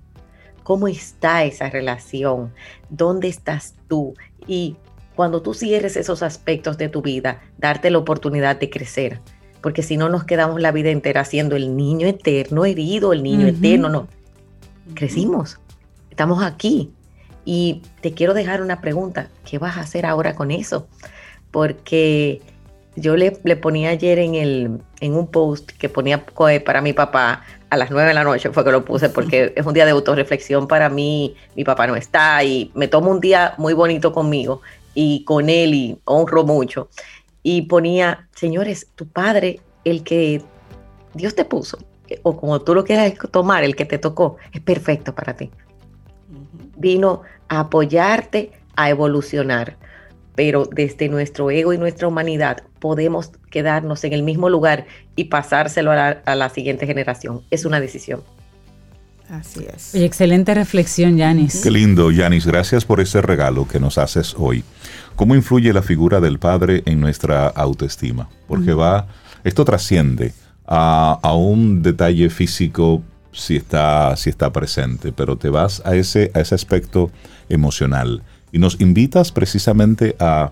cómo 0.66 0.88
está 0.88 1.44
esa 1.44 1.70
relación, 1.70 2.52
dónde 2.90 3.28
estás 3.28 3.76
tú 3.86 4.14
y 4.48 4.74
cuando 5.14 5.40
tú 5.40 5.54
cierres 5.54 5.96
esos 5.96 6.24
aspectos 6.24 6.76
de 6.76 6.88
tu 6.88 7.02
vida, 7.02 7.40
darte 7.56 7.88
la 7.88 7.98
oportunidad 7.98 8.56
de 8.56 8.68
crecer, 8.68 9.20
porque 9.60 9.84
si 9.84 9.96
no 9.96 10.08
nos 10.08 10.24
quedamos 10.24 10.60
la 10.60 10.72
vida 10.72 10.90
entera 10.90 11.24
siendo 11.24 11.54
el 11.54 11.76
niño 11.76 12.08
eterno 12.08 12.64
herido, 12.64 13.12
el 13.12 13.22
niño 13.22 13.46
eterno, 13.46 13.88
no. 13.88 14.08
Crecimos, 14.94 15.60
estamos 16.10 16.42
aquí. 16.42 16.90
Y 17.44 17.82
te 18.00 18.12
quiero 18.12 18.34
dejar 18.34 18.60
una 18.60 18.80
pregunta, 18.80 19.28
¿qué 19.48 19.58
vas 19.58 19.76
a 19.76 19.82
hacer 19.82 20.04
ahora 20.04 20.34
con 20.34 20.50
eso? 20.50 20.88
Porque 21.52 22.42
yo 22.96 23.14
le, 23.14 23.30
ponía 23.30 23.90
ayer 23.90 24.18
en, 24.18 24.34
el, 24.34 24.80
en 25.00 25.14
un 25.14 25.28
post 25.28 25.70
que 25.78 25.88
ponía 25.88 26.26
para 26.26 26.80
mi 26.80 26.92
papá 26.92 27.44
a 27.70 27.76
las 27.76 27.90
nueve 27.90 28.08
de 28.08 28.14
la 28.14 28.24
noche, 28.24 28.50
fue 28.50 28.64
que 28.64 28.70
lo 28.70 28.84
puse 28.84 29.08
porque 29.08 29.52
es 29.56 29.66
un 29.66 29.74
día 29.74 29.84
de 29.84 29.90
autorreflexión 29.90 30.68
para 30.68 30.88
mí, 30.88 31.34
mi 31.54 31.64
papá 31.64 31.86
no 31.86 31.96
está 31.96 32.42
y 32.44 32.70
me 32.74 32.88
tomo 32.88 33.10
un 33.10 33.20
día 33.20 33.54
muy 33.58 33.74
bonito 33.74 34.12
conmigo 34.12 34.62
y 34.94 35.24
con 35.24 35.48
él 35.48 35.74
y 35.74 35.98
honro 36.04 36.44
mucho. 36.44 36.88
Y 37.42 37.62
ponía, 37.62 38.28
señores, 38.34 38.88
tu 38.94 39.06
padre, 39.06 39.60
el 39.84 40.02
que 40.02 40.42
Dios 41.14 41.34
te 41.34 41.44
puso, 41.44 41.78
o 42.22 42.36
como 42.36 42.60
tú 42.60 42.74
lo 42.74 42.84
quieras 42.84 43.12
tomar, 43.30 43.64
el 43.64 43.76
que 43.76 43.84
te 43.84 43.98
tocó, 43.98 44.36
es 44.52 44.60
perfecto 44.60 45.14
para 45.14 45.34
ti. 45.36 45.50
Vino 46.76 47.22
a 47.48 47.60
apoyarte 47.60 48.52
a 48.76 48.90
evolucionar, 48.90 49.76
pero 50.36 50.68
desde 50.70 51.08
nuestro 51.08 51.50
ego 51.50 51.72
y 51.72 51.78
nuestra 51.78 52.06
humanidad 52.06 52.62
podemos 52.78 53.32
quedarnos 53.50 54.04
en 54.04 54.12
el 54.12 54.22
mismo 54.22 54.48
lugar 54.50 54.86
y 55.16 55.24
pasárselo 55.24 55.90
a 55.90 56.34
la, 56.34 56.48
siguiente 56.50 56.86
generación. 56.86 57.40
Es 57.50 57.64
una 57.64 57.80
decisión. 57.80 58.20
Así 59.30 59.66
es. 59.74 59.94
Y 59.94 60.04
excelente 60.04 60.54
reflexión, 60.54 61.16
Yanis. 61.16 61.62
Qué 61.62 61.70
lindo, 61.70 62.12
Yanis. 62.12 62.46
Gracias 62.46 62.84
por 62.84 63.00
ese 63.00 63.20
regalo 63.22 63.66
que 63.66 63.80
nos 63.80 63.98
haces 63.98 64.36
hoy. 64.38 64.62
¿Cómo 65.16 65.34
influye 65.34 65.72
la 65.72 65.82
figura 65.82 66.20
del 66.20 66.38
padre 66.38 66.82
en 66.84 67.00
nuestra 67.00 67.48
autoestima? 67.48 68.28
Porque 68.46 68.72
va, 68.74 69.08
esto 69.42 69.64
trasciende 69.64 70.32
a, 70.66 71.18
un 71.34 71.82
detalle 71.82 72.28
físico 72.28 73.02
si 73.32 73.56
está, 73.56 74.14
si 74.16 74.30
está 74.30 74.52
presente, 74.52 75.12
pero 75.12 75.36
te 75.36 75.48
vas 75.48 75.82
a 75.84 75.96
ese, 75.96 76.30
a 76.34 76.40
ese 76.40 76.54
aspecto 76.54 77.10
emocional 77.48 78.22
y 78.56 78.58
nos 78.58 78.80
invitas 78.80 79.32
precisamente 79.32 80.16
a, 80.18 80.50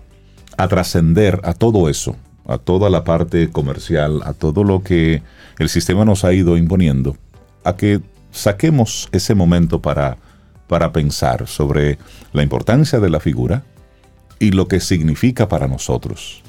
a 0.57 0.67
trascender 0.67 1.41
a 1.43 1.53
todo 1.53 1.89
eso, 1.89 2.15
a 2.45 2.59
toda 2.59 2.91
la 2.91 3.03
parte 3.03 3.49
comercial, 3.49 4.21
a 4.25 4.33
todo 4.33 4.63
lo 4.63 4.83
que 4.83 5.23
el 5.57 5.69
sistema 5.69 6.05
nos 6.05 6.23
ha 6.23 6.31
ido 6.31 6.55
imponiendo, 6.55 7.17
a 7.63 7.75
que 7.75 8.01
saquemos 8.31 9.09
ese 9.11 9.33
momento 9.33 9.81
para, 9.81 10.17
para 10.67 10.91
pensar 10.91 11.47
sobre 11.47 11.97
la 12.31 12.43
importancia 12.43 12.99
de 12.99 13.09
la 13.09 13.19
figura, 13.19 13.63
y 14.37 14.51
lo 14.51 14.67
que 14.67 14.81
significa 14.81 15.49
para 15.49 15.67
nosotros. 15.67 16.43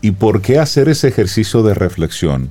¿Y 0.00 0.10
por 0.10 0.42
qué 0.42 0.58
hacer 0.58 0.88
ese 0.88 1.06
ejercicio 1.06 1.62
de 1.62 1.74
reflexión? 1.74 2.50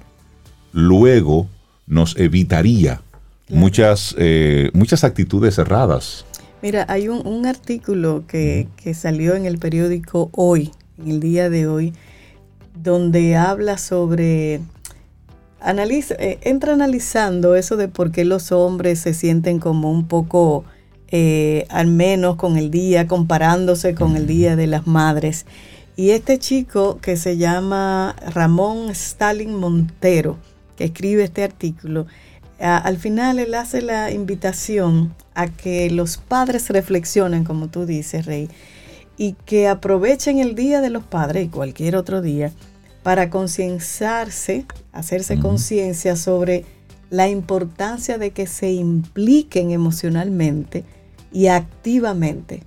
Luego 0.72 1.50
nos 1.86 2.16
evitaría 2.18 3.02
muchas, 3.50 4.16
eh, 4.18 4.72
muchas 4.74 5.04
actitudes 5.04 5.58
erradas. 5.58 6.26
Mira, 6.62 6.86
hay 6.90 7.08
un, 7.08 7.46
artículo 7.48 8.24
que, 8.28 8.68
salió 8.94 9.36
en 9.36 9.46
el 9.46 9.58
periódico 9.58 10.30
Hoy, 10.32 10.72
en 11.00 11.10
el 11.10 11.20
día 11.20 11.50
de 11.50 11.68
hoy, 11.68 11.94
donde 12.76 13.36
habla 13.36 13.80
sobre 13.80 14.62
analiza, 15.60 16.16
eh, 16.20 16.40
entra 16.42 16.74
analizando 16.74 17.56
eso 17.56 17.78
de 17.78 17.88
por 17.88 18.12
qué 18.12 18.26
los 18.26 18.52
hombres 18.52 19.00
se 19.00 19.14
sienten 19.14 19.60
como 19.60 19.92
un 19.92 20.08
poco 20.08 20.64
eh, 21.08 21.66
al 21.70 21.88
menos 21.88 22.36
con 22.36 22.58
el 22.58 22.70
día, 22.70 23.08
comparándose 23.08 23.96
con 23.96 24.16
el 24.16 24.28
Día 24.28 24.56
de 24.56 24.68
las 24.68 24.86
Madres. 24.86 25.46
Y 25.96 26.12
este 26.12 26.38
chico 26.38 27.00
que 27.02 27.18
se 27.18 27.38
llama 27.38 28.16
Ramón 28.34 28.90
Stalin 28.92 29.56
Montero, 29.56 30.38
que 30.78 30.86
escribe 30.86 31.24
este 31.24 31.44
artículo, 31.44 32.06
al 32.62 32.98
final 32.98 33.40
él 33.40 33.56
hace 33.56 33.82
la 33.82 34.12
invitación 34.12 35.16
a 35.34 35.48
que 35.48 35.90
los 35.90 36.18
padres 36.18 36.70
reflexionen, 36.70 37.44
como 37.44 37.70
tú 37.70 37.86
dices, 37.86 38.26
Rey, 38.26 38.50
y 39.18 39.34
que 39.46 39.68
aprovechen 39.68 40.40
el 40.40 40.56
Día 40.56 40.82
de 40.82 40.90
los 40.90 41.04
Padres 41.04 41.46
y 41.46 41.50
cualquier 41.50 41.96
otro 41.96 42.22
día 42.22 42.52
para 43.04 43.30
concienciarse, 43.30 44.66
hacerse 44.92 45.40
conciencia 45.40 46.16
sobre 46.16 46.66
la 47.10 47.28
importancia 47.28 48.18
de 48.18 48.32
que 48.32 48.48
se 48.48 48.72
impliquen 48.72 49.72
emocionalmente 49.72 50.86
y 51.32 51.48
activamente 51.48 52.64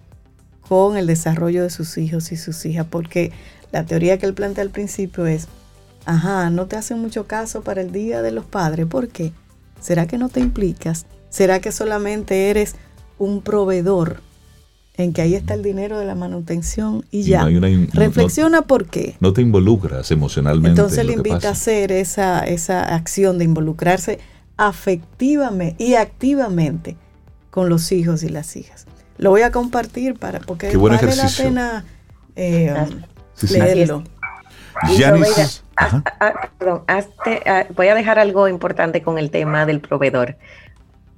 con 0.69 0.97
el 0.97 1.07
desarrollo 1.07 1.63
de 1.63 1.71
sus 1.71 1.99
hijos 1.99 2.33
y 2.33 2.37
sus 2.37 2.65
hijas, 2.67 2.87
porque 2.91 3.33
la 3.71 3.85
teoría 3.85 4.19
que 4.19 4.27
él 4.27 4.35
plantea 4.35 4.63
al 4.65 4.71
principio 4.71 5.27
es, 5.27 5.47
ajá, 6.05 6.51
no 6.51 6.67
te 6.67 6.77
hacen 6.77 6.99
mucho 6.99 7.27
caso 7.27 7.63
para 7.63 7.81
el 7.81 7.93
Día 7.93 8.23
de 8.23 8.33
los 8.33 8.45
Padres, 8.45 8.87
¿por 8.87 9.09
qué? 9.09 9.33
¿Será 9.85 10.07
que 10.07 10.17
no 10.17 10.31
te 10.31 10.41
implicas? 10.41 11.05
¿Será 11.29 11.61
que 11.61 11.71
solamente 11.71 12.49
eres 12.49 12.75
un 13.19 13.43
proveedor 13.43 14.23
en 14.97 15.13
que 15.13 15.21
ahí 15.21 15.35
está 15.35 15.53
el 15.53 15.63
dinero 15.63 15.99
de 15.99 16.07
la 16.07 16.15
manutención 16.15 17.05
y, 17.11 17.25
ya? 17.25 17.47
Reflexiona 17.93 18.63
por 18.63 18.87
qué. 18.87 19.19
No 19.21 19.35
te 19.35 19.43
involucras 19.43 20.11
emocionalmente. 20.11 20.71
Entonces 20.71 21.05
le 21.05 21.13
invita 21.13 21.49
a 21.49 21.51
hacer 21.51 21.93
esa, 21.93 22.41
esa 22.47 22.95
acción 22.95 23.37
de 23.37 23.45
involucrarse 23.45 24.21
afectivamente 24.57 25.77
y 25.85 25.97
activamente 25.97 26.97
con 27.51 27.69
los 27.69 27.93
hijos 27.93 28.23
y 28.23 28.31
las 28.31 28.57
hijas. 28.57 28.87
Lo 29.19 29.29
voy 29.29 29.43
a 29.43 29.51
compartir 29.51 30.15
para 30.15 30.41
porque 30.41 30.75
vale 30.75 31.15
la 31.15 31.29
pena 31.37 31.85
eh, 32.37 32.75
leerlo. 33.51 34.03
Voy 37.75 37.89
a 37.89 37.95
dejar 37.95 38.19
algo 38.19 38.49
importante 38.49 39.03
con 39.03 39.19
el 39.19 39.31
tema 39.31 39.67
del 39.67 39.81
proveedor. 39.81 40.37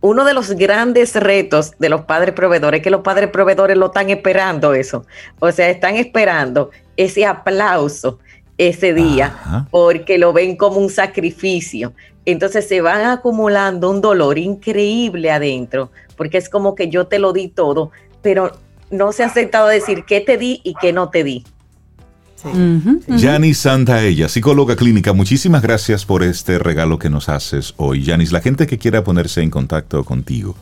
Uno 0.01 0.25
de 0.25 0.35
los 0.35 0.51
grandes 0.53 1.15
retos 1.15 1.73
de 1.79 1.89
los 1.89 2.03
padres 2.03 2.35
proveedores 2.35 2.79
es 2.79 2.85
que 2.85 2.91
los 2.91 3.01
padres 3.01 3.31
proveedores 3.31 3.77
lo 3.77 3.87
están 3.87 4.11
esperando 4.11 4.75
eso. 4.75 5.05
O 5.41 5.51
sea, 5.51 5.69
están 5.71 5.97
esperando 5.97 6.71
ese 6.97 7.27
aplauso 7.27 8.19
ese 8.59 8.95
día 8.95 9.67
porque 9.71 10.19
lo 10.19 10.33
ven 10.33 10.57
como 10.57 10.79
un 10.79 10.91
sacrificio. 10.91 11.93
Entonces 12.25 12.69
se 12.69 12.81
van 12.81 13.05
acumulando 13.05 13.91
un 13.91 14.01
dolor 14.01 14.39
increíble 14.39 15.31
adentro 15.31 15.91
porque 16.17 16.39
es 16.39 16.49
como 16.49 16.75
que 16.75 16.89
yo 16.89 17.07
te 17.07 17.19
lo 17.19 17.33
di 17.33 17.49
todo, 17.49 17.91
pero 18.23 18.53
no 18.91 19.13
se 19.13 19.23
ha 19.23 19.27
aceptado 19.27 19.69
decir 19.69 20.05
qué 20.05 20.21
te 20.21 20.37
di 20.39 20.61
y 20.65 20.75
qué 20.75 20.93
no 20.93 21.11
te 21.11 21.25
di. 21.25 21.45
Yanis 23.09 23.59
Santaella, 23.59 24.29
psicóloga 24.29 24.77
clínica, 24.77 25.13
muchísimas 25.13 25.63
gracias 25.63 26.05
por 26.05 26.23
este 26.23 26.59
regalo 26.59 26.99
que 26.99 27.11
nos 27.11 27.29
haces 27.29 27.75
hoy. 27.77 28.05
Yanis, 28.05 28.33
la 28.33 28.41
gente 28.41 28.67
que 28.67 28.79
quiera 28.79 29.03
ponerse 29.03 29.43
en 29.43 29.51
contacto 29.51 30.05
contigo. 30.05 30.57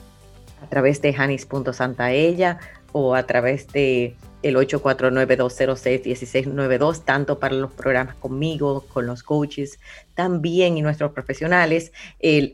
A 0.62 0.66
través 0.68 1.02
de 1.02 1.12
janis.santaella 1.12 2.58
o 2.92 3.14
a 3.14 3.24
través 3.24 3.68
de 3.68 4.16
el 4.42 4.56
849-206-1692, 4.56 7.04
tanto 7.04 7.38
para 7.38 7.54
los 7.54 7.72
programas 7.72 8.14
conmigo, 8.16 8.84
con 8.92 9.06
los 9.06 9.22
coaches, 9.22 9.78
también 10.14 10.76
y 10.76 10.82
nuestros 10.82 11.12
profesionales, 11.12 11.92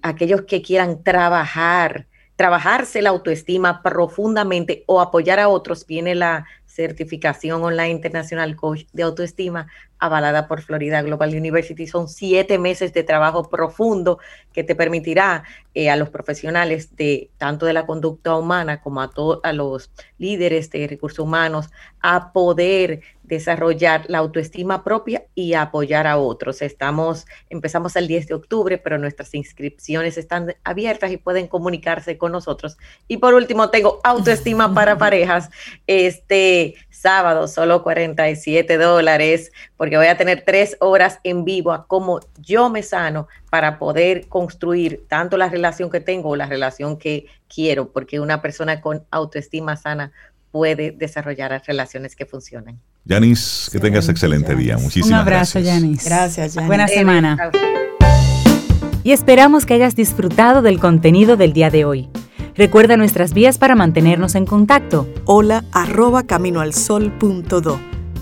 aquellos 0.02 0.42
que 0.42 0.62
quieran 0.62 1.02
trabajar, 1.02 2.06
trabajarse 2.36 3.02
la 3.02 3.10
autoestima 3.10 3.82
profundamente 3.82 4.84
o 4.86 5.00
apoyar 5.00 5.40
a 5.40 5.48
otros, 5.48 5.84
viene 5.84 6.14
la 6.14 6.46
certificación 6.80 7.62
online 7.62 7.90
internacional 7.90 8.56
coach 8.56 8.84
de 8.92 9.02
autoestima 9.02 9.66
avalada 10.00 10.48
por 10.48 10.62
Florida 10.62 11.02
Global 11.02 11.30
University. 11.34 11.86
Son 11.86 12.08
siete 12.08 12.58
meses 12.58 12.92
de 12.92 13.04
trabajo 13.04 13.48
profundo 13.48 14.18
que 14.52 14.64
te 14.64 14.74
permitirá 14.74 15.44
eh, 15.74 15.90
a 15.90 15.96
los 15.96 16.08
profesionales 16.08 16.96
de 16.96 17.30
tanto 17.38 17.66
de 17.66 17.72
la 17.72 17.86
conducta 17.86 18.34
humana 18.34 18.80
como 18.80 19.00
a, 19.00 19.10
todos 19.10 19.40
a 19.44 19.52
los 19.52 19.90
líderes 20.18 20.70
de 20.70 20.88
recursos 20.88 21.20
humanos 21.20 21.70
a 22.00 22.32
poder 22.32 23.02
desarrollar 23.30 24.04
la 24.08 24.18
autoestima 24.18 24.82
propia 24.82 25.24
y 25.36 25.54
apoyar 25.54 26.08
a 26.08 26.18
otros. 26.18 26.62
Estamos, 26.62 27.26
empezamos 27.48 27.94
el 27.94 28.08
10 28.08 28.26
de 28.26 28.34
octubre, 28.34 28.76
pero 28.76 28.98
nuestras 28.98 29.34
inscripciones 29.34 30.18
están 30.18 30.56
abiertas 30.64 31.12
y 31.12 31.16
pueden 31.16 31.46
comunicarse 31.46 32.18
con 32.18 32.32
nosotros. 32.32 32.76
Y 33.06 33.18
por 33.18 33.34
último, 33.34 33.70
tengo 33.70 34.00
autoestima 34.02 34.74
para 34.74 34.98
parejas. 34.98 35.50
Este 35.86 36.74
sábado, 36.90 37.46
solo 37.46 37.84
47 37.84 38.76
dólares, 38.76 39.52
porque 39.90 39.96
voy 39.96 40.06
a 40.06 40.16
tener 40.16 40.44
tres 40.46 40.76
horas 40.78 41.18
en 41.24 41.44
vivo 41.44 41.72
a 41.72 41.88
cómo 41.88 42.20
yo 42.40 42.70
me 42.70 42.80
sano 42.80 43.26
para 43.50 43.76
poder 43.76 44.28
construir 44.28 45.04
tanto 45.08 45.36
la 45.36 45.48
relación 45.48 45.90
que 45.90 45.98
tengo 45.98 46.28
o 46.28 46.36
la 46.36 46.46
relación 46.46 46.96
que 46.96 47.26
quiero, 47.52 47.90
porque 47.90 48.20
una 48.20 48.40
persona 48.40 48.80
con 48.80 49.02
autoestima 49.10 49.74
sana 49.74 50.12
puede 50.52 50.92
desarrollar 50.92 51.60
relaciones 51.66 52.14
que 52.14 52.24
funcionan. 52.24 52.78
Yanis, 53.04 53.68
que 53.72 53.80
tengas 53.80 54.08
excelente 54.08 54.54
día. 54.54 54.78
Muchísimas 54.78 55.08
Un 55.08 55.14
abrazo, 55.14 55.58
Yanis. 55.58 56.04
Gracias, 56.04 56.54
Yanis. 56.54 56.68
Buena 56.68 56.86
semana. 56.86 57.50
Y 59.02 59.10
esperamos 59.10 59.66
que 59.66 59.74
hayas 59.74 59.96
disfrutado 59.96 60.62
del 60.62 60.78
contenido 60.78 61.36
del 61.36 61.52
día 61.52 61.68
de 61.68 61.84
hoy. 61.84 62.08
Recuerda 62.54 62.96
nuestras 62.96 63.34
vías 63.34 63.58
para 63.58 63.74
mantenernos 63.74 64.36
en 64.36 64.46
contacto. 64.46 65.08
Hola 65.24 65.64
arroba 65.72 66.22
caminoalsol.do. 66.22 67.99